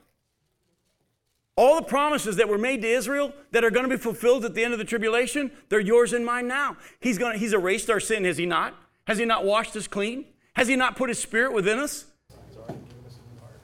All 1.58 1.75
the 1.75 1.86
promises 1.86 2.38
that 2.38 2.47
were 2.47 2.58
made 2.58 2.84
to 2.84 2.88
Israel 2.88 3.34
that 3.51 3.65
are 3.65 3.69
going 3.69 3.84
to 3.84 3.93
be 3.93 4.01
fulfilled 4.01 4.45
at 4.45 4.53
the 4.55 4.63
end 4.63 4.71
of 4.71 4.79
the 4.79 4.86
tribulation, 4.86 5.51
they're 5.67 5.81
yours 5.81 6.13
and 6.13 6.25
mine 6.25 6.47
now. 6.47 6.77
He's, 7.01 7.17
going 7.17 7.34
to, 7.34 7.38
he's 7.38 7.51
erased 7.51 7.89
our 7.89 7.99
sin, 7.99 8.23
has 8.23 8.38
he 8.38 8.45
not? 8.45 8.73
Has 9.08 9.17
he 9.17 9.25
not 9.25 9.43
washed 9.43 9.75
us 9.75 9.88
clean? 9.88 10.23
Has 10.53 10.69
he 10.69 10.77
not 10.77 10.95
put 10.95 11.10
his 11.10 11.19
spirit 11.19 11.51
within 11.51 11.79
us? 11.79 12.05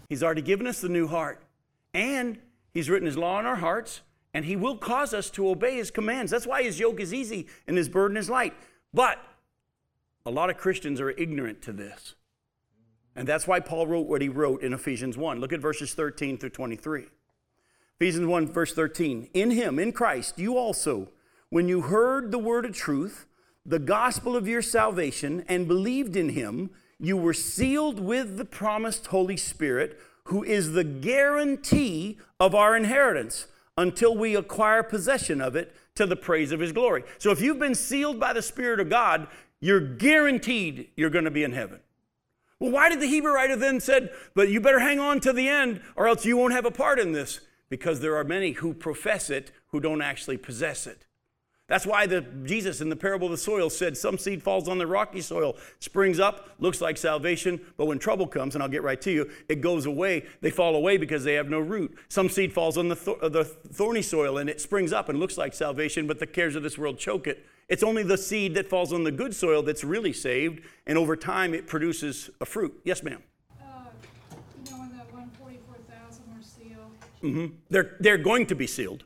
He's 0.10 0.24
already 0.24 0.42
given 0.42 0.68
us 0.68 0.82
the 0.82 0.90
new 0.90 1.08
heart. 1.08 1.42
And 1.94 2.38
he's 2.74 2.90
written 2.90 3.06
his 3.06 3.18
law 3.18 3.40
in 3.40 3.46
our 3.46 3.56
hearts, 3.56 4.02
and 4.34 4.44
he 4.44 4.58
will 4.58 4.76
cause 4.76 5.14
us 5.14 5.30
to 5.30 5.48
obey 5.48 5.78
his 5.78 5.90
commands. 5.90 6.32
That's 6.32 6.46
why 6.46 6.64
his 6.64 6.82
yoke 6.82 7.00
is 7.00 7.14
easy 7.14 7.48
and 7.66 7.78
his 7.78 7.88
burden 7.88 8.18
is 8.18 8.30
light. 8.30 8.54
But 8.94 9.20
a 10.26 10.32
lot 10.32 10.50
of 10.50 10.58
Christians 10.58 11.00
are 11.00 11.12
ignorant 11.12 11.62
to 11.64 11.72
this. 11.72 12.16
And 13.16 13.28
that's 13.28 13.48
why 13.48 13.60
Paul 13.60 13.88
wrote 13.88 14.08
what 14.08 14.22
he 14.22 14.30
wrote 14.30 14.62
in 14.62 14.74
Ephesians 14.74 15.18
1. 15.18 15.40
Look 15.40 15.54
at 15.54 15.60
verses 15.60 15.94
13 15.94 16.38
through 16.38 16.52
23. 16.52 17.06
Ephesians 18.00 18.26
1, 18.26 18.48
verse 18.48 18.74
13. 18.74 19.30
In 19.34 19.52
him, 19.52 19.78
in 19.78 19.92
Christ, 19.92 20.40
you 20.40 20.58
also, 20.58 21.10
when 21.50 21.68
you 21.68 21.82
heard 21.82 22.32
the 22.32 22.40
word 22.40 22.66
of 22.66 22.74
truth, 22.74 23.26
the 23.66 23.80
gospel 23.80 24.36
of 24.36 24.48
your 24.48 24.62
salvation, 24.62 25.46
and 25.48 25.68
believed 25.68 26.16
in 26.16 26.30
him, 26.30 26.72
you 27.00 27.18
were 27.18 27.34
sealed 27.34 28.00
with 28.00 28.38
the 28.38 28.46
promised 28.46 29.08
Holy 29.08 29.38
Spirit, 29.38 30.00
who 30.26 30.44
is 30.44 30.72
the 30.72 30.84
guarantee 30.84 32.18
of 32.40 32.56
our 32.56 32.76
inheritance 32.76 33.48
until 33.78 34.16
we 34.16 34.36
acquire 34.36 34.84
possession 34.84 35.42
of 35.42 35.56
it 35.56 35.76
to 35.96 36.06
the 36.06 36.16
praise 36.16 36.52
of 36.52 36.60
his 36.60 36.72
glory. 36.72 37.04
So 37.18 37.32
if 37.32 37.42
you've 37.42 37.60
been 37.60 37.76
sealed 37.76 38.20
by 38.20 38.34
the 38.34 38.42
Spirit 38.42 38.80
of 38.80 38.90
God, 38.90 39.28
you're 39.60 39.80
guaranteed 39.80 40.90
you're 40.96 41.10
going 41.10 41.26
to 41.26 41.32
be 41.32 41.44
in 41.44 41.52
heaven. 41.52 41.80
Well, 42.60 42.72
why 42.72 42.90
did 42.90 43.02
the 43.02 43.08
Hebrew 43.08 43.34
writer 43.34 43.56
then 43.56 43.80
said, 43.80 44.12
but 44.36 44.50
you 44.50 44.62
better 44.62 44.80
hang 44.80 45.00
on 45.00 45.20
to 45.22 45.34
the 45.34 45.48
end 45.48 45.82
or 45.96 46.08
else 46.08 46.26
you 46.26 46.38
won't 46.38 46.54
have 46.54 46.66
a 46.66 46.72
part 46.72 47.00
in 47.00 47.12
this? 47.12 47.40
Because 47.70 48.00
there 48.00 48.16
are 48.16 48.24
many 48.24 48.52
who 48.52 48.74
profess 48.74 49.30
it 49.30 49.52
who 49.68 49.80
don't 49.80 50.02
actually 50.02 50.38
possess 50.38 50.86
it. 50.86 51.06
That's 51.72 51.86
why 51.86 52.06
the, 52.06 52.20
Jesus 52.44 52.82
in 52.82 52.90
the 52.90 52.98
parable 52.98 53.28
of 53.28 53.32
the 53.32 53.38
soil 53.38 53.70
said, 53.70 53.96
Some 53.96 54.18
seed 54.18 54.44
falls 54.44 54.68
on 54.68 54.78
the 54.78 54.86
rocky 54.86 55.22
soil, 55.22 55.56
springs 55.80 56.20
up, 56.20 56.50
looks 56.60 56.82
like 56.82 56.98
salvation, 56.98 57.62
but 57.78 57.86
when 57.86 57.98
trouble 57.98 58.28
comes, 58.28 58.56
and 58.56 58.62
I'll 58.62 58.68
get 58.68 58.84
right 58.84 59.00
to 59.00 59.10
you, 59.10 59.32
it 59.48 59.62
goes 59.62 59.86
away. 59.86 60.26
They 60.42 60.50
fall 60.50 60.76
away 60.76 60.98
because 60.98 61.24
they 61.24 61.36
have 61.36 61.48
no 61.48 61.62
root. 61.62 61.98
Some 62.10 62.28
seed 62.28 62.52
falls 62.52 62.78
on 62.78 62.90
the, 62.90 62.98
th- 62.98 63.20
the 63.22 63.46
thorny 63.46 64.02
soil, 64.02 64.38
and 64.38 64.50
it 64.50 64.60
springs 64.60 64.92
up 64.92 65.08
and 65.08 65.18
looks 65.18 65.38
like 65.38 65.54
salvation, 65.54 66.08
but 66.08 66.20
the 66.20 66.28
cares 66.28 66.58
of 66.58 66.64
this 66.64 66.78
world 66.78 66.98
choke 66.98 67.26
it. 67.26 67.46
It's 67.70 67.84
only 67.84 68.04
the 68.04 68.18
seed 68.18 68.54
that 68.56 68.68
falls 68.68 68.92
on 68.92 69.06
the 69.06 69.12
good 69.14 69.34
soil 69.34 69.64
that's 69.64 69.86
really 69.86 70.12
saved, 70.12 70.66
and 70.86 70.98
over 70.98 71.16
time 71.16 71.54
it 71.54 71.68
produces 71.68 72.30
a 72.42 72.46
fruit. 72.46 72.82
Yes, 72.84 73.02
ma'am. 73.02 73.24
Uh, 73.62 73.86
you 74.66 74.72
know, 74.74 74.78
when 74.78 74.90
the 74.90 75.06
144,000 75.06 76.24
were 76.36 76.44
sealed, 76.44 76.92
Mm-hmm. 77.24 77.56
They're, 77.70 77.96
they're 78.02 78.18
going 78.18 78.48
to 78.48 78.56
be 78.56 78.68
sealed. 78.68 79.06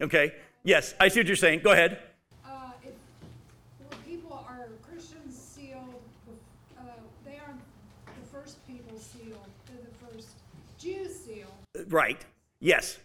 Okay? 0.00 0.32
Yes, 0.64 0.94
I 1.00 1.08
see 1.08 1.20
what 1.20 1.26
you're 1.26 1.36
saying. 1.36 1.60
Go 1.60 1.72
ahead. 1.72 1.98
uh, 2.46 2.70
if 2.84 2.92
well, 3.80 3.98
people 4.06 4.44
are 4.48 4.68
Christians 4.88 5.36
sealed, 5.36 5.94
uh, 6.78 6.82
they 7.24 7.38
aren't 7.44 7.60
the 8.06 8.26
first 8.38 8.64
people 8.66 8.96
sealed, 8.98 9.38
they're 9.66 9.84
the 9.84 10.06
first 10.16 10.28
Jews 10.78 11.14
sealed. 11.18 11.90
Right. 11.92 12.24
Yes. 12.60 12.98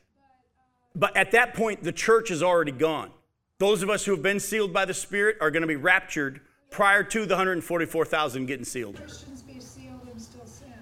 But 0.96 1.16
at 1.18 1.32
that 1.32 1.54
point, 1.54 1.84
the 1.84 1.92
church 1.92 2.32
is 2.32 2.44
already 2.44 2.72
gone. 2.72 3.12
Those 3.60 3.82
of 3.82 3.90
us 3.90 4.06
who 4.06 4.12
have 4.12 4.22
been 4.22 4.40
sealed 4.40 4.72
by 4.72 4.86
the 4.86 4.94
Spirit 4.94 5.38
are 5.42 5.50
going 5.50 5.62
to 5.62 5.68
be 5.68 5.76
raptured 5.76 6.42
prior 6.70 7.04
to 7.04 7.26
the 7.26 7.34
144,000 7.36 8.46
getting 8.46 8.66
sealed. 8.66 8.98
Christians 8.98 9.42
be 9.42 9.60
sealed 9.60 10.08
and 10.12 10.22
still 10.22 10.46
sin. 10.46 10.74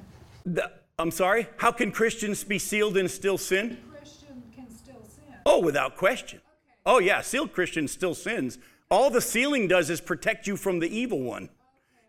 The- 0.46 0.72
I'm 0.98 1.12
sorry? 1.12 1.48
How 1.58 1.72
can 1.72 1.92
Christians 1.92 2.44
be 2.44 2.60
sealed 2.60 2.98
and 2.98 3.10
still 3.12 3.38
sin? 3.38 3.78
Christian 3.92 4.44
can 4.56 4.70
still 4.70 5.02
sin. 5.04 5.34
Oh, 5.46 5.60
without 5.60 5.96
question. 5.98 6.40
Oh, 6.86 7.00
yeah, 7.00 7.22
sealed 7.22 7.54
Christian 7.54 7.88
still 7.88 8.14
sins. 8.14 8.58
All 8.92 9.10
the 9.10 9.22
sealing 9.22 9.68
does 9.68 9.90
is 9.90 10.00
protect 10.00 10.46
you 10.48 10.56
from 10.56 10.80
the 10.80 10.88
evil 10.88 11.22
one. 11.22 11.50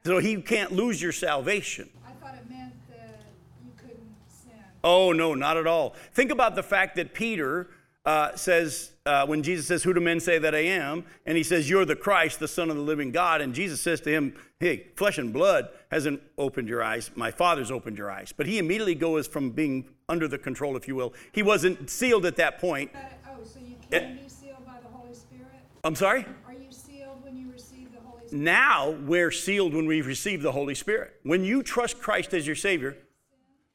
So 0.04 0.18
he 0.18 0.40
can't 0.40 0.72
lose 0.72 1.00
your 1.02 1.12
salvation. 1.12 1.88
I 2.06 2.12
thought 2.12 2.34
it 2.34 2.48
meant 2.48 2.74
that 2.90 3.24
you 3.64 3.72
couldn't 3.76 4.14
sin. 4.28 4.52
Oh, 4.84 5.12
no, 5.12 5.34
not 5.34 5.56
at 5.56 5.66
all. 5.66 5.96
Think 6.12 6.30
about 6.30 6.54
the 6.54 6.62
fact 6.62 6.96
that 6.96 7.14
Peter 7.14 7.70
uh, 8.04 8.36
says, 8.36 8.92
uh, 9.04 9.26
when 9.26 9.42
Jesus 9.42 9.66
says, 9.66 9.82
Who 9.82 9.92
do 9.92 10.00
men 10.00 10.20
say 10.20 10.38
that 10.38 10.54
I 10.54 10.60
am? 10.60 11.04
And 11.26 11.36
he 11.36 11.42
says, 11.42 11.68
You're 11.68 11.84
the 11.84 11.96
Christ, 11.96 12.38
the 12.38 12.46
Son 12.46 12.70
of 12.70 12.76
the 12.76 12.82
living 12.82 13.10
God. 13.10 13.40
And 13.40 13.52
Jesus 13.52 13.80
says 13.80 14.00
to 14.02 14.10
him, 14.10 14.34
Hey, 14.60 14.86
flesh 14.94 15.18
and 15.18 15.32
blood 15.32 15.70
hasn't 15.90 16.22
opened 16.38 16.68
your 16.68 16.84
eyes. 16.84 17.10
My 17.16 17.32
Father's 17.32 17.72
opened 17.72 17.98
your 17.98 18.10
eyes. 18.10 18.32
But 18.34 18.46
he 18.46 18.58
immediately 18.58 18.94
goes 18.94 19.26
from 19.26 19.50
being 19.50 19.88
under 20.08 20.28
the 20.28 20.38
control, 20.38 20.76
if 20.76 20.86
you 20.86 20.94
will. 20.94 21.14
He 21.32 21.42
wasn't 21.42 21.90
sealed 21.90 22.26
at 22.26 22.36
that 22.36 22.60
point. 22.60 22.92
But, 22.92 23.18
oh, 23.28 23.44
so 23.44 23.58
you 23.58 23.74
can 23.90 24.16
be 24.16 24.28
sealed 24.28 24.64
by 24.64 24.78
the 24.80 24.88
Holy 24.88 25.14
Spirit? 25.14 25.46
I'm 25.86 25.94
sorry? 25.94 26.26
Are 26.48 26.52
you 26.52 26.72
sealed 26.72 27.22
when 27.22 27.36
you 27.36 27.48
receive 27.52 27.92
the 27.92 28.00
Holy 28.00 28.26
Spirit? 28.26 28.42
Now 28.42 28.90
we're 28.90 29.30
sealed 29.30 29.72
when 29.72 29.86
we 29.86 30.00
receive 30.02 30.42
the 30.42 30.50
Holy 30.50 30.74
Spirit. 30.74 31.14
When 31.22 31.44
you 31.44 31.62
trust 31.62 32.00
Christ 32.00 32.34
as 32.34 32.44
your 32.44 32.56
Savior, 32.56 32.96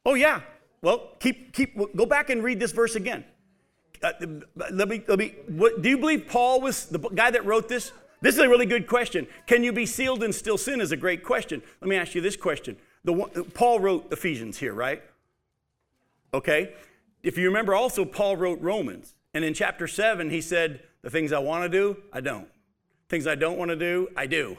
oh 0.05 0.15
yeah. 0.15 0.41
Well, 0.81 1.11
keep 1.19 1.53
keep 1.53 1.77
go 1.95 2.05
back 2.05 2.29
and 2.29 2.43
read 2.43 2.59
this 2.59 2.73
verse 2.73 2.95
again. 2.95 3.23
Uh, 4.03 4.11
let 4.71 4.89
me 4.89 5.01
let 5.07 5.19
me. 5.19 5.35
What, 5.47 5.81
do 5.81 5.89
you 5.89 5.97
believe 5.97 6.27
Paul 6.27 6.59
was 6.59 6.87
the 6.87 6.99
guy 6.99 7.31
that 7.31 7.45
wrote 7.45 7.69
this? 7.69 7.93
This 8.19 8.35
is 8.35 8.41
a 8.41 8.49
really 8.49 8.65
good 8.65 8.87
question. 8.87 9.25
Can 9.47 9.63
you 9.63 9.71
be 9.71 9.85
sealed 9.85 10.21
and 10.21 10.35
still 10.35 10.57
sin? 10.57 10.81
Is 10.81 10.91
a 10.91 10.97
great 10.97 11.23
question. 11.23 11.63
Let 11.79 11.87
me 11.87 11.95
ask 11.95 12.13
you 12.13 12.19
this 12.19 12.35
question. 12.35 12.75
The 13.05 13.13
one, 13.13 13.29
Paul 13.53 13.79
wrote 13.79 14.11
Ephesians 14.11 14.57
here, 14.57 14.73
right? 14.73 15.01
Okay. 16.33 16.73
If 17.23 17.37
you 17.37 17.47
remember, 17.47 17.73
also 17.73 18.03
Paul 18.03 18.35
wrote 18.35 18.59
Romans, 18.59 19.15
and 19.33 19.45
in 19.45 19.53
chapter 19.53 19.87
seven 19.87 20.29
he 20.29 20.41
said, 20.41 20.81
"The 21.01 21.09
things 21.09 21.31
I 21.33 21.39
want 21.39 21.63
to 21.63 21.69
do, 21.69 21.97
I 22.11 22.21
don't." 22.21 22.47
Things 23.09 23.27
I 23.27 23.35
don't 23.35 23.57
want 23.57 23.69
to 23.69 23.75
do, 23.75 24.07
I 24.15 24.25
do. 24.25 24.57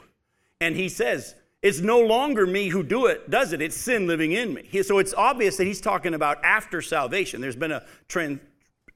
And 0.61 0.75
he 0.75 0.87
says, 0.87 1.35
it's 1.63 1.79
no 1.79 2.01
longer 2.01 2.45
me 2.45 2.67
who 2.67 2.83
do 2.83 3.05
it, 3.05 3.29
does 3.29 3.53
it. 3.53 3.61
It's 3.61 3.75
sin 3.75 4.05
living 4.05 4.33
in 4.33 4.53
me. 4.53 4.83
So 4.83 4.99
it's 4.99 5.13
obvious 5.13 5.55
that 5.57 5.65
he's 5.65 5.79
talking 5.79 6.13
about 6.13 6.43
after 6.43 6.81
salvation. 6.81 7.39
There's 7.39 7.55
been 7.55 7.71
a 7.71 7.83
tran- 8.09 8.41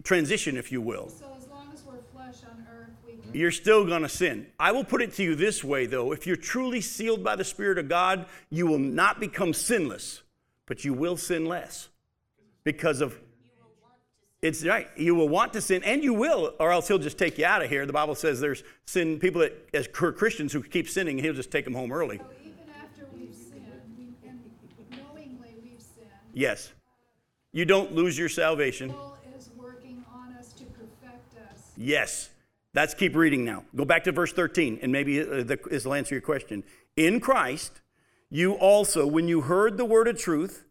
transition, 0.03 0.57
if 0.57 0.69
you 0.69 0.81
will. 0.81 1.07
So 1.07 1.33
as 1.37 1.47
long 1.47 1.71
as 1.73 1.81
we're 1.85 2.01
flesh 2.13 2.35
on 2.43 2.67
earth, 2.69 2.89
we 3.05 3.13
can 3.13 3.33
You're 3.33 3.51
still 3.51 3.85
going 3.85 4.01
to 4.01 4.09
sin. 4.09 4.47
I 4.59 4.73
will 4.73 4.83
put 4.83 5.01
it 5.01 5.13
to 5.13 5.23
you 5.23 5.33
this 5.33 5.63
way, 5.63 5.85
though. 5.85 6.11
If 6.11 6.27
you're 6.27 6.35
truly 6.35 6.81
sealed 6.81 7.23
by 7.23 7.37
the 7.37 7.45
Spirit 7.45 7.77
of 7.77 7.87
God, 7.87 8.25
you 8.49 8.67
will 8.67 8.79
not 8.79 9.21
become 9.21 9.53
sinless, 9.53 10.23
but 10.65 10.83
you 10.83 10.93
will 10.93 11.15
sin 11.15 11.45
less 11.45 11.87
because 12.65 12.99
of. 12.99 13.17
It's 14.41 14.63
right. 14.63 14.88
You 14.95 15.15
will 15.15 15.29
want 15.29 15.53
to 15.53 15.61
sin, 15.61 15.83
and 15.83 16.03
you 16.03 16.13
will, 16.13 16.53
or 16.59 16.71
else 16.71 16.88
he'll 16.88 16.99
just 16.99 17.17
take 17.17 17.39
you 17.39 17.45
out 17.45 17.63
of 17.63 17.69
here. 17.69 17.85
The 17.88 17.93
Bible 17.93 18.13
says 18.13 18.39
there's 18.39 18.63
sin 18.85 19.19
people 19.19 19.41
that, 19.41 19.69
as 19.73 19.88
Christians, 19.88 20.53
who 20.53 20.61
keep 20.61 20.88
sinning, 20.88 21.17
he'll 21.17 21.33
just 21.33 21.49
take 21.51 21.65
them 21.65 21.73
home 21.73 21.91
early. 21.91 22.17
So 22.17 22.25
even 22.43 22.53
after 22.83 23.07
we've 23.15 23.33
sinned, 23.33 23.65
we, 23.97 24.13
and 24.29 24.39
knowingly 24.91 25.55
we've 25.63 25.81
sinned, 25.81 26.07
Yes. 26.33 26.71
You 27.51 27.65
don't 27.65 27.93
lose 27.93 28.17
your 28.17 28.29
salvation. 28.29 28.93
Is 29.35 29.49
working 29.57 30.05
on 30.13 30.33
us 30.33 30.53
to 30.53 30.65
perfect 30.65 31.35
us. 31.51 31.71
Yes. 31.75 32.29
Let's 32.75 32.93
keep 32.93 33.15
reading 33.15 33.43
now. 33.43 33.63
Go 33.75 33.85
back 33.85 34.03
to 34.03 34.11
verse 34.11 34.31
13, 34.33 34.77
and 34.83 34.91
maybe 34.91 35.19
uh, 35.19 35.43
the- 35.43 35.59
this 35.67 35.83
will 35.85 35.95
answer 35.95 36.13
your 36.13 36.21
question. 36.21 36.63
In 36.95 37.19
Christ, 37.19 37.81
you 38.29 38.53
also, 38.53 39.07
when 39.07 39.27
you 39.27 39.41
heard 39.41 39.77
the 39.77 39.85
word 39.85 40.07
of 40.07 40.19
truth, 40.19 40.65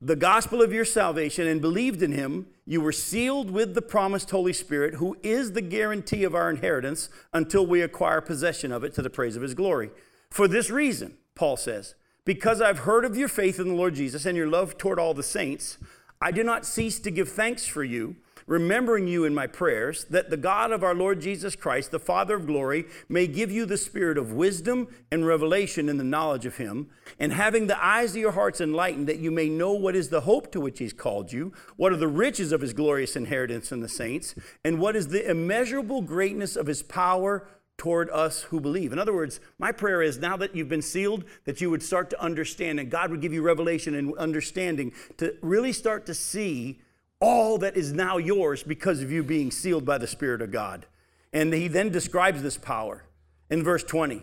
the 0.00 0.14
gospel 0.14 0.62
of 0.62 0.72
your 0.72 0.84
salvation, 0.84 1.48
and 1.48 1.60
believed 1.60 2.02
in 2.02 2.12
him, 2.12 2.46
you 2.68 2.82
were 2.82 2.92
sealed 2.92 3.50
with 3.50 3.74
the 3.74 3.80
promised 3.80 4.30
Holy 4.30 4.52
Spirit, 4.52 4.96
who 4.96 5.16
is 5.22 5.52
the 5.52 5.62
guarantee 5.62 6.22
of 6.22 6.34
our 6.34 6.50
inheritance 6.50 7.08
until 7.32 7.66
we 7.66 7.80
acquire 7.80 8.20
possession 8.20 8.72
of 8.72 8.84
it 8.84 8.92
to 8.92 9.00
the 9.00 9.08
praise 9.08 9.36
of 9.36 9.42
his 9.42 9.54
glory. 9.54 9.88
For 10.28 10.46
this 10.46 10.68
reason, 10.68 11.16
Paul 11.34 11.56
says, 11.56 11.94
because 12.26 12.60
I've 12.60 12.80
heard 12.80 13.06
of 13.06 13.16
your 13.16 13.28
faith 13.28 13.58
in 13.58 13.68
the 13.68 13.74
Lord 13.74 13.94
Jesus 13.94 14.26
and 14.26 14.36
your 14.36 14.48
love 14.48 14.76
toward 14.76 14.98
all 14.98 15.14
the 15.14 15.22
saints, 15.22 15.78
I 16.20 16.30
do 16.30 16.44
not 16.44 16.66
cease 16.66 16.98
to 17.00 17.10
give 17.10 17.30
thanks 17.30 17.66
for 17.66 17.82
you, 17.82 18.16
remembering 18.48 19.06
you 19.06 19.24
in 19.24 19.34
my 19.34 19.46
prayers, 19.46 20.04
that 20.06 20.30
the 20.30 20.36
God 20.36 20.72
of 20.72 20.82
our 20.82 20.94
Lord 20.94 21.20
Jesus 21.20 21.54
Christ, 21.54 21.90
the 21.90 21.98
Father 22.00 22.34
of 22.34 22.46
glory, 22.46 22.86
may 23.08 23.26
give 23.26 23.52
you 23.52 23.66
the 23.66 23.76
spirit 23.76 24.18
of 24.18 24.32
wisdom 24.32 24.88
and 25.12 25.26
revelation 25.26 25.88
in 25.88 25.98
the 25.98 26.04
knowledge 26.04 26.46
of 26.46 26.56
him, 26.56 26.88
and 27.20 27.32
having 27.32 27.66
the 27.66 27.84
eyes 27.84 28.12
of 28.12 28.16
your 28.16 28.32
hearts 28.32 28.60
enlightened, 28.60 29.06
that 29.06 29.18
you 29.18 29.30
may 29.30 29.48
know 29.48 29.72
what 29.72 29.94
is 29.94 30.08
the 30.08 30.22
hope 30.22 30.50
to 30.50 30.60
which 30.60 30.78
he's 30.78 30.94
called 30.94 31.30
you, 31.30 31.52
what 31.76 31.92
are 31.92 31.96
the 31.96 32.08
riches 32.08 32.50
of 32.50 32.62
his 32.62 32.72
glorious 32.72 33.14
inheritance 33.14 33.70
in 33.70 33.80
the 33.80 33.88
saints, 33.88 34.34
and 34.64 34.80
what 34.80 34.96
is 34.96 35.08
the 35.08 35.30
immeasurable 35.30 36.00
greatness 36.00 36.56
of 36.56 36.66
his 36.66 36.82
power 36.82 37.46
toward 37.76 38.10
us 38.10 38.42
who 38.44 38.60
believe. 38.60 38.92
In 38.92 38.98
other 38.98 39.14
words, 39.14 39.38
my 39.58 39.70
prayer 39.70 40.02
is 40.02 40.18
now 40.18 40.36
that 40.38 40.56
you've 40.56 40.68
been 40.68 40.82
sealed, 40.82 41.24
that 41.44 41.60
you 41.60 41.70
would 41.70 41.82
start 41.82 42.10
to 42.10 42.20
understand, 42.20 42.80
and 42.80 42.90
God 42.90 43.10
would 43.10 43.20
give 43.20 43.32
you 43.32 43.42
revelation 43.42 43.94
and 43.94 44.16
understanding 44.18 44.92
to 45.18 45.36
really 45.42 45.72
start 45.72 46.04
to 46.06 46.14
see 46.14 46.80
all 47.20 47.58
that 47.58 47.76
is 47.76 47.92
now 47.92 48.16
yours 48.18 48.62
because 48.62 49.02
of 49.02 49.10
you 49.10 49.22
being 49.22 49.50
sealed 49.50 49.84
by 49.84 49.98
the 49.98 50.06
Spirit 50.06 50.42
of 50.42 50.50
God. 50.50 50.86
And 51.32 51.52
he 51.52 51.68
then 51.68 51.90
describes 51.90 52.42
this 52.42 52.56
power 52.56 53.04
in 53.50 53.62
verse 53.62 53.84
20. 53.84 54.22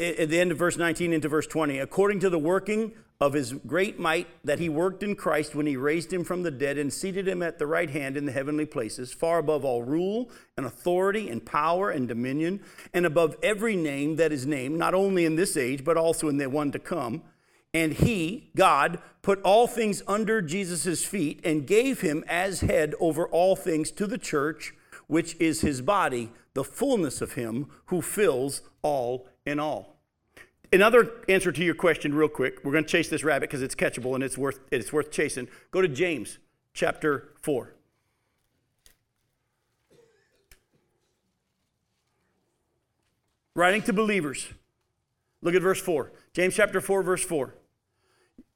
At 0.00 0.30
the 0.30 0.40
end 0.40 0.50
of 0.50 0.58
verse 0.58 0.78
19 0.78 1.12
into 1.12 1.28
verse 1.28 1.46
20, 1.46 1.78
according 1.78 2.20
to 2.20 2.30
the 2.30 2.38
working 2.38 2.92
of 3.20 3.34
his 3.34 3.52
great 3.52 4.00
might 4.00 4.26
that 4.42 4.58
he 4.58 4.70
worked 4.70 5.02
in 5.02 5.14
Christ 5.14 5.54
when 5.54 5.66
he 5.66 5.76
raised 5.76 6.10
him 6.10 6.24
from 6.24 6.42
the 6.42 6.50
dead 6.50 6.78
and 6.78 6.90
seated 6.90 7.28
him 7.28 7.42
at 7.42 7.58
the 7.58 7.66
right 7.66 7.90
hand 7.90 8.16
in 8.16 8.24
the 8.24 8.32
heavenly 8.32 8.64
places, 8.64 9.12
far 9.12 9.38
above 9.38 9.62
all 9.62 9.82
rule 9.82 10.30
and 10.56 10.64
authority 10.64 11.28
and 11.28 11.44
power 11.44 11.90
and 11.90 12.08
dominion, 12.08 12.62
and 12.94 13.04
above 13.04 13.36
every 13.42 13.76
name 13.76 14.16
that 14.16 14.32
is 14.32 14.46
named, 14.46 14.78
not 14.78 14.94
only 14.94 15.26
in 15.26 15.36
this 15.36 15.54
age, 15.54 15.84
but 15.84 15.98
also 15.98 16.30
in 16.30 16.38
the 16.38 16.48
one 16.48 16.72
to 16.72 16.78
come. 16.78 17.22
And 17.72 17.92
he, 17.92 18.50
God, 18.56 19.00
put 19.22 19.40
all 19.42 19.66
things 19.66 20.02
under 20.08 20.42
Jesus' 20.42 21.04
feet 21.04 21.40
and 21.44 21.66
gave 21.66 22.00
him 22.00 22.24
as 22.26 22.60
head 22.60 22.94
over 22.98 23.28
all 23.28 23.54
things 23.54 23.90
to 23.92 24.06
the 24.06 24.18
church, 24.18 24.74
which 25.06 25.36
is 25.36 25.60
his 25.60 25.80
body, 25.80 26.32
the 26.54 26.64
fullness 26.64 27.20
of 27.20 27.34
him 27.34 27.68
who 27.86 28.02
fills 28.02 28.62
all 28.82 29.28
in 29.46 29.60
all. 29.60 29.96
Another 30.72 31.10
answer 31.28 31.50
to 31.50 31.64
your 31.64 31.74
question, 31.74 32.14
real 32.14 32.28
quick. 32.28 32.60
We're 32.64 32.72
going 32.72 32.84
to 32.84 32.90
chase 32.90 33.08
this 33.08 33.24
rabbit 33.24 33.50
because 33.50 33.62
it's 33.62 33.74
catchable 33.74 34.14
and 34.14 34.22
it's 34.22 34.38
worth, 34.38 34.60
it's 34.70 34.92
worth 34.92 35.10
chasing. 35.10 35.48
Go 35.70 35.80
to 35.80 35.88
James 35.88 36.38
chapter 36.74 37.30
4. 37.42 37.74
Writing 43.54 43.82
to 43.82 43.92
believers. 43.92 44.48
Look 45.42 45.54
at 45.54 45.62
verse 45.62 45.80
4. 45.80 46.12
James 46.32 46.54
chapter 46.54 46.80
4, 46.80 47.02
verse 47.02 47.24
4. 47.24 47.54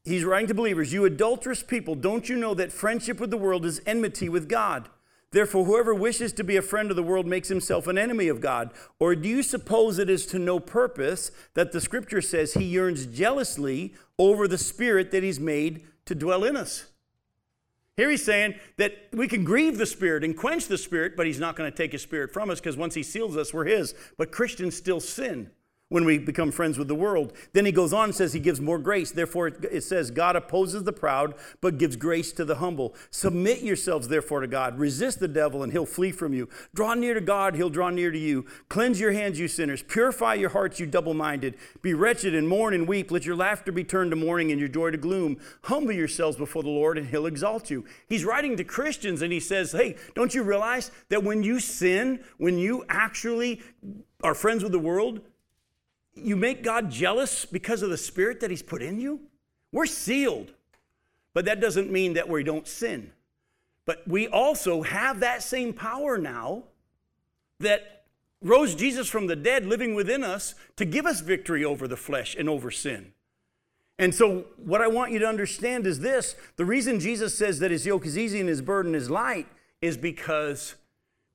He's 0.05 0.25
writing 0.25 0.49
to 0.49 0.55
believers, 0.55 0.93
You 0.93 1.05
adulterous 1.05 1.63
people, 1.63 1.95
don't 1.95 2.29
you 2.29 2.37
know 2.37 2.55
that 2.55 2.73
friendship 2.73 3.19
with 3.19 3.31
the 3.31 3.39
world 3.39 3.65
is 3.65 3.81
enmity 3.87 4.29
with 4.29 4.49
God? 4.49 4.89
Therefore, 5.31 5.65
whoever 5.65 5.95
wishes 5.95 6.33
to 6.35 6.45
be 6.45 6.57
a 6.57 6.63
friend 6.63 6.91
of 6.91 6.97
the 6.97 7.03
world 7.03 7.27
makes 7.27 7.49
himself 7.49 7.89
an 7.89 7.99
enemy 7.99 8.29
of 8.29 8.41
God. 8.41 8.71
Or 9.01 9.17
do 9.17 9.29
you 9.29 9.43
suppose 9.43 9.99
it 9.99 10.09
is 10.09 10.27
to 10.27 10.39
no 10.39 10.61
purpose 10.61 11.33
that 11.55 11.73
the 11.73 11.81
scripture 11.81 12.21
says 12.21 12.55
he 12.55 12.63
yearns 12.63 13.07
jealously 13.07 13.95
over 14.17 14.47
the 14.47 14.59
spirit 14.59 15.11
that 15.11 15.25
he's 15.25 15.41
made 15.41 15.87
to 16.05 16.15
dwell 16.15 16.45
in 16.45 16.57
us? 16.57 16.87
Here 17.97 18.11
he's 18.11 18.25
saying 18.25 18.55
that 18.77 19.09
we 19.13 19.27
can 19.27 19.45
grieve 19.45 19.79
the 19.79 19.87
Spirit 19.87 20.25
and 20.25 20.37
quench 20.37 20.67
the 20.67 20.79
Spirit, 20.79 21.17
but 21.17 21.27
he's 21.27 21.39
not 21.39 21.55
going 21.55 21.71
to 21.71 21.77
take 21.77 21.93
his 21.93 22.03
Spirit 22.03 22.33
from 22.33 22.51
us 22.51 22.61
because 22.61 22.77
once 22.77 22.95
he 22.95 23.05
seals 23.05 23.37
us, 23.37 23.55
we're 23.55 23.67
his. 23.67 23.95
But 24.19 24.33
Christians 24.33 24.77
still 24.77 24.99
sin 24.99 25.51
when 25.91 26.05
we 26.05 26.18
become 26.18 26.51
friends 26.51 26.78
with 26.78 26.89
the 26.89 26.95
world. 26.95 27.32
Then 27.53 27.66
he 27.66 27.72
goes 27.72 27.93
on 27.93 28.05
and 28.05 28.14
says 28.14 28.32
he 28.32 28.41
gives 28.41 28.61
more 28.61 28.78
grace. 28.78 29.11
Therefore, 29.11 29.49
it 29.49 29.82
says, 29.82 30.11
God 30.11 30.35
opposes 30.35 30.85
the 30.85 30.93
proud, 30.93 31.35
but 31.61 31.78
gives 31.78 31.97
grace 31.97 32.32
to 32.32 32.45
the 32.45 32.57
humble. 32.57 32.95
Submit 33.11 33.62
yourselves, 33.62 34.09
therefore, 34.09 34.41
to 34.41 34.47
God. 34.47 34.78
Resist 34.78 35.20
the 35.20 35.28
devil, 35.28 35.62
and 35.62 35.72
he'll 35.72 35.85
flee 35.85 36.11
from 36.11 36.32
you. 36.32 36.49
Draw 36.74 36.95
near 36.95 37.14
to 37.14 37.20
God, 37.20 37.55
he'll 37.55 37.70
draw 37.70 37.91
near 37.91 38.11
to 38.11 38.18
you. 38.18 38.47
Cleanse 38.68 38.99
your 38.99 39.12
hands, 39.12 39.39
you 39.39 39.47
sinners. 39.47 39.82
Purify 39.82 40.35
your 40.35 40.51
hearts, 40.51 40.80
you 40.80 40.87
double 40.87 41.14
minded. 41.14 41.55
Be 41.82 41.93
wretched 41.93 42.35
and 42.35 42.49
mourn 42.49 42.72
and 42.72 42.89
weep. 42.89 43.11
Let 43.11 43.26
your 43.26 43.37
laughter 43.37 43.70
be 43.70 43.85
turned 43.85 44.11
to 44.12 44.16
mourning 44.16 44.51
and 44.51 44.59
your 44.59 44.70
joy 44.70 44.91
to 44.91 44.97
gloom. 44.97 45.37
Humble 45.64 45.93
yourselves 45.93 46.37
before 46.37 46.62
the 46.62 46.70
Lord, 46.70 46.97
and 46.97 47.09
he'll 47.09 47.26
exalt 47.26 47.70
you. 47.70 47.85
He's 48.09 48.24
writing 48.24 48.57
to 48.57 48.64
Christians, 48.64 49.20
and 49.20 49.32
he 49.32 49.41
says, 49.41 49.72
Hey, 49.72 49.97
don't 50.14 50.35
you 50.35 50.43
realize 50.43 50.91
that 51.11 51.22
when 51.22 51.43
you 51.43 51.61
sin, 51.61 52.24
when 52.39 52.59
you 52.59 52.85
actually 52.89 53.61
are 54.22 54.35
friends 54.35 54.62
with 54.62 54.72
the 54.72 54.78
world, 54.78 55.20
you 56.15 56.37
make 56.37 56.62
God 56.62 56.91
jealous 56.91 57.45
because 57.45 57.83
of 57.83 57.91
the 57.91 57.97
spirit 57.97 58.41
that 58.41 58.51
He's 58.51 58.62
put 58.62 58.83
in 58.83 59.01
you? 59.01 59.21
We're 59.73 59.87
sealed. 59.87 60.53
But 61.33 61.47
that 61.47 61.61
doesn't 61.61 61.91
mean 61.91 62.15
that 62.15 62.29
we 62.29 62.45
don't 62.45 62.67
sin. 62.67 63.11
But 63.87 64.07
we 64.07 64.29
also 64.29 64.83
have 64.83 65.21
that 65.21 65.43
same 65.43 65.73
power 65.73 66.17
now 66.17 66.65
that 67.61 68.05
rose 68.41 68.75
Jesus 68.75 69.09
from 69.09 69.27
the 69.27 69.37
dead 69.37 69.67
living 69.67 69.95
within 69.95 70.23
us 70.23 70.55
to 70.77 70.85
give 70.85 71.07
us 71.07 71.21
victory 71.21 71.65
over 71.65 71.89
the 71.89 71.97
flesh 71.97 72.37
and 72.39 72.49
over 72.49 72.71
sin. 72.71 73.12
And 73.99 74.15
so, 74.15 74.47
what 74.57 74.81
I 74.81 74.89
want 74.89 75.12
you 75.12 75.19
to 75.21 75.27
understand 75.27 75.87
is 75.87 76.01
this 76.01 76.35
the 76.57 76.65
reason 76.65 76.99
Jesus 76.99 77.37
says 77.37 77.59
that 77.61 77.71
his 77.71 77.87
yoke 77.87 78.07
is 78.07 78.19
easy 78.19 78.41
and 78.41 78.49
his 78.49 78.62
burden 78.62 78.95
is 78.95 79.09
light 79.09 79.47
is 79.81 79.97
because 79.97 80.75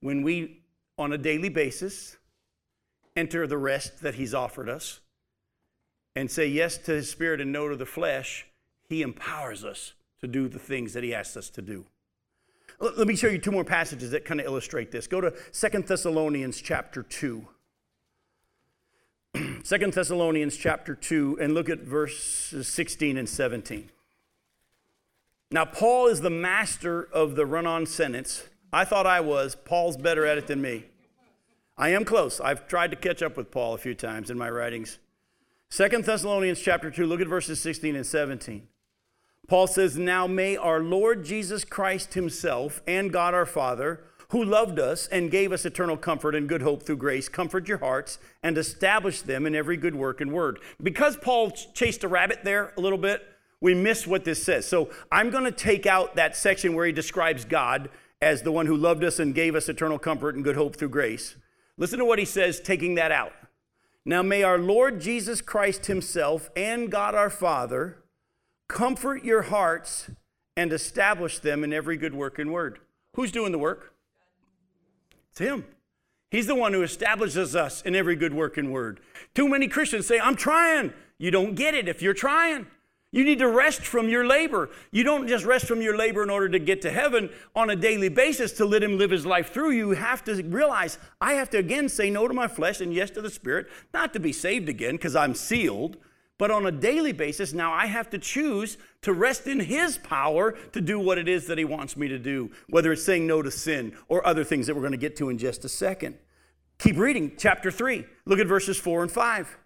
when 0.02 0.24
we, 0.24 0.62
on 0.98 1.14
a 1.14 1.18
daily 1.18 1.50
basis, 1.50 2.18
enter 3.20 3.46
the 3.46 3.58
rest 3.58 4.02
that 4.02 4.16
He's 4.16 4.34
offered 4.34 4.70
us 4.70 5.02
and 6.16 6.32
say 6.32 6.48
yes 6.48 6.78
to 6.78 6.94
His 6.94 7.10
Spirit 7.10 7.42
and 7.42 7.52
no 7.52 7.68
to 7.68 7.76
the 7.76 7.86
flesh, 7.86 8.48
He 8.88 9.02
empowers 9.02 9.64
us 9.64 9.94
to 10.22 10.28
do 10.28 10.48
the 10.48 10.60
things 10.60 10.94
that 10.94 11.04
He 11.04 11.14
asks 11.14 11.38
us 11.38 11.50
to 11.52 11.62
do. 11.62 11.86
Let 12.80 13.08
me 13.08 13.16
show 13.16 13.28
you 13.28 13.40
two 13.40 13.52
more 13.52 13.66
passages 13.66 14.12
that 14.12 14.24
kind 14.24 14.40
of 14.40 14.46
illustrate 14.46 14.90
this. 14.92 15.06
Go 15.06 15.20
to 15.20 15.34
Second 15.52 15.86
Thessalonians 15.86 16.62
chapter 16.62 17.04
2. 17.04 17.46
2 19.34 19.62
Thessalonians 19.64 20.56
chapter 20.56 20.96
2 20.96 21.40
and 21.42 21.54
look 21.54 21.70
at 21.70 21.80
verses 21.80 22.68
16 22.68 23.18
and 23.18 23.28
17. 23.28 23.90
Now, 25.52 25.66
Paul 25.66 26.08
is 26.08 26.22
the 26.22 26.30
master 26.30 27.04
of 27.04 27.36
the 27.36 27.46
run 27.46 27.68
on 27.68 27.86
sentence. 27.86 28.48
I 28.72 28.86
thought 28.86 29.06
I 29.06 29.20
was. 29.20 29.56
Paul's 29.56 29.98
better 29.98 30.26
at 30.26 30.38
it 30.38 30.48
than 30.48 30.62
me. 30.62 30.86
I 31.80 31.90
am 31.90 32.04
close. 32.04 32.42
I've 32.42 32.68
tried 32.68 32.92
to 32.92 32.98
catch 32.98 33.24
up 33.24 33.38
with 33.38 33.52
Paul 33.52 33.74
a 33.74 33.78
few 33.78 33.96
times 33.96 34.30
in 34.30 34.38
my 34.38 34.50
writings. 34.50 35.00
Second 35.70 36.04
Thessalonians 36.04 36.60
chapter 36.60 36.92
2, 36.92 37.06
look 37.06 37.22
at 37.22 37.28
verses 37.28 37.62
16 37.62 37.96
and 37.96 38.06
17. 38.06 38.68
Paul 39.48 39.66
says, 39.66 39.98
Now 39.98 40.28
may 40.28 40.58
our 40.58 40.82
Lord 40.82 41.24
Jesus 41.24 41.64
Christ 41.64 42.16
himself 42.16 42.82
and 42.86 43.14
God 43.14 43.34
our 43.34 43.46
Father, 43.46 44.04
who 44.32 44.44
loved 44.44 44.78
us 44.78 45.08
and 45.08 45.32
gave 45.32 45.54
us 45.54 45.66
eternal 45.66 45.96
comfort 45.96 46.36
and 46.36 46.50
good 46.50 46.64
hope 46.64 46.84
through 46.84 46.98
grace, 46.98 47.30
comfort 47.30 47.70
your 47.70 47.78
hearts 47.78 48.20
and 48.44 48.58
establish 48.58 49.22
them 49.22 49.46
in 49.46 49.56
every 49.56 49.78
good 49.78 49.96
work 49.96 50.20
and 50.20 50.34
word. 50.34 50.60
Because 50.84 51.16
Paul 51.16 51.52
chased 51.52 52.04
a 52.04 52.10
rabbit 52.10 52.44
there 52.44 52.74
a 52.78 52.82
little 52.82 52.98
bit, 52.98 53.26
we 53.62 53.74
miss 53.74 54.06
what 54.06 54.26
this 54.26 54.44
says. 54.44 54.68
So 54.68 54.90
I'm 55.14 55.30
going 55.30 55.46
to 55.46 55.52
take 55.52 55.86
out 55.86 56.18
that 56.18 56.36
section 56.36 56.74
where 56.74 56.86
he 56.86 56.92
describes 56.92 57.46
God 57.46 57.90
as 58.22 58.42
the 58.42 58.52
one 58.52 58.66
who 58.66 58.76
loved 58.76 59.06
us 59.06 59.18
and 59.18 59.34
gave 59.34 59.56
us 59.56 59.70
eternal 59.70 59.98
comfort 59.98 60.36
and 60.36 60.44
good 60.44 60.58
hope 60.58 60.76
through 60.76 60.90
grace. 60.90 61.38
Listen 61.80 61.98
to 61.98 62.06
what 62.06 62.20
he 62.20 62.26
says, 62.26 62.60
taking 62.60 62.96
that 62.96 63.12
out. 63.12 63.34
Now 64.06 64.22
may 64.22 64.44
our 64.44 64.58
Lord 64.58 65.00
Jesus 65.00 65.42
Christ 65.42 65.88
Himself 65.88 66.50
and 66.56 66.92
God 66.92 67.16
our 67.16 67.30
Father 67.30 68.04
comfort 68.68 69.24
your 69.24 69.44
hearts 69.44 70.12
and 70.58 70.74
establish 70.74 71.40
them 71.40 71.64
in 71.64 71.72
every 71.72 71.96
good 71.96 72.14
work 72.14 72.38
and 72.38 72.52
word. 72.52 72.80
Who's 73.16 73.32
doing 73.32 73.52
the 73.54 73.58
work? 73.58 73.94
It's 75.32 75.40
Him. 75.40 75.66
He's 76.30 76.48
the 76.48 76.56
one 76.56 76.74
who 76.74 76.84
establishes 76.84 77.56
us 77.56 77.82
in 77.82 77.96
every 77.96 78.16
good 78.16 78.34
work 78.34 78.58
and 78.58 78.72
word. 78.72 79.00
Too 79.34 79.48
many 79.48 79.68
Christians 79.68 80.06
say, 80.06 80.20
I'm 80.20 80.36
trying. 80.36 80.94
You 81.18 81.32
don't 81.32 81.56
get 81.56 81.74
it 81.74 81.88
if 81.88 82.02
you're 82.02 82.14
trying. 82.14 82.68
You 83.12 83.24
need 83.24 83.40
to 83.40 83.48
rest 83.48 83.82
from 83.82 84.08
your 84.08 84.28
labor. 84.28 84.70
You 84.92 85.04
don't 85.04 85.28
just 85.28 85.44
rest 85.44 85.66
from 85.66 85.82
your 85.82 85.98
labor 85.98 86.22
in 86.22 86.30
order 86.30 86.48
to 86.50 86.60
get 86.60 86.82
to 86.84 86.92
heaven 86.92 87.32
on 87.56 87.72
a 87.72 87.76
daily 87.76 88.10
basis 88.10 88.52
to 88.54 88.66
let 88.66 88.84
Him 88.84 89.00
live 89.00 89.10
His 89.10 89.26
life 89.26 89.52
through 89.52 89.72
you. 89.72 89.90
You 89.90 89.96
have 89.96 90.24
to 90.26 90.44
realize 90.44 91.00
I 91.20 91.34
have 91.34 91.50
to 91.52 91.58
again 91.58 91.90
say 91.90 92.12
no 92.12 92.28
to 92.28 92.34
my 92.34 92.48
flesh 92.48 92.82
and 92.82 92.94
yes 92.94 93.10
to 93.12 93.22
the 93.22 93.32
Spirit, 93.32 93.68
not 93.94 94.14
to 94.14 94.20
be 94.20 94.32
saved 94.32 94.70
again 94.70 94.96
because 94.96 95.16
I'm 95.16 95.34
sealed, 95.34 95.98
but 96.38 96.52
on 96.52 96.68
a 96.68 96.72
daily 96.72 97.12
basis, 97.12 97.52
now 97.52 97.74
I 97.74 97.88
have 97.88 98.12
to 98.12 98.20
choose 98.20 98.78
to 99.02 99.14
rest 99.14 99.48
in 99.48 99.60
His 99.60 99.98
power 99.98 100.52
to 100.72 100.80
do 100.80 101.00
what 101.00 101.18
it 101.18 101.28
is 101.28 101.48
that 101.48 101.58
He 101.58 101.66
wants 101.66 101.98
me 101.98 102.08
to 102.10 102.20
do, 102.20 102.52
whether 102.70 102.92
it's 102.92 103.04
saying 103.04 103.26
no 103.26 103.42
to 103.42 103.50
sin 103.50 103.96
or 104.08 104.26
other 104.28 104.44
things 104.44 104.68
that 104.68 104.76
we're 104.76 104.82
going 104.82 104.92
to 104.92 104.98
get 104.98 105.16
to 105.18 105.30
in 105.30 105.40
just 105.40 105.66
a 105.66 105.70
second. 105.70 106.16
Keep 106.78 106.98
reading, 106.98 107.34
chapter 107.38 107.72
3. 107.72 108.06
Look 108.26 108.40
at 108.40 108.48
verses 108.48 108.78
4 108.78 109.02
and 109.02 109.12
5. 109.12 109.58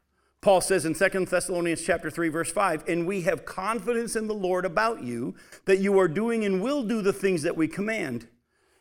Paul 0.44 0.60
says 0.60 0.84
in 0.84 0.94
2 0.94 1.26
Thessalonians 1.26 1.84
chapter 1.84 2.12
3 2.12 2.28
verse 2.28 2.52
5, 2.52 2.84
"And 2.86 3.08
we 3.08 3.22
have 3.22 3.46
confidence 3.46 4.14
in 4.18 4.28
the 4.28 4.34
Lord 4.34 4.66
about 4.66 5.02
you 5.02 5.36
that 5.64 5.80
you 5.80 5.98
are 5.98 6.10
doing 6.10 6.44
and 6.44 6.62
will 6.62 6.84
do 6.84 7.02
the 7.02 7.14
things 7.14 7.44
that 7.44 7.56
we 7.56 7.70
command. 7.70 8.28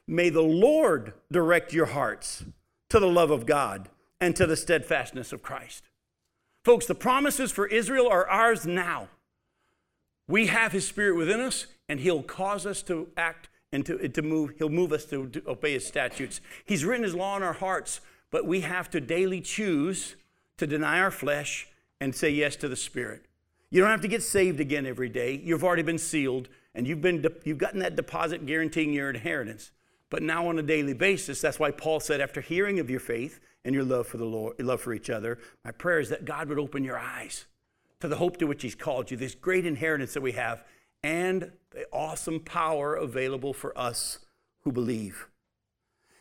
May 0.05 0.29
the 0.29 0.43
Lord 0.43 1.15
direct 1.31 1.73
your 1.73 1.87
hearts 1.87 2.45
to 2.89 2.99
the 2.99 3.07
love 3.07 3.31
of 3.31 3.47
God 3.47 3.89
and 4.21 4.35
to 4.35 4.45
the 4.45 4.57
steadfastness 4.57 5.33
of 5.33 5.43
Christ." 5.43 5.89
Folks, 6.65 6.87
the 6.87 6.97
promises 6.97 7.53
for 7.53 7.69
Israel 7.69 8.09
are 8.09 8.29
ours 8.29 8.67
now. 8.67 9.09
We 10.27 10.49
have 10.49 10.73
his 10.73 10.89
spirit 10.89 11.15
within 11.15 11.39
us 11.39 11.67
and 11.89 12.01
he'll 12.01 12.25
cause 12.25 12.67
us 12.67 12.83
to 12.83 13.13
act 13.17 13.49
and 13.71 13.87
to, 13.87 14.09
to 14.09 14.23
move 14.23 14.55
he'll 14.59 14.69
move 14.69 14.93
us 14.93 15.05
to, 15.07 15.29
to 15.29 15.49
obey 15.49 15.75
his 15.75 15.87
statutes. 15.87 16.41
He's 16.65 16.85
written 16.85 17.05
his 17.05 17.15
law 17.15 17.37
in 17.37 17.45
our 17.45 17.53
hearts, 17.53 18.01
but 18.33 18.47
we 18.47 18.63
have 18.63 18.91
to 18.91 19.01
daily 19.01 19.41
choose 19.41 20.17
to 20.59 20.67
deny 20.67 21.01
our 21.01 21.11
flesh 21.11 21.69
and 22.01 22.15
say 22.15 22.31
yes 22.31 22.57
to 22.57 22.69
the 22.69 22.77
Spirit. 22.77 23.27
You 23.71 23.81
don't 23.81 23.91
have 23.91 24.03
to 24.03 24.09
get 24.09 24.23
saved 24.23 24.61
again 24.61 24.87
every 24.87 25.09
day. 25.09 25.41
You've 25.43 25.65
already 25.65 25.83
been 25.83 25.99
sealed 25.99 26.49
and 26.75 26.87
you've, 26.87 27.01
been 27.01 27.23
de- 27.23 27.33
you've 27.45 27.59
gotten 27.59 27.81
that 27.81 27.97
deposit 27.97 28.45
guaranteeing 28.47 28.93
your 28.93 29.11
inheritance. 29.11 29.71
But 30.11 30.23
now 30.23 30.49
on 30.49 30.59
a 30.59 30.63
daily 30.63 30.93
basis, 30.93 31.41
that's 31.41 31.59
why 31.59 31.71
Paul 31.71 32.01
said, 32.01 32.21
after 32.21 32.41
hearing 32.41 32.81
of 32.81 32.91
your 32.91 33.01
faith 33.01 33.41
and 33.65 33.75
your 33.75 33.85
love 33.85 34.07
for 34.07 34.19
the 34.19 34.27
Lord, 34.27 34.61
love 34.61 34.81
for 34.81 34.93
each 34.93 35.09
other, 35.09 35.39
my 35.65 35.71
prayer 35.71 36.01
is 36.01 36.11
that 36.11 36.27
God 36.27 36.49
would 36.49 36.59
open 36.59 36.85
your 36.85 36.99
eyes 36.99 37.47
to 38.01 38.09
the 38.09 38.17
hope 38.17 38.37
to 38.39 38.47
which 38.47 38.63
He's 38.63 38.75
called 38.75 39.11
you, 39.11 39.17
this 39.17 39.35
great 39.35 39.65
inheritance 39.65 40.13
that 40.13 40.21
we 40.21 40.33
have, 40.33 40.65
and 41.03 41.53
the 41.71 41.87
awesome 41.93 42.41
power 42.41 42.95
available 42.95 43.55
for 43.55 43.77
us 43.79 44.19
who 44.65 44.73
believe. 44.73 45.29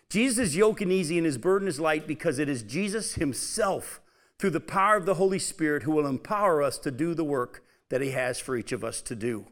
Jesus' 0.09 0.55
yoke 0.55 0.81
is 0.81 0.87
easy 0.89 1.17
and 1.17 1.25
his 1.25 1.37
burden 1.37 1.67
is 1.67 1.79
light 1.79 2.07
because 2.07 2.39
it 2.39 2.49
is 2.49 2.63
Jesus 2.63 3.15
himself 3.15 4.01
through 4.41 4.49
the 4.49 4.59
power 4.59 4.95
of 4.97 5.05
the 5.05 5.13
Holy 5.13 5.37
Spirit 5.37 5.83
who 5.83 5.91
will 5.91 6.07
empower 6.07 6.63
us 6.63 6.79
to 6.79 6.89
do 6.89 7.13
the 7.13 7.23
work 7.23 7.63
that 7.89 8.01
He 8.01 8.09
has 8.09 8.39
for 8.39 8.57
each 8.57 8.71
of 8.71 8.83
us 8.83 8.99
to 9.03 9.15
do. 9.15 9.45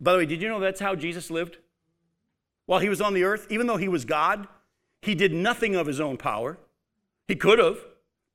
By 0.00 0.12
the 0.12 0.18
way, 0.18 0.26
did 0.26 0.42
you 0.42 0.48
know 0.48 0.58
that's 0.58 0.80
how 0.80 0.96
Jesus 0.96 1.30
lived? 1.30 1.58
While 2.66 2.80
He 2.80 2.88
was 2.88 3.00
on 3.00 3.14
the 3.14 3.22
earth, 3.22 3.46
even 3.48 3.68
though 3.68 3.76
He 3.76 3.86
was 3.86 4.04
God, 4.04 4.48
He 5.00 5.14
did 5.14 5.32
nothing 5.32 5.76
of 5.76 5.86
His 5.86 6.00
own 6.00 6.16
power. 6.16 6.58
He 7.28 7.36
could 7.36 7.60
have, 7.60 7.78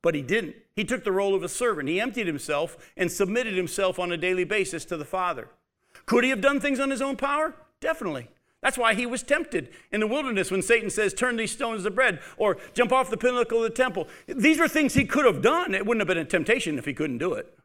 but 0.00 0.14
He 0.14 0.22
didn't. 0.22 0.56
He 0.74 0.82
took 0.82 1.04
the 1.04 1.12
role 1.12 1.34
of 1.34 1.42
a 1.42 1.48
servant. 1.48 1.90
He 1.90 2.00
emptied 2.00 2.26
Himself 2.26 2.78
and 2.96 3.12
submitted 3.12 3.54
Himself 3.54 3.98
on 3.98 4.12
a 4.12 4.16
daily 4.16 4.44
basis 4.44 4.86
to 4.86 4.96
the 4.96 5.04
Father. 5.04 5.50
Could 6.06 6.24
He 6.24 6.30
have 6.30 6.40
done 6.40 6.58
things 6.58 6.80
on 6.80 6.88
His 6.88 7.02
own 7.02 7.16
power? 7.16 7.54
Definitely. 7.80 8.28
That's 8.62 8.78
why 8.78 8.94
he 8.94 9.06
was 9.06 9.24
tempted 9.24 9.70
in 9.90 9.98
the 9.98 10.06
wilderness 10.06 10.50
when 10.50 10.62
Satan 10.62 10.88
says, 10.88 11.12
Turn 11.12 11.36
these 11.36 11.50
stones 11.50 11.82
to 11.82 11.90
bread, 11.90 12.20
or 12.36 12.58
jump 12.74 12.92
off 12.92 13.10
the 13.10 13.16
pinnacle 13.16 13.58
of 13.58 13.64
the 13.64 13.70
temple. 13.70 14.06
These 14.26 14.60
are 14.60 14.68
things 14.68 14.94
he 14.94 15.04
could 15.04 15.24
have 15.24 15.42
done. 15.42 15.74
It 15.74 15.84
wouldn't 15.84 16.00
have 16.00 16.08
been 16.08 16.24
a 16.24 16.24
temptation 16.24 16.78
if 16.78 16.84
he 16.84 16.94
couldn't 16.94 17.18
do 17.18 17.34
it. 17.34 17.58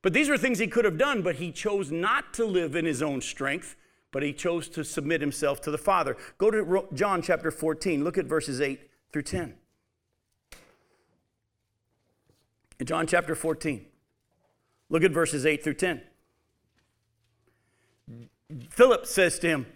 But 0.00 0.14
these 0.14 0.30
are 0.30 0.38
things 0.38 0.58
he 0.58 0.66
could 0.66 0.86
have 0.86 0.96
done, 0.96 1.20
but 1.20 1.36
he 1.36 1.52
chose 1.52 1.92
not 1.92 2.32
to 2.34 2.46
live 2.46 2.74
in 2.74 2.86
his 2.86 3.02
own 3.02 3.20
strength, 3.20 3.76
but 4.10 4.22
he 4.22 4.32
chose 4.32 4.68
to 4.70 4.82
submit 4.82 5.20
himself 5.20 5.60
to 5.62 5.70
the 5.70 5.78
Father. 5.78 6.16
Go 6.38 6.50
to 6.50 6.88
John 6.94 7.20
chapter 7.20 7.50
14, 7.50 8.02
look 8.02 8.16
at 8.16 8.24
verses 8.24 8.62
8 8.62 8.80
through 9.12 9.22
10. 9.22 9.54
In 12.80 12.86
John 12.86 13.06
chapter 13.06 13.34
14, 13.34 13.84
look 14.88 15.04
at 15.04 15.10
verses 15.10 15.44
8 15.44 15.62
through 15.62 15.74
10. 15.74 16.00
Philip 18.70 19.04
says 19.04 19.38
to 19.40 19.48
him, 19.48 19.66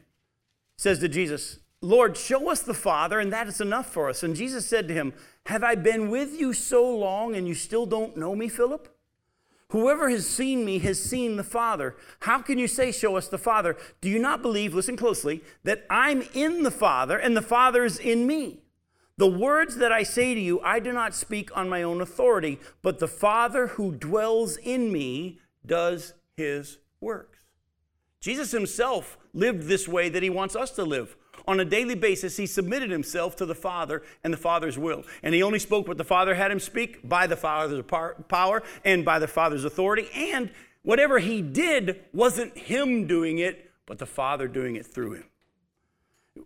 says 0.76 0.98
to 1.00 1.08
Jesus, 1.08 1.58
Lord, 1.80 2.16
show 2.16 2.48
us 2.48 2.62
the 2.62 2.74
Father, 2.74 3.18
and 3.18 3.32
that 3.32 3.48
is 3.48 3.60
enough 3.60 3.92
for 3.92 4.08
us. 4.08 4.22
And 4.22 4.36
Jesus 4.36 4.66
said 4.66 4.86
to 4.88 4.94
him, 4.94 5.12
Have 5.46 5.64
I 5.64 5.74
been 5.74 6.10
with 6.10 6.38
you 6.38 6.52
so 6.52 6.88
long, 6.88 7.34
and 7.34 7.48
you 7.48 7.54
still 7.54 7.86
don't 7.86 8.16
know 8.16 8.36
me, 8.36 8.48
Philip? 8.48 8.88
Whoever 9.70 10.10
has 10.10 10.28
seen 10.28 10.64
me 10.64 10.78
has 10.80 11.02
seen 11.02 11.36
the 11.36 11.42
Father. 11.42 11.96
How 12.20 12.40
can 12.40 12.58
you 12.58 12.68
say, 12.68 12.92
Show 12.92 13.16
us 13.16 13.26
the 13.26 13.38
Father? 13.38 13.76
Do 14.00 14.08
you 14.08 14.20
not 14.20 14.42
believe, 14.42 14.74
listen 14.74 14.96
closely, 14.96 15.42
that 15.64 15.84
I'm 15.90 16.22
in 16.34 16.62
the 16.62 16.70
Father 16.70 17.18
and 17.18 17.36
the 17.36 17.42
Father 17.42 17.84
is 17.84 17.98
in 17.98 18.26
me? 18.26 18.60
The 19.16 19.26
words 19.26 19.76
that 19.76 19.90
I 19.90 20.02
say 20.02 20.34
to 20.34 20.40
you, 20.40 20.60
I 20.60 20.78
do 20.78 20.92
not 20.92 21.14
speak 21.14 21.56
on 21.56 21.68
my 21.68 21.82
own 21.82 22.00
authority, 22.00 22.60
but 22.82 22.98
the 22.98 23.08
Father 23.08 23.68
who 23.68 23.92
dwells 23.92 24.56
in 24.56 24.92
me 24.92 25.38
does 25.64 26.14
his 26.36 26.78
works. 27.00 27.38
Jesus 28.20 28.52
himself 28.52 29.18
lived 29.34 29.64
this 29.64 29.88
way 29.88 30.08
that 30.08 30.22
he 30.22 30.30
wants 30.30 30.56
us 30.56 30.70
to 30.72 30.84
live. 30.84 31.16
On 31.46 31.58
a 31.58 31.64
daily 31.64 31.94
basis, 31.94 32.36
he 32.36 32.46
submitted 32.46 32.90
himself 32.90 33.34
to 33.36 33.46
the 33.46 33.54
Father 33.54 34.02
and 34.22 34.32
the 34.32 34.38
Father's 34.38 34.78
will. 34.78 35.04
And 35.22 35.34
he 35.34 35.42
only 35.42 35.58
spoke 35.58 35.88
what 35.88 35.98
the 35.98 36.04
Father 36.04 36.34
had 36.34 36.50
him 36.50 36.60
speak 36.60 37.08
by 37.08 37.26
the 37.26 37.36
Father's 37.36 37.82
power 38.28 38.62
and 38.84 39.04
by 39.04 39.18
the 39.18 39.26
Father's 39.26 39.64
authority. 39.64 40.08
And 40.14 40.50
whatever 40.82 41.18
he 41.18 41.42
did 41.42 42.00
wasn't 42.12 42.56
him 42.56 43.06
doing 43.06 43.38
it, 43.38 43.70
but 43.86 43.98
the 43.98 44.06
Father 44.06 44.46
doing 44.46 44.76
it 44.76 44.86
through 44.86 45.14
him. 45.14 45.24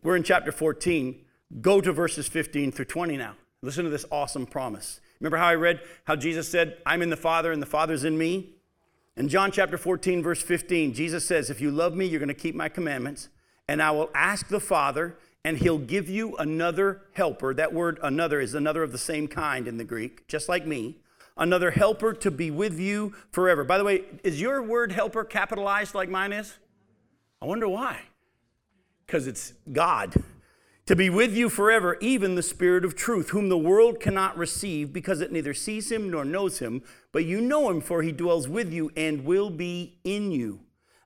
We're 0.03 0.17
in 0.17 0.23
chapter 0.23 0.51
14. 0.51 1.23
Go 1.61 1.81
to 1.81 1.93
verses 1.93 2.27
15 2.27 2.73
through 2.73 2.87
20 2.87 3.17
now. 3.17 3.35
Listen 3.63 3.85
to 3.85 3.91
this 3.91 4.07
awesome 4.11 4.47
promise. 4.47 5.01
Remember 5.21 5.37
how 5.37 5.47
I 5.47 5.55
read 5.55 5.81
how 6.05 6.17
Jesus 6.17 6.49
said, 6.49 6.79
I'm 6.85 7.03
in 7.03 7.11
the 7.11 7.17
Father 7.17 7.53
and 7.53 7.61
the 7.61 7.67
Father's 7.67 8.05
in 8.05 8.19
me? 8.19 8.56
In 9.17 9.29
John 9.29 9.51
chapter 9.51 9.79
14, 9.79 10.23
verse 10.23 10.43
15, 10.43 10.93
Jesus 10.93 11.25
says, 11.25 11.49
If 11.49 11.61
you 11.61 11.71
love 11.71 11.95
me, 11.95 12.05
you're 12.05 12.21
going 12.21 12.29
to 12.29 12.35
keep 12.35 12.55
my 12.55 12.69
commandments, 12.69 13.31
and 13.67 13.83
I 13.83 13.91
will 13.91 14.11
ask 14.15 14.49
the 14.49 14.61
Father, 14.61 15.17
and 15.43 15.57
he'll 15.57 15.79
give 15.79 16.11
you 16.11 16.37
another 16.37 17.03
helper. 17.13 17.55
That 17.55 17.73
word 17.73 17.99
another 18.03 18.41
is 18.41 18.55
another 18.55 18.83
of 18.83 18.93
the 18.93 18.99
same 18.99 19.27
kind 19.27 19.67
in 19.67 19.79
the 19.79 19.85
Greek, 19.85 20.29
just 20.29 20.51
like 20.51 20.67
me. 20.67 20.99
Another 21.39 21.71
helper 21.71 22.13
to 22.13 22.31
be 22.31 22.51
with 22.51 22.79
you 22.79 23.15
forever. 23.31 23.65
By 23.65 23.79
the 23.79 23.85
way, 23.85 24.03
is 24.23 24.41
your 24.41 24.63
word 24.63 24.93
helper 24.93 25.25
capitalized 25.25 25.95
like 25.95 26.11
mine 26.11 26.33
is? 26.33 26.59
I 27.41 27.47
wonder 27.47 27.69
why. 27.69 28.01
Because 29.07 29.27
it's 29.27 29.55
God 29.73 30.15
to 30.87 30.95
be 30.95 31.11
with 31.11 31.37
you 31.37 31.49
forever, 31.49 31.99
even 32.01 32.37
the 32.37 32.43
Spirit 32.43 32.85
of 32.85 32.95
truth, 32.95 33.31
whom 33.31 33.49
the 33.49 33.59
world 33.59 33.99
cannot 33.99 34.39
receive 34.39 34.93
because 34.93 35.21
it 35.21 35.33
neither 35.33 35.53
sees 35.53 35.91
him 35.91 36.11
nor 36.11 36.25
knows 36.25 36.61
him, 36.61 36.83
but 37.13 37.25
you 37.25 37.41
know 37.41 37.69
him, 37.69 37.81
for 37.81 38.03
he 38.03 38.13
dwells 38.13 38.49
with 38.49 38.73
you 38.73 38.91
and 38.97 39.25
will 39.25 39.51
be 39.51 39.99
in 40.05 40.31
you. 40.31 40.61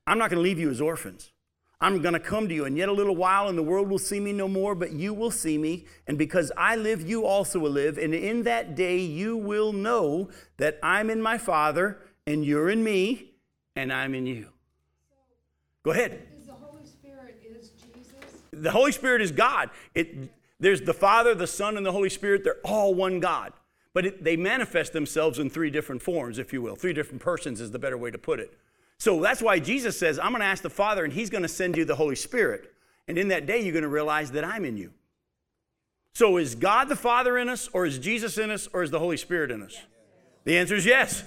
I'm 0.06 0.18
not 0.18 0.28
going 0.28 0.38
to 0.38 0.42
leave 0.42 0.58
you 0.58 0.70
as 0.70 0.80
orphans. 0.82 1.32
I'm 1.80 2.02
going 2.02 2.12
to 2.12 2.20
come 2.20 2.46
to 2.46 2.54
you, 2.54 2.66
and 2.66 2.76
yet 2.76 2.90
a 2.90 2.92
little 2.92 3.16
while, 3.16 3.48
and 3.48 3.56
the 3.56 3.62
world 3.62 3.88
will 3.88 3.98
see 3.98 4.20
me 4.20 4.34
no 4.34 4.46
more, 4.46 4.74
but 4.74 4.92
you 4.92 5.14
will 5.14 5.30
see 5.30 5.56
me. 5.56 5.86
And 6.06 6.18
because 6.18 6.52
I 6.58 6.76
live, 6.76 7.08
you 7.08 7.24
also 7.24 7.58
will 7.58 7.70
live. 7.70 7.96
And 7.96 8.14
in 8.14 8.42
that 8.42 8.74
day, 8.74 8.98
you 8.98 9.34
will 9.34 9.72
know 9.72 10.28
that 10.58 10.78
I'm 10.82 11.08
in 11.08 11.22
my 11.22 11.38
Father, 11.38 12.02
and 12.26 12.44
you're 12.44 12.68
in 12.68 12.84
me, 12.84 13.30
and 13.74 13.90
I'm 13.90 14.14
in 14.14 14.26
you. 14.26 14.48
Go 15.82 15.92
ahead 15.92 16.29
the 18.62 18.70
Holy 18.70 18.92
Spirit 18.92 19.22
is 19.22 19.32
God. 19.32 19.70
It, 19.94 20.30
there's 20.58 20.82
the 20.82 20.94
Father, 20.94 21.34
the 21.34 21.46
Son, 21.46 21.76
and 21.76 21.84
the 21.84 21.92
Holy 21.92 22.10
Spirit. 22.10 22.44
They're 22.44 22.60
all 22.64 22.94
one 22.94 23.20
God. 23.20 23.52
But 23.92 24.06
it, 24.06 24.24
they 24.24 24.36
manifest 24.36 24.92
themselves 24.92 25.38
in 25.38 25.50
three 25.50 25.70
different 25.70 26.02
forms, 26.02 26.38
if 26.38 26.52
you 26.52 26.62
will. 26.62 26.76
Three 26.76 26.92
different 26.92 27.22
persons 27.22 27.60
is 27.60 27.70
the 27.70 27.78
better 27.78 27.98
way 27.98 28.10
to 28.10 28.18
put 28.18 28.38
it. 28.38 28.56
So 28.98 29.20
that's 29.20 29.42
why 29.42 29.58
Jesus 29.58 29.98
says, 29.98 30.18
I'm 30.18 30.30
going 30.30 30.40
to 30.40 30.46
ask 30.46 30.62
the 30.62 30.70
Father, 30.70 31.04
and 31.04 31.12
He's 31.12 31.30
going 31.30 31.42
to 31.42 31.48
send 31.48 31.76
you 31.76 31.84
the 31.84 31.96
Holy 31.96 32.14
Spirit. 32.14 32.72
And 33.08 33.18
in 33.18 33.28
that 33.28 33.46
day, 33.46 33.60
you're 33.60 33.72
going 33.72 33.82
to 33.82 33.88
realize 33.88 34.30
that 34.32 34.44
I'm 34.44 34.64
in 34.64 34.76
you. 34.76 34.92
So 36.14 36.36
is 36.36 36.54
God 36.54 36.88
the 36.88 36.96
Father 36.96 37.38
in 37.38 37.48
us, 37.48 37.68
or 37.72 37.86
is 37.86 37.98
Jesus 37.98 38.36
in 38.36 38.50
us, 38.50 38.68
or 38.72 38.82
is 38.82 38.90
the 38.90 38.98
Holy 38.98 39.16
Spirit 39.16 39.50
in 39.50 39.62
us? 39.62 39.76
The 40.44 40.58
answer 40.58 40.74
is 40.74 40.86
yes. 40.86 41.24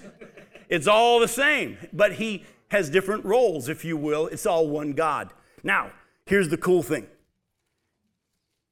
It's 0.69 0.87
all 0.87 1.19
the 1.19 1.27
same, 1.27 1.77
but 1.91 2.13
He 2.13 2.45
has 2.69 2.89
different 2.89 3.25
roles, 3.25 3.69
if 3.69 3.83
you 3.83 3.97
will. 3.97 4.27
It's 4.27 4.45
all 4.45 4.67
one 4.67 4.93
God. 4.93 5.31
Now, 5.63 5.91
here's 6.25 6.49
the 6.49 6.57
cool 6.57 6.83
thing 6.83 7.07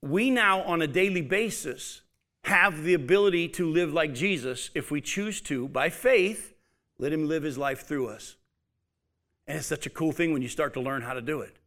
we 0.01 0.29
now, 0.29 0.61
on 0.63 0.81
a 0.81 0.87
daily 0.87 1.21
basis, 1.21 2.01
have 2.45 2.83
the 2.83 2.93
ability 2.93 3.47
to 3.49 3.69
live 3.69 3.93
like 3.93 4.13
Jesus 4.13 4.71
if 4.73 4.89
we 4.89 5.01
choose 5.01 5.41
to, 5.41 5.67
by 5.67 5.89
faith, 5.89 6.53
let 6.97 7.13
Him 7.13 7.27
live 7.27 7.43
His 7.43 7.57
life 7.57 7.81
through 7.81 8.07
us. 8.07 8.35
And 9.47 9.57
it's 9.57 9.67
such 9.67 9.85
a 9.85 9.89
cool 9.89 10.11
thing 10.11 10.33
when 10.33 10.41
you 10.41 10.47
start 10.47 10.73
to 10.75 10.81
learn 10.81 11.01
how 11.01 11.13
to 11.13 11.21
do 11.21 11.41
it 11.41 11.57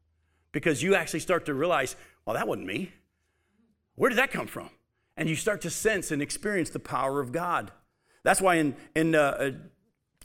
because 0.53 0.83
you 0.83 0.95
actually 0.95 1.21
start 1.21 1.47
to 1.47 1.55
realize, 1.55 1.97
well, 2.25 2.35
that 2.35 2.49
wasn't 2.49 2.67
me. 2.67 2.93
Where 3.97 4.09
did 4.09 4.19
that 4.19 4.31
come 4.31 4.47
from? 4.47 4.71
And 5.17 5.29
you 5.29 5.37
start 5.37 5.61
to 5.63 5.71
sense 5.71 6.11
and 6.11 6.23
experience 6.23 6.71
the 6.71 6.79
power 6.81 7.21
of 7.21 7.33
God. 7.33 7.73
That's 8.23 8.41
why 8.41 8.57
in, 8.57 8.77
in 8.97 9.15
uh, 9.15 9.51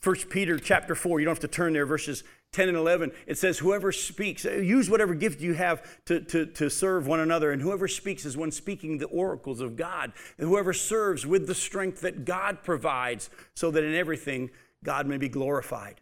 1 0.02 0.16
uh, 0.16 0.20
Peter 0.30 0.58
chapter 0.58 0.96
4, 0.96 1.20
you 1.20 1.26
don't 1.26 1.34
have 1.34 1.42
to 1.42 1.48
turn 1.48 1.74
there, 1.74 1.86
verses 1.86 2.24
10 2.52 2.68
and 2.68 2.78
11, 2.78 3.12
it 3.28 3.38
says, 3.38 3.60
Whoever 3.60 3.92
speaks, 3.92 4.46
uh, 4.46 4.54
use 4.54 4.90
whatever 4.90 5.14
gift 5.14 5.40
you 5.40 5.54
have 5.54 6.04
to, 6.06 6.20
to, 6.22 6.46
to 6.48 6.70
serve 6.70 7.06
one 7.06 7.20
another. 7.20 7.52
And 7.52 7.62
whoever 7.62 7.88
speaks 7.88 8.26
is 8.26 8.36
one 8.36 8.52
speaking 8.52 8.98
the 8.98 9.06
oracles 9.06 9.62
of 9.62 9.76
God. 9.76 10.14
And 10.38 10.48
whoever 10.48 10.74
serves 10.74 11.26
with 11.26 11.46
the 11.46 11.56
strength 11.56 12.02
that 12.02 12.26
God 12.26 12.64
provides, 12.64 13.30
so 13.54 13.70
that 13.72 13.84
in 13.84 13.94
everything 13.94 14.50
God 14.84 15.06
may 15.06 15.18
be 15.18 15.30
glorified. 15.30 16.02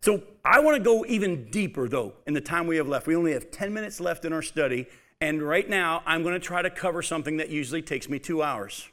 So 0.00 0.22
I 0.44 0.60
want 0.60 0.76
to 0.76 0.82
go 0.82 1.04
even 1.06 1.50
deeper, 1.50 1.88
though, 1.88 2.14
in 2.26 2.34
the 2.34 2.40
time 2.40 2.66
we 2.66 2.76
have 2.76 2.88
left. 2.88 3.06
We 3.06 3.16
only 3.16 3.32
have 3.32 3.50
10 3.50 3.72
minutes 3.72 4.00
left 4.00 4.24
in 4.24 4.32
our 4.32 4.42
study. 4.42 4.86
And 5.20 5.42
right 5.42 5.68
now, 5.68 6.02
I'm 6.06 6.22
going 6.22 6.34
to 6.34 6.40
try 6.40 6.62
to 6.62 6.70
cover 6.70 7.02
something 7.02 7.38
that 7.38 7.48
usually 7.48 7.82
takes 7.82 8.08
me 8.08 8.18
two 8.18 8.42
hours. 8.42 8.88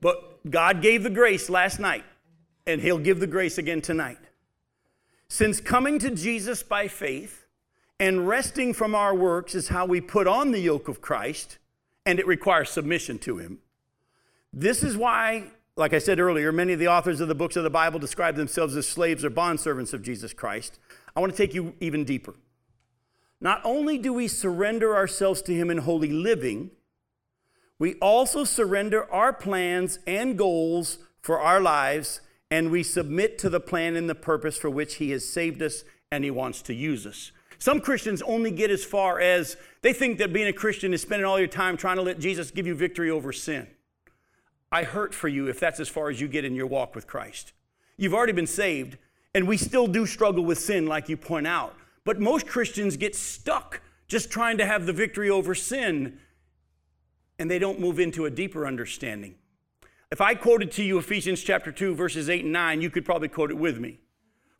But 0.00 0.50
God 0.50 0.82
gave 0.82 1.02
the 1.02 1.10
grace 1.10 1.50
last 1.50 1.80
night, 1.80 2.04
and 2.66 2.80
He'll 2.80 2.98
give 2.98 3.18
the 3.18 3.26
grace 3.26 3.58
again 3.58 3.80
tonight. 3.80 4.18
Since 5.28 5.60
coming 5.60 5.98
to 5.98 6.10
Jesus 6.10 6.62
by 6.62 6.88
faith 6.88 7.46
and 7.98 8.28
resting 8.28 8.72
from 8.72 8.94
our 8.94 9.14
works 9.14 9.54
is 9.54 9.68
how 9.68 9.86
we 9.86 10.00
put 10.00 10.26
on 10.26 10.52
the 10.52 10.60
yoke 10.60 10.88
of 10.88 11.00
Christ, 11.00 11.58
and 12.04 12.18
it 12.18 12.26
requires 12.26 12.70
submission 12.70 13.18
to 13.20 13.38
Him. 13.38 13.58
This 14.52 14.84
is 14.84 14.96
why, 14.96 15.50
like 15.76 15.92
I 15.92 15.98
said 15.98 16.20
earlier, 16.20 16.52
many 16.52 16.74
of 16.74 16.78
the 16.78 16.88
authors 16.88 17.20
of 17.20 17.28
the 17.28 17.34
books 17.34 17.56
of 17.56 17.64
the 17.64 17.70
Bible 17.70 17.98
describe 17.98 18.36
themselves 18.36 18.76
as 18.76 18.86
slaves 18.86 19.24
or 19.24 19.30
bondservants 19.30 19.92
of 19.92 20.02
Jesus 20.02 20.32
Christ. 20.32 20.78
I 21.14 21.20
want 21.20 21.32
to 21.32 21.36
take 21.36 21.54
you 21.54 21.74
even 21.80 22.04
deeper. 22.04 22.34
Not 23.40 23.60
only 23.64 23.98
do 23.98 24.12
we 24.12 24.28
surrender 24.28 24.94
ourselves 24.94 25.42
to 25.42 25.54
Him 25.54 25.70
in 25.70 25.78
holy 25.78 26.12
living, 26.12 26.70
we 27.78 27.94
also 27.94 28.44
surrender 28.44 29.10
our 29.12 29.32
plans 29.32 29.98
and 30.06 30.38
goals 30.38 30.98
for 31.20 31.40
our 31.40 31.60
lives 31.60 32.20
and 32.50 32.70
we 32.70 32.82
submit 32.82 33.38
to 33.38 33.48
the 33.48 33.60
plan 33.60 33.96
and 33.96 34.08
the 34.08 34.14
purpose 34.14 34.56
for 34.56 34.70
which 34.70 34.96
He 34.96 35.10
has 35.10 35.28
saved 35.28 35.62
us 35.62 35.84
and 36.10 36.24
He 36.24 36.30
wants 36.30 36.62
to 36.62 36.74
use 36.74 37.06
us. 37.06 37.32
Some 37.58 37.80
Christians 37.80 38.22
only 38.22 38.50
get 38.50 38.70
as 38.70 38.84
far 38.84 39.18
as 39.18 39.56
they 39.82 39.92
think 39.92 40.18
that 40.18 40.32
being 40.32 40.46
a 40.46 40.52
Christian 40.52 40.92
is 40.92 41.02
spending 41.02 41.24
all 41.24 41.38
your 41.38 41.48
time 41.48 41.76
trying 41.76 41.96
to 41.96 42.02
let 42.02 42.18
Jesus 42.18 42.50
give 42.50 42.66
you 42.66 42.74
victory 42.74 43.10
over 43.10 43.32
sin. 43.32 43.66
I 44.70 44.82
hurt 44.82 45.14
for 45.14 45.28
you 45.28 45.48
if 45.48 45.58
that's 45.58 45.80
as 45.80 45.88
far 45.88 46.10
as 46.10 46.20
you 46.20 46.28
get 46.28 46.44
in 46.44 46.54
your 46.54 46.66
walk 46.66 46.94
with 46.94 47.06
Christ. 47.06 47.52
You've 47.96 48.14
already 48.14 48.32
been 48.32 48.46
saved, 48.46 48.98
and 49.34 49.48
we 49.48 49.56
still 49.56 49.86
do 49.86 50.06
struggle 50.06 50.44
with 50.44 50.58
sin, 50.58 50.86
like 50.86 51.08
you 51.08 51.16
point 51.16 51.46
out. 51.46 51.74
But 52.04 52.20
most 52.20 52.46
Christians 52.46 52.96
get 52.96 53.14
stuck 53.14 53.80
just 54.06 54.30
trying 54.30 54.58
to 54.58 54.66
have 54.66 54.86
the 54.86 54.92
victory 54.92 55.30
over 55.30 55.54
sin, 55.54 56.18
and 57.38 57.50
they 57.50 57.58
don't 57.58 57.80
move 57.80 57.98
into 57.98 58.26
a 58.26 58.30
deeper 58.30 58.66
understanding. 58.66 59.36
If 60.12 60.20
I 60.20 60.34
quoted 60.36 60.70
to 60.72 60.84
you 60.84 60.98
Ephesians 60.98 61.42
chapter 61.42 61.72
2, 61.72 61.96
verses 61.96 62.30
8 62.30 62.44
and 62.44 62.52
9, 62.52 62.80
you 62.80 62.90
could 62.90 63.04
probably 63.04 63.28
quote 63.28 63.50
it 63.50 63.56
with 63.56 63.78
me. 63.78 64.00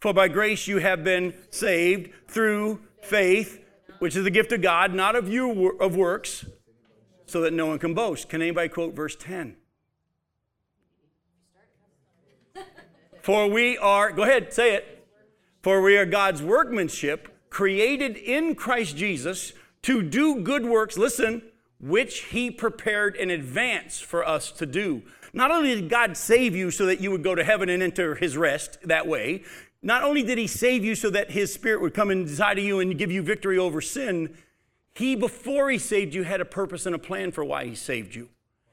For 0.01 0.13
by 0.13 0.27
grace 0.27 0.67
you 0.67 0.79
have 0.79 1.05
been 1.05 1.35
saved 1.51 2.11
through 2.29 2.81
faith, 3.03 3.63
which 4.01 4.17
is 4.17 4.25
the 4.25 4.31
gift 4.31 4.51
of 4.51 4.61
God, 4.61 4.93
not 4.93 5.15
of 5.15 5.29
you 5.29 5.77
of 5.79 5.95
works, 5.95 6.47
so 7.27 7.41
that 7.43 7.53
no 7.53 7.67
one 7.67 7.79
can 7.79 7.95
boast. 7.95 8.29
Can 8.29 8.43
anybody 8.43 8.69
quote 8.69 8.95
verse 8.95 9.15
10? 9.15 9.57
For 13.23 13.49
we 13.49 13.79
are, 13.79 14.11
go 14.11 14.25
ahead, 14.25 14.53
say 14.53 14.75
it. 14.75 15.07
For 15.63 15.81
we 15.81 15.97
are 15.97 16.07
God's 16.07 16.43
workmanship, 16.43 17.49
created 17.51 18.17
in 18.17 18.57
Christ 18.57 18.97
Jesus 18.97 19.53
to 19.83 20.03
do 20.03 20.41
good 20.41 20.67
works, 20.67 20.99
listen, 20.99 21.43
which 21.81 22.25
he 22.25 22.51
prepared 22.51 23.17
in 23.17 23.31
advance 23.31 24.01
for 24.01 24.27
us 24.27 24.51
to 24.53 24.67
do. 24.67 25.03
Not 25.33 25.51
only 25.51 25.75
did 25.75 25.91
God 25.91 26.17
save 26.17 26.57
you 26.57 26.71
so 26.71 26.87
that 26.87 27.01
you 27.01 27.11
would 27.11 27.23
go 27.23 27.35
to 27.35 27.45
heaven 27.45 27.69
and 27.69 27.83
enter 27.83 28.15
his 28.15 28.37
rest 28.37 28.79
that 28.85 29.07
way, 29.07 29.43
not 29.83 30.03
only 30.03 30.23
did 30.23 30.39
he 30.39 30.47
save 30.47 30.85
you 30.85 30.95
so 30.95 31.11
that 31.11 31.31
his 31.31 31.53
spirit 31.53 31.81
would 31.81 31.95
come 31.95 32.11
inside 32.11 32.59
of 32.59 32.65
you 32.65 32.81
and 32.81 32.99
give 32.99 33.13
you 33.13 33.23
victory 33.23 33.59
over 33.59 33.81
sin, 33.81 34.35
he, 34.95 35.15
before 35.15 35.71
he 35.71 35.79
saved 35.79 36.15
you, 36.15 36.23
had 36.23 36.41
a 36.41 36.47
purpose 36.47 36.87
and 36.87 36.95
a 36.95 36.99
plan 36.99 37.31
for 37.31 37.45
why 37.45 37.67
he 37.67 37.75
saved 37.75 38.15
you. 38.15 38.31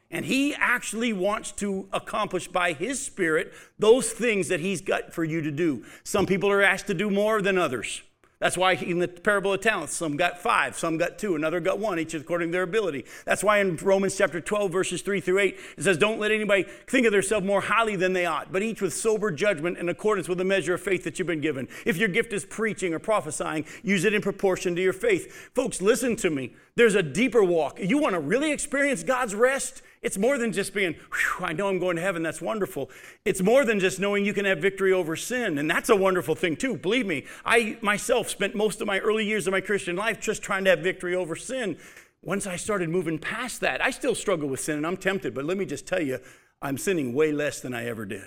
And 0.09 0.25
he 0.25 0.55
actually 0.55 1.11
wants 1.11 1.51
to 1.53 1.89
accomplish 1.91 2.47
by 2.47 2.71
his 2.71 3.03
spirit 3.03 3.51
those 3.77 4.11
things 4.11 4.47
that 4.47 4.61
he's 4.61 4.79
got 4.79 5.11
for 5.11 5.23
you 5.23 5.41
to 5.41 5.51
do. 5.51 5.83
Some 6.03 6.25
people 6.25 6.49
are 6.49 6.61
asked 6.61 6.87
to 6.87 6.93
do 6.93 7.09
more 7.09 7.41
than 7.41 7.57
others. 7.57 8.03
That's 8.43 8.57
why 8.57 8.73
in 8.73 8.99
the 8.99 9.07
parable 9.07 9.53
of 9.53 9.61
talents, 9.61 9.95
some 9.95 10.17
got 10.17 10.37
five, 10.37 10.77
some 10.77 10.97
got 10.97 11.17
two, 11.17 11.37
another 11.37 11.61
got 11.61 11.79
one, 11.79 11.97
each 11.97 12.13
according 12.13 12.49
to 12.49 12.51
their 12.51 12.63
ability. 12.63 13.05
That's 13.23 13.41
why 13.41 13.59
in 13.59 13.77
Romans 13.77 14.17
chapter 14.17 14.41
12, 14.41 14.69
verses 14.69 15.01
3 15.01 15.21
through 15.21 15.39
8, 15.39 15.59
it 15.77 15.83
says, 15.83 15.97
Don't 15.97 16.19
let 16.19 16.29
anybody 16.29 16.65
think 16.85 17.05
of 17.05 17.13
themselves 17.13 17.47
more 17.47 17.61
highly 17.61 17.95
than 17.95 18.11
they 18.11 18.25
ought, 18.25 18.51
but 18.51 18.61
each 18.61 18.81
with 18.81 18.93
sober 18.93 19.31
judgment 19.31 19.77
in 19.77 19.87
accordance 19.87 20.27
with 20.27 20.39
the 20.39 20.43
measure 20.43 20.73
of 20.73 20.81
faith 20.81 21.05
that 21.05 21.17
you've 21.17 21.25
been 21.25 21.39
given. 21.39 21.69
If 21.85 21.95
your 21.95 22.09
gift 22.09 22.33
is 22.33 22.43
preaching 22.43 22.93
or 22.93 22.99
prophesying, 22.99 23.65
use 23.81 24.03
it 24.03 24.13
in 24.13 24.21
proportion 24.21 24.75
to 24.75 24.81
your 24.81 24.91
faith. 24.91 25.51
Folks, 25.55 25.81
listen 25.81 26.17
to 26.17 26.29
me. 26.29 26.53
There's 26.75 26.95
a 26.95 27.03
deeper 27.03 27.45
walk. 27.45 27.79
You 27.79 27.97
want 27.97 28.13
to 28.13 28.19
really 28.19 28.51
experience 28.51 29.03
God's 29.03 29.33
rest? 29.33 29.83
It's 30.03 30.17
more 30.17 30.37
than 30.37 30.51
just 30.51 30.73
being, 30.73 30.95
I 31.39 31.53
know 31.53 31.69
I'm 31.69 31.79
going 31.79 31.95
to 31.95 32.01
heaven, 32.01 32.21
that's 32.23 32.41
wonderful. 32.41 32.91
It's 33.23 33.41
more 33.41 33.63
than 33.63 33.79
just 33.79 33.99
knowing 33.99 34.25
you 34.25 34.33
can 34.33 34.43
have 34.43 34.59
victory 34.59 34.91
over 34.91 35.15
sin, 35.15 35.57
and 35.57 35.71
that's 35.71 35.89
a 35.89 35.95
wonderful 35.95 36.35
thing 36.35 36.57
too. 36.57 36.75
Believe 36.75 37.07
me, 37.07 37.25
I 37.45 37.77
myself 37.81 38.29
spent 38.29 38.53
most 38.53 38.81
of 38.81 38.87
my 38.87 38.99
early 38.99 39.25
years 39.25 39.47
of 39.47 39.51
my 39.51 39.61
Christian 39.61 39.95
life 39.95 40.19
just 40.19 40.43
trying 40.43 40.65
to 40.65 40.71
have 40.71 40.79
victory 40.79 41.15
over 41.15 41.37
sin. 41.37 41.77
Once 42.21 42.45
I 42.45 42.57
started 42.57 42.89
moving 42.89 43.17
past 43.17 43.61
that, 43.61 43.81
I 43.81 43.91
still 43.91 44.13
struggle 44.13 44.49
with 44.49 44.59
sin 44.59 44.77
and 44.77 44.85
I'm 44.85 44.97
tempted, 44.97 45.33
but 45.33 45.45
let 45.45 45.57
me 45.57 45.65
just 45.65 45.87
tell 45.87 46.01
you, 46.01 46.19
I'm 46.61 46.77
sinning 46.77 47.13
way 47.13 47.31
less 47.31 47.61
than 47.61 47.73
I 47.73 47.85
ever 47.85 48.05
did. 48.05 48.25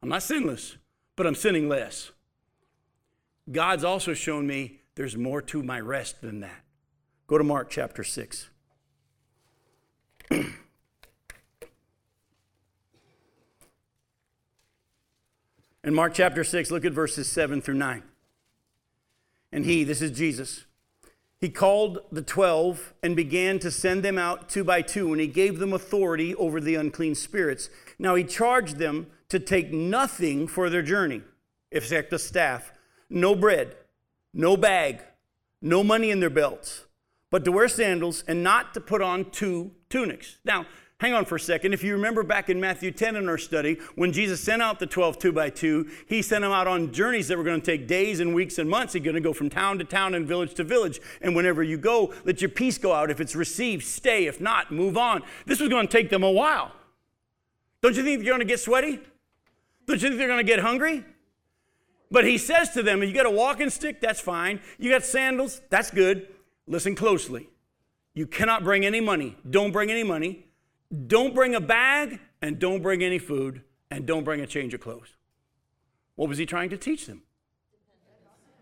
I'm 0.00 0.08
not 0.08 0.22
sinless, 0.22 0.76
but 1.16 1.26
I'm 1.26 1.34
sinning 1.34 1.68
less. 1.68 2.12
God's 3.50 3.82
also 3.82 4.14
shown 4.14 4.46
me 4.46 4.80
there's 4.94 5.16
more 5.16 5.42
to 5.42 5.62
my 5.62 5.80
rest 5.80 6.20
than 6.20 6.40
that. 6.40 6.64
Go 7.26 7.36
to 7.36 7.44
Mark 7.44 7.68
chapter 7.68 8.04
6. 8.04 8.50
In 15.88 15.94
Mark 15.94 16.12
chapter 16.12 16.44
6, 16.44 16.70
look 16.70 16.84
at 16.84 16.92
verses 16.92 17.32
7 17.32 17.62
through 17.62 17.76
9. 17.76 18.02
And 19.50 19.64
he, 19.64 19.84
this 19.84 20.02
is 20.02 20.10
Jesus, 20.10 20.66
he 21.40 21.48
called 21.48 22.00
the 22.12 22.20
twelve 22.20 22.92
and 23.02 23.16
began 23.16 23.58
to 23.60 23.70
send 23.70 24.02
them 24.02 24.18
out 24.18 24.50
two 24.50 24.64
by 24.64 24.82
two, 24.82 25.12
and 25.12 25.18
he 25.18 25.26
gave 25.26 25.58
them 25.58 25.72
authority 25.72 26.34
over 26.34 26.60
the 26.60 26.74
unclean 26.74 27.14
spirits. 27.14 27.70
Now 27.98 28.16
he 28.16 28.24
charged 28.24 28.76
them 28.76 29.06
to 29.30 29.38
take 29.40 29.72
nothing 29.72 30.46
for 30.46 30.68
their 30.68 30.82
journey, 30.82 31.22
except 31.72 32.12
a 32.12 32.18
staff, 32.18 32.70
no 33.08 33.34
bread, 33.34 33.74
no 34.34 34.58
bag, 34.58 35.00
no 35.62 35.82
money 35.82 36.10
in 36.10 36.20
their 36.20 36.28
belts, 36.28 36.84
but 37.30 37.46
to 37.46 37.52
wear 37.52 37.66
sandals 37.66 38.24
and 38.28 38.42
not 38.42 38.74
to 38.74 38.80
put 38.82 39.00
on 39.00 39.30
two 39.30 39.70
tunics. 39.88 40.36
Now, 40.44 40.66
Hang 41.00 41.14
on 41.14 41.24
for 41.24 41.36
a 41.36 41.40
second. 41.40 41.72
If 41.72 41.84
you 41.84 41.92
remember 41.92 42.24
back 42.24 42.50
in 42.50 42.58
Matthew 42.58 42.90
10 42.90 43.14
in 43.14 43.28
our 43.28 43.38
study, 43.38 43.78
when 43.94 44.10
Jesus 44.10 44.40
sent 44.40 44.60
out 44.60 44.80
the 44.80 44.86
12 44.86 45.16
two 45.16 45.30
by 45.30 45.48
two, 45.48 45.88
he 46.08 46.22
sent 46.22 46.42
them 46.42 46.50
out 46.50 46.66
on 46.66 46.92
journeys 46.92 47.28
that 47.28 47.38
were 47.38 47.44
going 47.44 47.60
to 47.60 47.64
take 47.64 47.86
days 47.86 48.18
and 48.18 48.34
weeks 48.34 48.58
and 48.58 48.68
months. 48.68 48.94
He's 48.94 49.04
going 49.04 49.14
to 49.14 49.20
go 49.20 49.32
from 49.32 49.48
town 49.48 49.78
to 49.78 49.84
town 49.84 50.16
and 50.16 50.26
village 50.26 50.54
to 50.54 50.64
village. 50.64 51.00
And 51.22 51.36
whenever 51.36 51.62
you 51.62 51.78
go, 51.78 52.12
let 52.24 52.42
your 52.42 52.48
peace 52.48 52.78
go 52.78 52.92
out. 52.92 53.12
If 53.12 53.20
it's 53.20 53.36
received, 53.36 53.84
stay. 53.84 54.26
If 54.26 54.40
not, 54.40 54.72
move 54.72 54.96
on. 54.96 55.22
This 55.46 55.60
was 55.60 55.68
going 55.68 55.86
to 55.86 55.92
take 55.92 56.10
them 56.10 56.24
a 56.24 56.30
while. 56.32 56.72
Don't 57.80 57.94
you 57.94 58.02
think 58.02 58.18
they're 58.18 58.32
going 58.32 58.40
to 58.40 58.44
get 58.44 58.58
sweaty? 58.58 58.98
Don't 59.86 60.02
you 60.02 60.08
think 60.08 60.18
they're 60.18 60.26
going 60.26 60.44
to 60.44 60.52
get 60.52 60.58
hungry? 60.58 61.04
But 62.10 62.24
he 62.24 62.38
says 62.38 62.70
to 62.70 62.82
them, 62.82 63.04
if 63.04 63.08
You 63.08 63.14
got 63.14 63.26
a 63.26 63.30
walking 63.30 63.70
stick? 63.70 64.00
That's 64.00 64.20
fine. 64.20 64.60
You 64.78 64.90
got 64.90 65.04
sandals? 65.04 65.60
That's 65.70 65.92
good. 65.92 66.26
Listen 66.66 66.96
closely. 66.96 67.48
You 68.14 68.26
cannot 68.26 68.64
bring 68.64 68.84
any 68.84 69.00
money. 69.00 69.36
Don't 69.48 69.70
bring 69.70 69.92
any 69.92 70.02
money. 70.02 70.47
Don't 71.06 71.34
bring 71.34 71.54
a 71.54 71.60
bag 71.60 72.20
and 72.40 72.58
don't 72.58 72.82
bring 72.82 73.02
any 73.02 73.18
food 73.18 73.62
and 73.90 74.06
don't 74.06 74.24
bring 74.24 74.40
a 74.40 74.46
change 74.46 74.74
of 74.74 74.80
clothes. 74.80 75.16
What 76.14 76.28
was 76.28 76.38
he 76.38 76.46
trying 76.46 76.70
to 76.70 76.78
teach 76.78 77.06
them? 77.06 77.22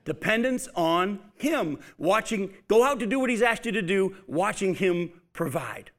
Dependence 0.04 0.68
on 0.74 1.18
him. 1.34 1.78
Watching, 1.98 2.52
go 2.68 2.84
out 2.84 3.00
to 3.00 3.06
do 3.06 3.18
what 3.18 3.30
he's 3.30 3.42
asked 3.42 3.66
you 3.66 3.72
to 3.72 3.82
do, 3.82 4.16
watching 4.26 4.74
him 4.74 5.10
provide. 5.32 5.90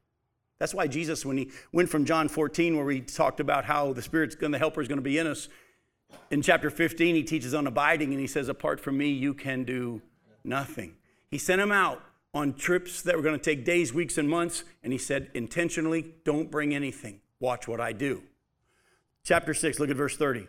That's 0.58 0.74
why 0.74 0.86
Jesus, 0.86 1.24
when 1.24 1.36
he 1.36 1.50
went 1.72 1.88
from 1.88 2.04
John 2.04 2.28
14, 2.28 2.76
where 2.76 2.90
he 2.90 3.00
talked 3.00 3.38
about 3.38 3.64
how 3.64 3.92
the 3.92 4.02
Spirit's 4.02 4.34
going, 4.34 4.50
the 4.50 4.58
helper 4.58 4.80
is 4.80 4.88
going 4.88 4.98
to 4.98 5.02
be 5.02 5.18
in 5.18 5.26
us, 5.26 5.48
in 6.30 6.42
chapter 6.42 6.70
15, 6.70 7.14
he 7.14 7.22
teaches 7.22 7.54
on 7.54 7.66
abiding 7.66 8.12
and 8.12 8.20
he 8.20 8.26
says, 8.26 8.48
Apart 8.48 8.80
from 8.80 8.96
me, 8.96 9.10
you 9.10 9.34
can 9.34 9.64
do 9.64 10.00
nothing. 10.42 10.96
He 11.30 11.38
sent 11.38 11.60
him 11.60 11.70
out 11.70 12.02
on 12.34 12.54
trips 12.54 13.02
that 13.02 13.16
were 13.16 13.22
going 13.22 13.38
to 13.38 13.44
take 13.44 13.64
days, 13.64 13.92
weeks, 13.92 14.18
and 14.18 14.28
months. 14.28 14.64
And 14.82 14.92
he 14.92 14.98
said, 14.98 15.30
intentionally, 15.34 16.14
don't 16.24 16.50
bring 16.50 16.74
anything. 16.74 17.20
Watch 17.40 17.68
what 17.68 17.80
I 17.80 17.92
do. 17.92 18.22
Chapter 19.24 19.54
6, 19.54 19.78
look 19.78 19.90
at 19.90 19.96
verse 19.96 20.16
30. 20.16 20.46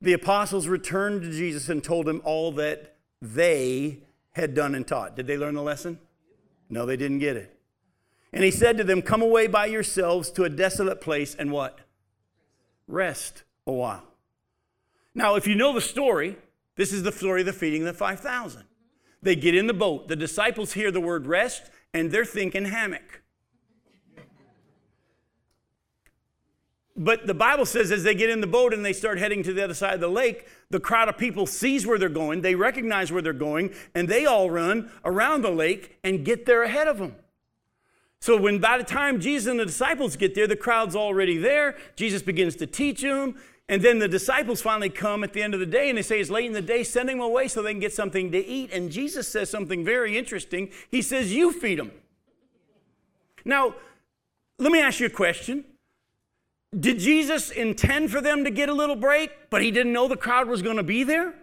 The 0.00 0.12
apostles 0.14 0.66
returned 0.66 1.22
to 1.22 1.30
Jesus 1.30 1.68
and 1.68 1.84
told 1.84 2.08
him 2.08 2.22
all 2.24 2.52
that 2.52 2.96
they 3.20 3.98
had 4.32 4.54
done 4.54 4.74
and 4.74 4.86
taught. 4.86 5.16
Did 5.16 5.26
they 5.26 5.36
learn 5.36 5.54
the 5.54 5.62
lesson? 5.62 5.98
No, 6.68 6.86
they 6.86 6.96
didn't 6.96 7.18
get 7.18 7.36
it. 7.36 7.56
And 8.32 8.44
he 8.44 8.50
said 8.50 8.78
to 8.78 8.84
them, 8.84 9.02
Come 9.02 9.22
away 9.22 9.46
by 9.46 9.66
yourselves 9.66 10.30
to 10.32 10.44
a 10.44 10.48
desolate 10.48 11.00
place 11.00 11.34
and 11.34 11.50
what? 11.50 11.80
Rest 12.86 13.42
a 13.66 13.72
while. 13.72 14.04
Now, 15.14 15.34
if 15.34 15.46
you 15.46 15.54
know 15.54 15.72
the 15.72 15.80
story, 15.80 16.36
this 16.76 16.92
is 16.92 17.02
the 17.02 17.12
story 17.12 17.40
of 17.40 17.46
the 17.46 17.52
feeding 17.52 17.82
of 17.82 17.86
the 17.86 17.92
5,000. 17.92 18.64
They 19.22 19.36
get 19.36 19.54
in 19.54 19.66
the 19.66 19.74
boat. 19.74 20.08
The 20.08 20.16
disciples 20.16 20.72
hear 20.72 20.90
the 20.90 21.00
word 21.00 21.26
rest 21.26 21.70
and 21.92 22.10
they're 22.10 22.24
thinking 22.24 22.66
hammock. 22.66 23.22
But 26.96 27.26
the 27.26 27.34
Bible 27.34 27.64
says 27.64 27.90
as 27.90 28.02
they 28.02 28.14
get 28.14 28.28
in 28.28 28.42
the 28.42 28.46
boat 28.46 28.74
and 28.74 28.84
they 28.84 28.92
start 28.92 29.18
heading 29.18 29.42
to 29.44 29.54
the 29.54 29.64
other 29.64 29.74
side 29.74 29.94
of 29.94 30.00
the 30.00 30.08
lake, 30.08 30.46
the 30.68 30.80
crowd 30.80 31.08
of 31.08 31.16
people 31.16 31.46
sees 31.46 31.86
where 31.86 31.98
they're 31.98 32.10
going, 32.10 32.42
they 32.42 32.54
recognize 32.54 33.10
where 33.10 33.22
they're 33.22 33.32
going, 33.32 33.72
and 33.94 34.06
they 34.06 34.26
all 34.26 34.50
run 34.50 34.90
around 35.02 35.40
the 35.40 35.50
lake 35.50 35.98
and 36.04 36.26
get 36.26 36.44
there 36.44 36.62
ahead 36.62 36.88
of 36.88 36.98
them. 36.98 37.16
So 38.20 38.36
when 38.36 38.58
by 38.58 38.76
the 38.76 38.84
time 38.84 39.18
Jesus 39.18 39.50
and 39.50 39.58
the 39.58 39.64
disciples 39.64 40.14
get 40.14 40.34
there, 40.34 40.46
the 40.46 40.56
crowd's 40.56 40.94
already 40.94 41.38
there. 41.38 41.78
Jesus 41.96 42.20
begins 42.20 42.54
to 42.56 42.66
teach 42.66 43.00
them. 43.00 43.40
And 43.70 43.82
then 43.82 44.00
the 44.00 44.08
disciples 44.08 44.60
finally 44.60 44.90
come 44.90 45.22
at 45.22 45.32
the 45.32 45.44
end 45.44 45.54
of 45.54 45.60
the 45.60 45.64
day 45.64 45.88
and 45.88 45.96
they 45.96 46.02
say 46.02 46.18
it's 46.20 46.28
late 46.28 46.46
in 46.46 46.52
the 46.52 46.60
day, 46.60 46.82
send 46.82 47.08
them 47.08 47.20
away 47.20 47.46
so 47.46 47.62
they 47.62 47.70
can 47.70 47.78
get 47.78 47.92
something 47.92 48.32
to 48.32 48.44
eat. 48.44 48.72
And 48.72 48.90
Jesus 48.90 49.28
says 49.28 49.48
something 49.48 49.84
very 49.84 50.18
interesting. 50.18 50.70
He 50.90 51.00
says, 51.00 51.32
You 51.32 51.52
feed 51.52 51.78
them. 51.78 51.92
Now, 53.44 53.76
let 54.58 54.72
me 54.72 54.80
ask 54.80 54.98
you 54.98 55.06
a 55.06 55.10
question. 55.10 55.64
Did 56.78 56.98
Jesus 56.98 57.52
intend 57.52 58.10
for 58.10 58.20
them 58.20 58.42
to 58.42 58.50
get 58.50 58.68
a 58.68 58.74
little 58.74 58.96
break, 58.96 59.30
but 59.50 59.62
he 59.62 59.70
didn't 59.70 59.92
know 59.92 60.08
the 60.08 60.16
crowd 60.16 60.48
was 60.48 60.62
going 60.62 60.76
to 60.76 60.82
be 60.82 61.04
there? 61.04 61.28
Of 61.28 61.36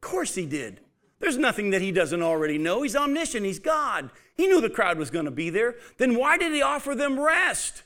course 0.00 0.34
he 0.34 0.46
did. 0.46 0.80
There's 1.20 1.38
nothing 1.38 1.70
that 1.70 1.80
he 1.80 1.92
doesn't 1.92 2.22
already 2.22 2.58
know. 2.58 2.82
He's 2.82 2.96
omniscient, 2.96 3.46
he's 3.46 3.60
God. 3.60 4.10
He 4.36 4.48
knew 4.48 4.60
the 4.60 4.68
crowd 4.68 4.98
was 4.98 5.12
going 5.12 5.26
to 5.26 5.30
be 5.30 5.48
there. 5.48 5.76
Then 5.96 6.16
why 6.16 6.38
did 6.38 6.52
he 6.52 6.60
offer 6.60 6.96
them 6.96 7.20
rest? 7.20 7.83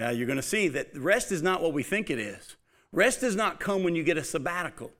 Uh, 0.00 0.10
you're 0.10 0.26
going 0.26 0.36
to 0.36 0.42
see 0.42 0.68
that 0.68 0.96
rest 0.96 1.32
is 1.32 1.42
not 1.42 1.62
what 1.62 1.72
we 1.72 1.82
think 1.82 2.10
it 2.10 2.18
is. 2.18 2.56
Rest 2.92 3.20
does 3.20 3.36
not 3.36 3.60
come 3.60 3.82
when 3.82 3.94
you 3.94 4.02
get 4.02 4.16
a 4.16 4.24
sabbatical. 4.24 4.92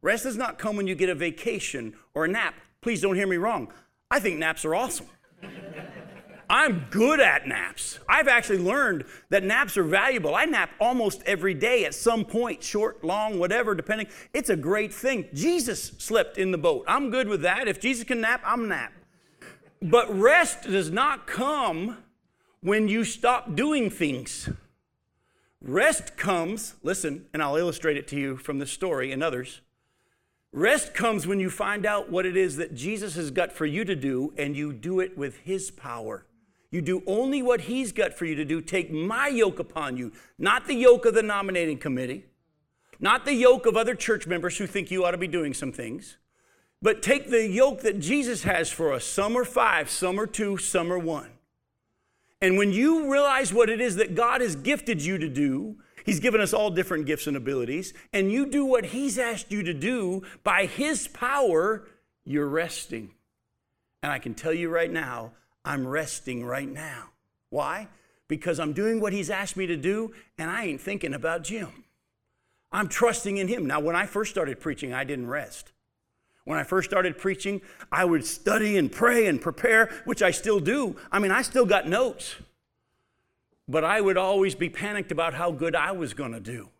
Rest 0.00 0.24
does 0.24 0.36
not 0.36 0.58
come 0.58 0.76
when 0.76 0.86
you 0.86 0.94
get 0.94 1.08
a 1.08 1.14
vacation 1.14 1.94
or 2.14 2.24
a 2.24 2.28
nap. 2.28 2.54
Please 2.80 3.00
don't 3.00 3.14
hear 3.14 3.26
me 3.26 3.36
wrong. 3.36 3.72
I 4.10 4.20
think 4.20 4.38
naps 4.38 4.64
are 4.64 4.74
awesome. 4.74 5.06
I'm 6.50 6.84
good 6.90 7.18
at 7.18 7.46
naps. 7.46 7.98
I've 8.06 8.28
actually 8.28 8.58
learned 8.58 9.06
that 9.30 9.42
naps 9.42 9.78
are 9.78 9.84
valuable. 9.84 10.34
I 10.34 10.44
nap 10.44 10.70
almost 10.78 11.22
every 11.24 11.54
day 11.54 11.86
at 11.86 11.94
some 11.94 12.26
point, 12.26 12.62
short, 12.62 13.02
long, 13.02 13.38
whatever, 13.38 13.74
depending. 13.74 14.08
It's 14.34 14.50
a 14.50 14.56
great 14.56 14.92
thing. 14.92 15.28
Jesus 15.32 15.92
slept 15.96 16.36
in 16.36 16.50
the 16.50 16.58
boat. 16.58 16.84
I'm 16.86 17.10
good 17.10 17.28
with 17.28 17.40
that. 17.42 17.68
If 17.68 17.80
Jesus 17.80 18.04
can 18.04 18.20
nap, 18.20 18.42
I'm 18.44 18.68
nap. 18.68 18.92
But 19.80 20.14
rest 20.14 20.64
does 20.64 20.90
not 20.90 21.26
come 21.26 21.96
when 22.62 22.86
you 22.86 23.04
stop 23.04 23.56
doing 23.56 23.90
things. 23.90 24.48
Rest 25.60 26.16
comes, 26.16 26.74
listen, 26.82 27.26
and 27.32 27.42
I'll 27.42 27.56
illustrate 27.56 27.96
it 27.96 28.08
to 28.08 28.16
you 28.16 28.36
from 28.36 28.58
this 28.58 28.70
story 28.70 29.12
and 29.12 29.22
others. 29.22 29.60
Rest 30.52 30.94
comes 30.94 31.26
when 31.26 31.40
you 31.40 31.50
find 31.50 31.84
out 31.84 32.10
what 32.10 32.26
it 32.26 32.36
is 32.36 32.56
that 32.56 32.74
Jesus 32.74 33.16
has 33.16 33.30
got 33.30 33.52
for 33.52 33.66
you 33.66 33.84
to 33.84 33.96
do 33.96 34.32
and 34.36 34.56
you 34.56 34.72
do 34.72 35.00
it 35.00 35.16
with 35.16 35.38
His 35.38 35.70
power. 35.70 36.26
You 36.70 36.82
do 36.82 37.02
only 37.06 37.42
what 37.42 37.62
He's 37.62 37.90
got 37.90 38.14
for 38.14 38.26
you 38.26 38.34
to 38.36 38.44
do. 38.44 38.60
Take 38.60 38.92
my 38.92 39.28
yoke 39.28 39.58
upon 39.58 39.96
you, 39.96 40.12
not 40.38 40.66
the 40.66 40.74
yoke 40.74 41.04
of 41.04 41.14
the 41.14 41.22
nominating 41.22 41.78
committee, 41.78 42.26
not 43.00 43.24
the 43.24 43.34
yoke 43.34 43.66
of 43.66 43.76
other 43.76 43.94
church 43.94 44.26
members 44.26 44.58
who 44.58 44.66
think 44.66 44.90
you 44.90 45.04
ought 45.04 45.12
to 45.12 45.18
be 45.18 45.26
doing 45.26 45.52
some 45.52 45.72
things, 45.72 46.16
but 46.80 47.02
take 47.02 47.30
the 47.30 47.48
yoke 47.48 47.80
that 47.80 47.98
Jesus 47.98 48.44
has 48.44 48.70
for 48.70 48.92
us. 48.92 49.04
Some 49.04 49.36
are 49.36 49.44
five, 49.44 49.90
some 49.90 50.20
are 50.20 50.26
two, 50.26 50.56
some 50.58 50.92
are 50.92 50.98
one. 50.98 51.30
And 52.42 52.58
when 52.58 52.72
you 52.72 53.10
realize 53.10 53.54
what 53.54 53.70
it 53.70 53.80
is 53.80 53.96
that 53.96 54.16
God 54.16 54.40
has 54.40 54.56
gifted 54.56 55.00
you 55.00 55.16
to 55.16 55.28
do, 55.28 55.76
He's 56.04 56.18
given 56.18 56.40
us 56.40 56.52
all 56.52 56.70
different 56.70 57.06
gifts 57.06 57.28
and 57.28 57.36
abilities, 57.36 57.94
and 58.12 58.32
you 58.32 58.46
do 58.46 58.64
what 58.64 58.86
He's 58.86 59.16
asked 59.16 59.52
you 59.52 59.62
to 59.62 59.72
do 59.72 60.22
by 60.42 60.66
His 60.66 61.06
power, 61.06 61.86
you're 62.24 62.48
resting. 62.48 63.12
And 64.02 64.10
I 64.10 64.18
can 64.18 64.34
tell 64.34 64.52
you 64.52 64.68
right 64.68 64.90
now, 64.90 65.30
I'm 65.64 65.86
resting 65.86 66.44
right 66.44 66.68
now. 66.68 67.10
Why? 67.50 67.86
Because 68.26 68.58
I'm 68.58 68.72
doing 68.72 69.00
what 69.00 69.12
He's 69.12 69.30
asked 69.30 69.56
me 69.56 69.68
to 69.68 69.76
do, 69.76 70.12
and 70.36 70.50
I 70.50 70.64
ain't 70.64 70.80
thinking 70.80 71.14
about 71.14 71.44
Jim. 71.44 71.84
I'm 72.72 72.88
trusting 72.88 73.36
in 73.36 73.46
Him. 73.46 73.66
Now, 73.66 73.78
when 73.78 73.94
I 73.94 74.06
first 74.06 74.32
started 74.32 74.58
preaching, 74.58 74.92
I 74.92 75.04
didn't 75.04 75.28
rest. 75.28 75.71
When 76.44 76.58
I 76.58 76.64
first 76.64 76.90
started 76.90 77.18
preaching, 77.18 77.60
I 77.90 78.04
would 78.04 78.26
study 78.26 78.76
and 78.76 78.90
pray 78.90 79.26
and 79.26 79.40
prepare, 79.40 79.90
which 80.04 80.22
I 80.22 80.32
still 80.32 80.58
do. 80.58 80.96
I 81.10 81.18
mean, 81.18 81.30
I 81.30 81.42
still 81.42 81.66
got 81.66 81.88
notes. 81.88 82.36
But 83.68 83.84
I 83.84 84.00
would 84.00 84.16
always 84.16 84.54
be 84.54 84.68
panicked 84.68 85.12
about 85.12 85.34
how 85.34 85.52
good 85.52 85.76
I 85.76 85.92
was 85.92 86.14
going 86.14 86.32
to 86.32 86.40
do. 86.40 86.70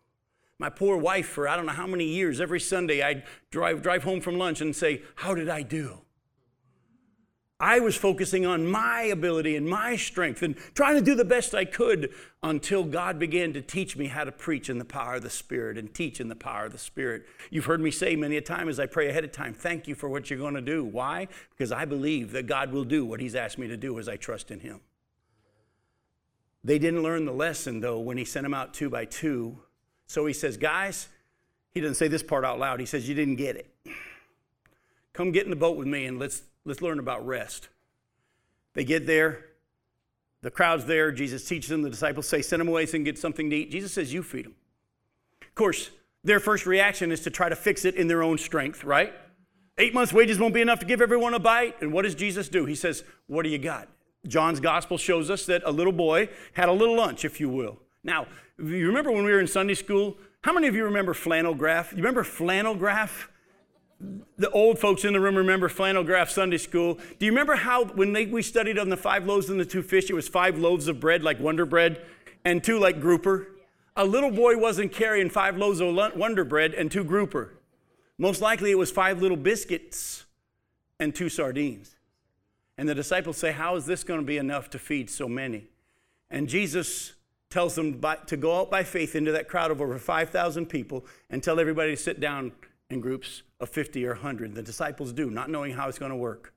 My 0.59 0.69
poor 0.69 0.97
wife, 0.97 1.27
for 1.27 1.47
I 1.47 1.55
don't 1.55 1.65
know 1.65 1.71
how 1.71 1.87
many 1.87 2.05
years, 2.05 2.39
every 2.39 2.59
Sunday 2.59 3.01
I'd 3.01 3.23
drive, 3.51 3.81
drive 3.81 4.03
home 4.03 4.21
from 4.21 4.37
lunch 4.37 4.61
and 4.61 4.75
say, 4.75 5.01
How 5.15 5.33
did 5.33 5.49
I 5.49 5.61
do? 5.61 5.99
I 7.63 7.79
was 7.79 7.95
focusing 7.95 8.45
on 8.45 8.67
my 8.67 9.03
ability 9.03 9.55
and 9.55 9.65
my 9.65 9.95
strength 9.95 10.43
and 10.43 10.57
trying 10.75 10.95
to 10.95 11.01
do 11.01 11.15
the 11.15 11.23
best 11.23 11.55
I 11.55 11.63
could 11.63 12.13
until 12.43 12.83
God 12.83 13.17
began 13.17 13.53
to 13.53 13.61
teach 13.61 13.95
me 13.95 14.07
how 14.07 14.25
to 14.25 14.33
preach 14.33 14.69
in 14.69 14.79
the 14.79 14.85
power 14.85 15.15
of 15.15 15.23
the 15.23 15.29
Spirit 15.29 15.77
and 15.77 15.93
teach 15.93 16.19
in 16.19 16.27
the 16.27 16.35
power 16.35 16.65
of 16.65 16.73
the 16.73 16.77
Spirit. 16.77 17.23
You've 17.49 17.63
heard 17.63 17.79
me 17.79 17.89
say 17.89 18.17
many 18.17 18.35
a 18.35 18.41
time 18.41 18.67
as 18.67 18.81
I 18.81 18.85
pray 18.85 19.07
ahead 19.07 19.23
of 19.23 19.31
time, 19.31 19.53
thank 19.53 19.87
you 19.87 19.95
for 19.95 20.09
what 20.09 20.29
you're 20.29 20.39
going 20.39 20.55
to 20.55 20.61
do. 20.61 20.83
Why? 20.83 21.29
Because 21.51 21.71
I 21.71 21.85
believe 21.85 22.33
that 22.33 22.47
God 22.47 22.73
will 22.73 22.83
do 22.83 23.05
what 23.05 23.21
He's 23.21 23.33
asked 23.33 23.57
me 23.57 23.69
to 23.69 23.77
do 23.77 23.97
as 23.97 24.09
I 24.09 24.17
trust 24.17 24.51
in 24.51 24.59
Him. 24.59 24.81
They 26.65 26.79
didn't 26.79 27.01
learn 27.01 27.23
the 27.23 27.31
lesson, 27.31 27.79
though, 27.79 28.01
when 28.01 28.17
He 28.17 28.25
sent 28.25 28.43
them 28.43 28.53
out 28.53 28.73
two 28.73 28.89
by 28.89 29.05
two. 29.05 29.57
So 30.05 30.25
He 30.25 30.33
says, 30.33 30.57
guys, 30.57 31.07
He 31.71 31.79
doesn't 31.79 31.95
say 31.95 32.09
this 32.09 32.23
part 32.23 32.43
out 32.43 32.59
loud. 32.59 32.81
He 32.81 32.85
says, 32.85 33.07
You 33.07 33.15
didn't 33.15 33.37
get 33.37 33.55
it. 33.55 33.73
Come 35.13 35.31
get 35.31 35.45
in 35.45 35.49
the 35.49 35.55
boat 35.55 35.77
with 35.77 35.87
me 35.87 36.07
and 36.07 36.19
let's 36.19 36.41
let's 36.65 36.81
learn 36.81 36.99
about 36.99 37.25
rest. 37.25 37.69
They 38.73 38.83
get 38.83 39.05
there, 39.05 39.45
the 40.41 40.51
crowd's 40.51 40.85
there, 40.85 41.11
Jesus 41.11 41.47
teaches 41.47 41.69
them, 41.69 41.81
the 41.81 41.89
disciples 41.89 42.27
say, 42.27 42.41
send 42.41 42.59
them 42.59 42.67
away 42.67 42.85
so 42.85 42.93
they 42.93 42.97
can 42.99 43.03
get 43.05 43.17
something 43.17 43.49
to 43.49 43.55
eat. 43.55 43.71
Jesus 43.71 43.93
says, 43.93 44.13
you 44.13 44.23
feed 44.23 44.45
them. 44.45 44.55
Of 45.41 45.55
course, 45.55 45.91
their 46.23 46.39
first 46.39 46.65
reaction 46.65 47.11
is 47.11 47.21
to 47.21 47.29
try 47.29 47.49
to 47.49 47.55
fix 47.55 47.85
it 47.85 47.95
in 47.95 48.07
their 48.07 48.23
own 48.23 48.37
strength, 48.37 48.83
right? 48.83 49.13
Eight 49.77 49.93
months' 49.93 50.13
wages 50.13 50.39
won't 50.39 50.53
be 50.53 50.61
enough 50.61 50.79
to 50.79 50.85
give 50.85 51.01
everyone 51.01 51.33
a 51.33 51.39
bite. 51.39 51.81
And 51.81 51.91
what 51.91 52.03
does 52.03 52.15
Jesus 52.15 52.47
do? 52.47 52.65
He 52.65 52.75
says, 52.75 53.03
What 53.27 53.43
do 53.43 53.49
you 53.49 53.57
got? 53.57 53.87
John's 54.27 54.59
gospel 54.59 54.97
shows 54.97 55.29
us 55.29 55.45
that 55.47 55.63
a 55.65 55.71
little 55.71 55.91
boy 55.91 56.29
had 56.53 56.69
a 56.69 56.71
little 56.71 56.95
lunch, 56.95 57.25
if 57.25 57.39
you 57.39 57.49
will. 57.49 57.79
Now, 58.03 58.27
you 58.57 58.87
remember 58.87 59.11
when 59.11 59.25
we 59.25 59.31
were 59.31 59.39
in 59.39 59.47
Sunday 59.47 59.73
school? 59.73 60.17
How 60.41 60.53
many 60.53 60.67
of 60.67 60.75
you 60.75 60.85
remember 60.85 61.13
flannel 61.13 61.55
graph? 61.55 61.91
You 61.91 61.97
remember 61.97 62.23
flannel 62.23 62.75
graph? 62.75 63.29
The 64.37 64.49
old 64.49 64.79
folks 64.79 65.05
in 65.05 65.13
the 65.13 65.19
room 65.19 65.35
remember 65.35 65.69
flannel 65.69 66.03
graph 66.03 66.29
Sunday 66.29 66.57
school. 66.57 66.95
Do 67.19 67.25
you 67.25 67.31
remember 67.31 67.55
how 67.55 67.85
when 67.85 68.13
they, 68.13 68.25
we 68.25 68.41
studied 68.41 68.77
on 68.77 68.89
the 68.89 68.97
five 68.97 69.25
loaves 69.25 69.49
and 69.49 69.59
the 69.59 69.65
two 69.65 69.81
fish, 69.81 70.09
it 70.09 70.13
was 70.13 70.27
five 70.27 70.57
loaves 70.57 70.87
of 70.87 70.99
bread 70.99 71.23
like 71.23 71.39
Wonder 71.39 71.65
Bread 71.65 72.03
and 72.43 72.63
two 72.63 72.79
like 72.79 72.99
grouper? 72.99 73.47
A 73.95 74.05
little 74.05 74.31
boy 74.31 74.57
wasn't 74.57 74.91
carrying 74.91 75.29
five 75.29 75.55
loaves 75.55 75.79
of 75.79 75.95
Wonder 76.15 76.43
Bread 76.43 76.73
and 76.73 76.91
two 76.91 77.03
grouper. 77.03 77.53
Most 78.17 78.41
likely 78.41 78.71
it 78.71 78.77
was 78.77 78.91
five 78.91 79.21
little 79.21 79.37
biscuits 79.37 80.25
and 80.99 81.13
two 81.13 81.29
sardines. 81.29 81.95
And 82.77 82.89
the 82.89 82.95
disciples 82.95 83.37
say, 83.37 83.51
How 83.51 83.75
is 83.75 83.85
this 83.85 84.03
going 84.03 84.19
to 84.19 84.25
be 84.25 84.37
enough 84.37 84.69
to 84.71 84.79
feed 84.79 85.09
so 85.09 85.27
many? 85.27 85.67
And 86.29 86.49
Jesus 86.49 87.13
tells 87.49 87.75
them 87.75 87.93
by, 87.93 88.15
to 88.25 88.35
go 88.35 88.59
out 88.59 88.71
by 88.71 88.83
faith 88.83 89.15
into 89.15 89.31
that 89.31 89.47
crowd 89.47 89.69
of 89.69 89.79
over 89.79 89.99
5,000 89.99 90.65
people 90.65 91.05
and 91.29 91.43
tell 91.43 91.59
everybody 91.59 91.95
to 91.95 92.01
sit 92.01 92.19
down 92.19 92.51
in 92.93 93.01
groups 93.01 93.43
of 93.59 93.69
50 93.69 94.05
or 94.05 94.13
100. 94.13 94.55
The 94.55 94.61
disciples 94.61 95.11
do, 95.11 95.29
not 95.29 95.49
knowing 95.49 95.73
how 95.73 95.89
it's 95.89 95.99
going 95.99 96.11
to 96.11 96.17
work. 96.17 96.53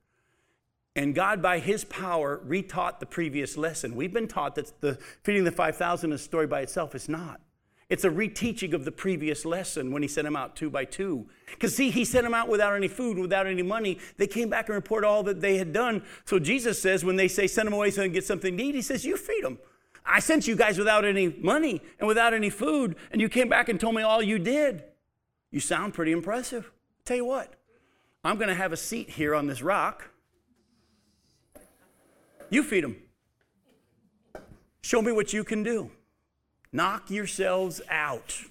And 0.95 1.13
God, 1.13 1.41
by 1.41 1.59
His 1.59 1.83
power, 1.83 2.41
retaught 2.47 2.99
the 2.99 3.05
previous 3.05 3.57
lesson. 3.57 3.95
We've 3.95 4.13
been 4.13 4.27
taught 4.27 4.55
that 4.55 4.79
the 4.81 4.97
feeding 5.23 5.43
the 5.43 5.51
5,000 5.51 6.11
is 6.11 6.21
a 6.21 6.23
story 6.23 6.47
by 6.47 6.61
itself. 6.61 6.95
It's 6.95 7.09
not. 7.09 7.41
It's 7.89 8.03
a 8.03 8.09
reteaching 8.09 8.73
of 8.73 8.83
the 8.83 8.91
previous 8.91 9.45
lesson 9.45 9.91
when 9.91 10.01
He 10.01 10.07
sent 10.07 10.25
them 10.25 10.35
out 10.35 10.55
two 10.55 10.69
by 10.69 10.85
two. 10.85 11.27
Because, 11.51 11.75
see, 11.75 11.91
He 11.91 12.03
sent 12.03 12.23
them 12.23 12.33
out 12.33 12.49
without 12.49 12.75
any 12.75 12.87
food, 12.87 13.17
without 13.17 13.45
any 13.45 13.61
money. 13.61 13.99
They 14.17 14.27
came 14.27 14.49
back 14.49 14.69
and 14.69 14.75
reported 14.75 15.07
all 15.07 15.23
that 15.23 15.39
they 15.39 15.57
had 15.57 15.71
done. 15.71 16.03
So 16.25 16.39
Jesus 16.39 16.81
says, 16.81 17.05
when 17.05 17.15
they 17.15 17.27
say, 17.27 17.47
send 17.47 17.67
them 17.67 17.73
away 17.73 17.91
so 17.91 18.01
they 18.01 18.07
can 18.07 18.13
get 18.13 18.25
something 18.25 18.57
to 18.57 18.63
eat, 18.63 18.75
He 18.75 18.81
says, 18.81 19.05
you 19.05 19.17
feed 19.17 19.43
them. 19.43 19.59
I 20.03 20.19
sent 20.19 20.47
you 20.47 20.55
guys 20.55 20.77
without 20.77 21.05
any 21.05 21.29
money 21.29 21.81
and 21.99 22.07
without 22.07 22.33
any 22.33 22.49
food, 22.49 22.95
and 23.11 23.21
you 23.21 23.29
came 23.29 23.49
back 23.49 23.69
and 23.69 23.79
told 23.79 23.93
me 23.93 24.01
all 24.01 24.23
you 24.23 24.39
did. 24.39 24.83
You 25.51 25.59
sound 25.59 25.93
pretty 25.93 26.11
impressive. 26.11 26.71
Tell 27.05 27.17
you 27.17 27.25
what, 27.25 27.53
I'm 28.23 28.35
going 28.35 28.49
to 28.49 28.55
have 28.55 28.73
a 28.73 28.77
seat 28.77 29.09
here 29.09 29.33
on 29.33 29.47
this 29.47 29.61
rock. 29.61 30.09
You 32.49 32.63
feed 32.63 32.83
them. 32.83 32.97
Show 34.81 35.01
me 35.01 35.11
what 35.11 35.33
you 35.33 35.43
can 35.43 35.63
do. 35.63 35.91
Knock 36.71 37.09
yourselves 37.09 37.81
out. 37.89 38.41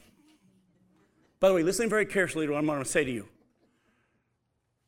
By 1.40 1.48
the 1.48 1.54
way, 1.54 1.62
listen 1.62 1.88
very 1.88 2.06
carefully 2.06 2.46
to 2.46 2.52
what 2.52 2.58
I'm 2.58 2.66
going 2.66 2.82
to 2.82 2.84
say 2.88 3.04
to 3.04 3.10
you. 3.10 3.28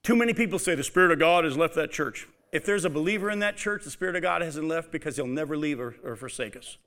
Too 0.03 0.17
many 0.17 0.33
people 0.33 0.59
say 0.59 0.75
the 0.75 0.85
Spirit 0.85 1.13
of 1.13 1.19
God 1.19 1.45
has 1.45 1.57
left 1.57 1.75
that 1.75 1.91
church. 1.91 2.27
If 2.53 2.65
there's 2.65 2.87
a 2.87 2.91
believer 2.91 3.31
in 3.31 3.41
that 3.41 3.57
church, 3.57 3.85
the 3.85 3.91
Spirit 3.91 4.17
of 4.17 4.23
God 4.23 4.41
hasn't 4.41 4.67
left 4.67 4.91
because 4.91 5.17
he'll 5.17 5.27
never 5.27 5.57
leave 5.57 5.79
or, 5.79 5.97
or 6.03 6.17
forsake 6.17 6.57
us. 6.57 6.79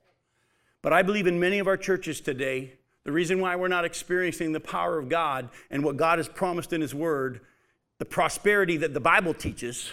But 0.82 0.94
I 0.94 1.04
believe 1.04 1.28
in 1.28 1.40
many 1.40 1.60
of 1.60 1.68
our 1.68 1.78
churches 1.78 2.20
today, 2.20 2.74
the 3.04 3.12
reason 3.12 3.40
why 3.40 3.56
we're 3.56 3.68
not 3.68 3.86
experiencing 3.86 4.52
the 4.52 4.60
power 4.60 4.98
of 4.98 5.10
God 5.10 5.50
and 5.70 5.84
what 5.84 5.98
God 5.98 6.20
has 6.20 6.28
promised 6.28 6.72
in 6.72 6.82
His 6.82 6.94
Word, 6.94 7.42
the 7.98 8.06
prosperity 8.06 8.78
that 8.78 8.94
the 8.94 9.00
Bible 9.00 9.34
teaches, 9.34 9.92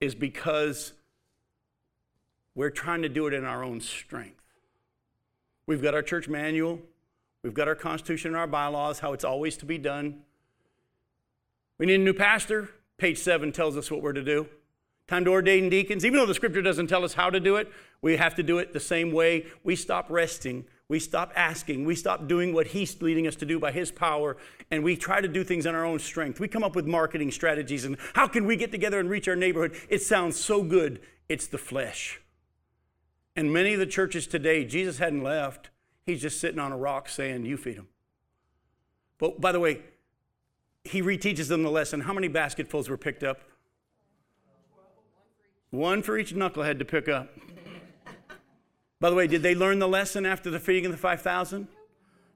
is 0.00 0.14
because 0.14 0.92
we're 2.54 2.70
trying 2.70 3.02
to 3.02 3.08
do 3.08 3.26
it 3.26 3.34
in 3.34 3.44
our 3.44 3.62
own 3.62 3.80
strength. 3.80 4.40
We've 5.66 5.82
got 5.82 5.94
our 5.94 6.02
church 6.02 6.28
manual, 6.28 6.80
we've 7.42 7.54
got 7.54 7.68
our 7.68 7.74
constitution 7.74 8.28
and 8.28 8.36
our 8.36 8.46
bylaws, 8.46 9.00
how 9.00 9.12
it's 9.12 9.24
always 9.24 9.56
to 9.58 9.66
be 9.66 9.78
done. 9.78 10.22
We 11.78 11.86
need 11.86 12.00
a 12.00 12.04
new 12.04 12.14
pastor. 12.14 12.70
Page 12.98 13.18
7 13.18 13.52
tells 13.52 13.76
us 13.78 13.90
what 13.90 14.02
we're 14.02 14.12
to 14.12 14.22
do. 14.22 14.46
Time 15.08 15.24
to 15.24 15.30
ordain 15.30 15.70
deacons. 15.70 16.04
Even 16.04 16.18
though 16.18 16.26
the 16.26 16.34
scripture 16.34 16.60
doesn't 16.60 16.88
tell 16.88 17.02
us 17.02 17.14
how 17.14 17.30
to 17.30 17.40
do 17.40 17.56
it, 17.56 17.72
we 18.02 18.16
have 18.16 18.34
to 18.34 18.42
do 18.42 18.58
it 18.58 18.74
the 18.74 18.80
same 18.80 19.12
way. 19.12 19.46
We 19.64 19.74
stop 19.74 20.10
resting 20.10 20.66
we 20.90 20.98
stop 20.98 21.32
asking. 21.36 21.84
We 21.84 21.94
stop 21.94 22.26
doing 22.26 22.52
what 22.52 22.66
He's 22.66 23.00
leading 23.00 23.28
us 23.28 23.36
to 23.36 23.46
do 23.46 23.60
by 23.60 23.70
His 23.70 23.92
power, 23.92 24.36
and 24.72 24.82
we 24.82 24.96
try 24.96 25.20
to 25.20 25.28
do 25.28 25.44
things 25.44 25.64
on 25.64 25.76
our 25.76 25.84
own 25.84 26.00
strength. 26.00 26.40
We 26.40 26.48
come 26.48 26.64
up 26.64 26.74
with 26.74 26.84
marketing 26.84 27.30
strategies 27.30 27.84
and 27.84 27.96
how 28.12 28.26
can 28.26 28.44
we 28.44 28.56
get 28.56 28.72
together 28.72 28.98
and 28.98 29.08
reach 29.08 29.28
our 29.28 29.36
neighborhood? 29.36 29.76
It 29.88 30.02
sounds 30.02 30.38
so 30.38 30.64
good. 30.64 31.00
It's 31.28 31.46
the 31.46 31.58
flesh. 31.58 32.20
And 33.36 33.52
many 33.52 33.72
of 33.72 33.78
the 33.78 33.86
churches 33.86 34.26
today, 34.26 34.64
Jesus 34.64 34.98
hadn't 34.98 35.22
left. 35.22 35.70
He's 36.04 36.20
just 36.20 36.40
sitting 36.40 36.58
on 36.58 36.72
a 36.72 36.76
rock 36.76 37.08
saying, 37.08 37.46
You 37.46 37.56
feed 37.56 37.78
them. 37.78 37.86
But 39.18 39.40
by 39.40 39.52
the 39.52 39.60
way, 39.60 39.82
he 40.82 41.02
reteaches 41.02 41.46
them 41.46 41.62
the 41.62 41.70
lesson. 41.70 42.00
How 42.00 42.12
many 42.12 42.26
basketfuls 42.26 42.88
were 42.88 42.96
picked 42.96 43.22
up? 43.22 43.42
One 45.70 46.02
for 46.02 46.18
each 46.18 46.34
knucklehead 46.34 46.80
to 46.80 46.84
pick 46.84 47.08
up. 47.08 47.28
By 49.00 49.08
the 49.08 49.16
way, 49.16 49.26
did 49.26 49.42
they 49.42 49.54
learn 49.54 49.78
the 49.78 49.88
lesson 49.88 50.26
after 50.26 50.50
the 50.50 50.60
feeding 50.60 50.84
of 50.84 50.92
the 50.92 50.98
5,000? 50.98 51.66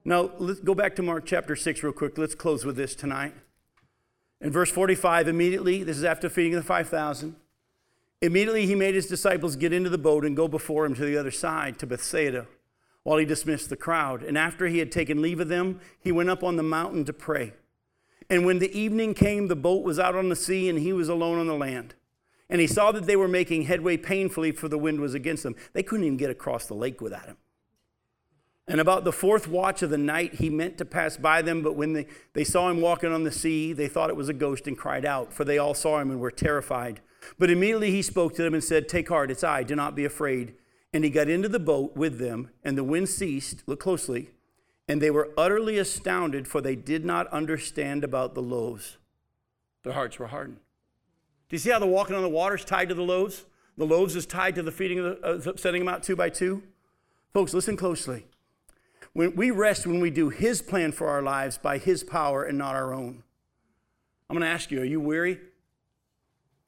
No, 0.03 0.31
let's 0.39 0.59
go 0.59 0.73
back 0.73 0.95
to 0.95 1.03
Mark 1.03 1.25
chapter 1.25 1.55
6 1.55 1.83
real 1.83 1.93
quick. 1.93 2.17
Let's 2.17 2.33
close 2.33 2.65
with 2.65 2.75
this 2.75 2.95
tonight. 2.95 3.35
In 4.41 4.51
verse 4.51 4.71
45, 4.71 5.27
immediately, 5.27 5.83
this 5.83 5.97
is 5.97 6.03
after 6.03 6.27
feeding 6.27 6.55
of 6.55 6.63
the 6.63 6.67
5,000, 6.67 7.35
immediately 8.21 8.65
he 8.65 8.75
made 8.75 8.95
his 8.95 9.07
disciples 9.07 9.55
get 9.55 9.73
into 9.73 9.89
the 9.89 9.97
boat 9.97 10.25
and 10.25 10.35
go 10.35 10.47
before 10.47 10.85
him 10.85 10.95
to 10.95 11.05
the 11.05 11.17
other 11.17 11.31
side, 11.31 11.77
to 11.79 11.87
Bethsaida, 11.87 12.47
while 13.03 13.17
he 13.17 13.25
dismissed 13.25 13.69
the 13.69 13.77
crowd. 13.77 14.23
And 14.23 14.37
after 14.37 14.67
he 14.67 14.79
had 14.79 14.91
taken 14.91 15.21
leave 15.21 15.39
of 15.39 15.47
them, 15.47 15.79
he 15.99 16.11
went 16.11 16.29
up 16.29 16.43
on 16.43 16.55
the 16.55 16.63
mountain 16.63 17.05
to 17.05 17.13
pray. 17.13 17.53
And 18.27 18.43
when 18.43 18.57
the 18.57 18.75
evening 18.77 19.13
came, 19.13 19.47
the 19.47 19.55
boat 19.55 19.83
was 19.83 19.99
out 19.99 20.15
on 20.15 20.29
the 20.29 20.35
sea, 20.35 20.67
and 20.67 20.79
he 20.79 20.93
was 20.93 21.09
alone 21.09 21.37
on 21.37 21.47
the 21.47 21.53
land. 21.53 21.93
And 22.49 22.61
he 22.61 22.67
saw 22.67 22.91
that 22.91 23.05
they 23.05 23.15
were 23.15 23.27
making 23.27 23.63
headway 23.63 23.97
painfully, 23.97 24.51
for 24.51 24.67
the 24.67 24.77
wind 24.77 24.99
was 24.99 25.13
against 25.13 25.43
them. 25.43 25.55
They 25.73 25.83
couldn't 25.83 26.05
even 26.05 26.17
get 26.17 26.29
across 26.29 26.67
the 26.67 26.75
lake 26.75 27.01
without 27.01 27.25
him. 27.25 27.37
And 28.67 28.81
about 28.81 29.03
the 29.03 29.11
fourth 29.11 29.47
watch 29.47 29.83
of 29.83 29.91
the 29.91 29.97
night, 29.97 30.35
he 30.35 30.49
meant 30.49 30.77
to 30.79 30.85
pass 30.85 31.17
by 31.17 31.43
them, 31.43 31.61
but 31.61 31.75
when 31.75 31.93
they, 31.93 32.07
they 32.33 32.43
saw 32.43 32.69
him 32.69 32.81
walking 32.81 33.11
on 33.11 33.23
the 33.23 33.31
sea, 33.31 33.73
they 33.73 33.87
thought 33.87 34.09
it 34.09 34.15
was 34.15 34.29
a 34.29 34.33
ghost 34.33 34.67
and 34.67 34.77
cried 34.77 35.05
out, 35.05 35.31
for 35.31 35.45
they 35.45 35.59
all 35.59 35.75
saw 35.75 35.99
him 35.99 36.09
and 36.09 36.19
were 36.19 36.31
terrified. 36.31 37.01
But 37.37 37.51
immediately 37.51 37.91
he 37.91 38.01
spoke 38.01 38.35
to 38.35 38.43
them 38.43 38.55
and 38.55 38.63
said, 38.63 38.87
Take 38.87 39.09
heart, 39.09 39.29
it's 39.29 39.43
I, 39.43 39.63
do 39.63 39.75
not 39.75 39.95
be 39.95 40.05
afraid. 40.05 40.55
And 40.93 41.03
he 41.03 41.09
got 41.09 41.29
into 41.29 41.49
the 41.49 41.59
boat 41.59 41.95
with 41.95 42.17
them, 42.17 42.49
and 42.63 42.77
the 42.77 42.83
wind 42.83 43.09
ceased. 43.09 43.63
Look 43.67 43.79
closely. 43.79 44.31
And 44.87 45.01
they 45.01 45.11
were 45.11 45.31
utterly 45.37 45.77
astounded, 45.77 46.47
for 46.47 46.61
they 46.61 46.75
did 46.75 47.05
not 47.05 47.27
understand 47.27 48.03
about 48.03 48.33
the 48.33 48.41
loaves. 48.41 48.97
Their 49.83 49.93
hearts 49.93 50.17
were 50.17 50.27
hardened. 50.27 50.59
Do 51.49 51.55
you 51.55 51.59
see 51.59 51.69
how 51.69 51.79
the 51.79 51.85
walking 51.85 52.15
on 52.15 52.21
the 52.21 52.29
water 52.29 52.55
is 52.55 52.65
tied 52.65 52.89
to 52.89 52.95
the 52.95 53.03
loaves? 53.03 53.45
The 53.77 53.85
loaves 53.85 54.15
is 54.15 54.25
tied 54.25 54.55
to 54.55 54.63
the 54.63 54.71
feeding 54.71 54.99
of 54.99 55.21
the, 55.21 55.51
uh, 55.51 55.57
setting 55.57 55.81
them 55.81 55.87
out 55.87 56.03
two 56.03 56.15
by 56.15 56.29
two. 56.29 56.63
Folks, 57.33 57.53
listen 57.53 57.75
closely. 57.75 58.25
When 59.13 59.35
we 59.35 59.51
rest 59.51 59.85
when 59.85 59.99
we 59.99 60.09
do 60.09 60.29
His 60.29 60.61
plan 60.61 60.91
for 60.91 61.07
our 61.07 61.21
lives 61.21 61.57
by 61.57 61.77
His 61.77 62.03
power 62.03 62.43
and 62.43 62.57
not 62.57 62.75
our 62.75 62.93
own. 62.93 63.23
I'm 64.29 64.35
going 64.35 64.41
to 64.41 64.53
ask 64.53 64.71
you: 64.71 64.81
Are 64.81 64.85
you 64.85 64.99
weary? 64.99 65.39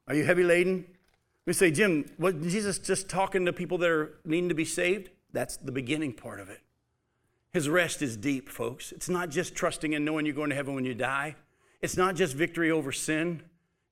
Are 0.08 0.16
you 0.16 0.24
heavy 0.24 0.44
laden? 0.44 0.86
We 1.46 1.54
say, 1.54 1.72
Jim, 1.72 2.10
was 2.20 2.34
Jesus 2.36 2.78
just 2.78 3.10
talking 3.10 3.46
to 3.46 3.54
people 3.54 3.78
that 3.80 3.90
are 3.90 4.20
needing 4.26 4.50
to 4.50 4.56
be 4.56 4.66
saved? 4.66 5.10
That's 5.32 5.58
the 5.58 5.72
beginning 5.72 6.14
part 6.14 6.40
of 6.40 6.50
it. 6.50 6.60
His 7.54 7.70
rest 7.70 8.02
is 8.02 8.18
deep, 8.18 8.50
folks. 8.50 8.92
It's 8.92 9.10
not 9.10 9.30
just 9.30 9.56
trusting 9.56 9.96
and 9.96 10.04
knowing 10.04 10.26
you're 10.26 10.36
going 10.36 10.50
to 10.50 10.56
heaven 10.56 10.76
when 10.76 10.86
you 10.86 10.94
die. 10.94 11.36
It's 11.82 11.96
not 11.96 12.16
just 12.16 12.36
victory 12.36 12.70
over 12.70 12.92
sin. 12.92 13.44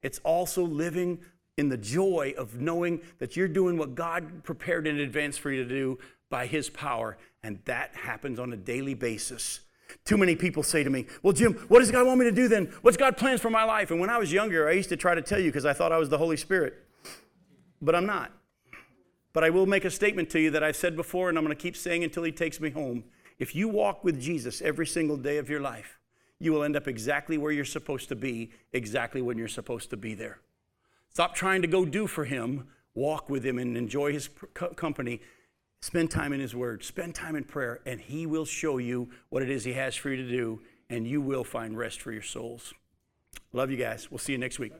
It's 0.06 0.20
also 0.20 0.64
living 0.64 1.18
in 1.58 1.70
the 1.70 1.78
joy 1.78 2.36
of 2.38 2.62
knowing 2.62 3.02
that 3.18 3.36
you're 3.36 3.48
doing 3.48 3.76
what 3.76 3.96
God 3.96 4.44
prepared 4.44 4.86
in 4.86 5.00
advance 5.00 5.36
for 5.36 5.52
you 5.52 5.64
to 5.64 5.68
do 5.68 5.98
by 6.30 6.46
His 6.46 6.70
power. 6.70 7.18
And 7.42 7.58
that 7.66 7.96
happens 7.96 8.38
on 8.40 8.54
a 8.54 8.56
daily 8.56 8.94
basis. 8.94 9.62
Too 10.04 10.16
many 10.16 10.36
people 10.36 10.62
say 10.62 10.84
to 10.84 10.92
me, 10.92 11.08
Well, 11.24 11.34
Jim, 11.34 11.54
what 11.70 11.80
does 11.80 11.90
God 11.90 12.06
want 12.06 12.20
me 12.20 12.26
to 12.26 12.32
do 12.32 12.48
then? 12.48 12.72
What's 12.84 12.98
God 12.98 13.18
plans 13.18 13.42
for 13.42 13.50
my 13.50 13.64
life? 13.64 13.90
And 13.90 14.00
when 14.00 14.12
I 14.12 14.20
was 14.20 14.32
younger, 14.32 14.70
I 14.70 14.74
used 14.74 14.90
to 14.90 14.96
try 14.96 15.16
to 15.16 15.24
tell 15.24 15.40
you 15.40 15.50
because 15.50 15.66
I 15.66 15.74
thought 15.74 15.92
I 15.92 15.98
was 15.98 16.10
the 16.10 16.20
Holy 16.20 16.38
Spirit. 16.38 16.76
But 17.82 17.96
I'm 17.96 18.06
not. 18.06 18.32
But 19.34 19.44
I 19.44 19.50
will 19.50 19.66
make 19.66 19.86
a 19.86 19.92
statement 19.92 20.30
to 20.30 20.40
you 20.40 20.52
that 20.52 20.64
I've 20.64 20.76
said 20.76 20.96
before, 20.96 21.30
and 21.30 21.38
I'm 21.38 21.44
going 21.44 21.58
to 21.58 21.60
keep 21.60 21.76
saying 21.76 22.04
until 22.04 22.22
He 22.22 22.32
takes 22.32 22.60
me 22.60 22.70
home. 22.70 23.06
If 23.40 23.56
you 23.56 23.70
walk 23.70 24.04
with 24.04 24.22
Jesus 24.22 24.62
every 24.62 24.86
single 24.86 25.18
day 25.18 25.40
of 25.40 25.50
your 25.50 25.62
life, 25.62 25.98
you 26.40 26.52
will 26.52 26.64
end 26.64 26.76
up 26.76 26.88
exactly 26.88 27.38
where 27.38 27.52
you're 27.52 27.66
supposed 27.66 28.10
to 28.10 28.16
be, 28.16 28.52
exactly 28.74 29.22
when 29.22 29.38
you're 29.38 29.48
supposed 29.48 29.90
to 29.90 29.98
be 29.98 30.14
there. 30.14 30.40
Stop 31.10 31.34
trying 31.34 31.62
to 31.62 31.68
go 31.68 31.86
do 31.86 32.08
for 32.08 32.26
Him, 32.26 32.68
walk 32.94 33.30
with 33.30 33.46
Him 33.46 33.58
and 33.58 33.78
enjoy 33.78 34.12
His 34.12 34.30
company. 34.76 35.22
Spend 35.82 36.12
time 36.12 36.34
in 36.34 36.40
His 36.40 36.56
Word, 36.56 36.84
spend 36.84 37.16
time 37.16 37.36
in 37.36 37.44
prayer, 37.44 37.80
and 37.86 38.02
He 38.02 38.26
will 38.26 38.46
show 38.46 38.78
you 38.78 39.10
what 39.30 39.44
it 39.44 39.50
is 39.50 39.64
He 39.64 39.74
has 39.74 39.96
for 39.96 40.10
you 40.10 40.18
to 40.18 40.30
do, 40.30 40.62
and 40.90 41.08
you 41.08 41.22
will 41.22 41.44
find 41.44 41.78
rest 41.78 42.02
for 42.02 42.12
your 42.12 42.22
souls. 42.22 42.74
Love 43.54 43.72
you 43.72 43.78
guys. 43.78 44.10
We'll 44.12 44.18
see 44.18 44.34
you 44.34 44.38
next 44.38 44.60
week. 44.60 44.74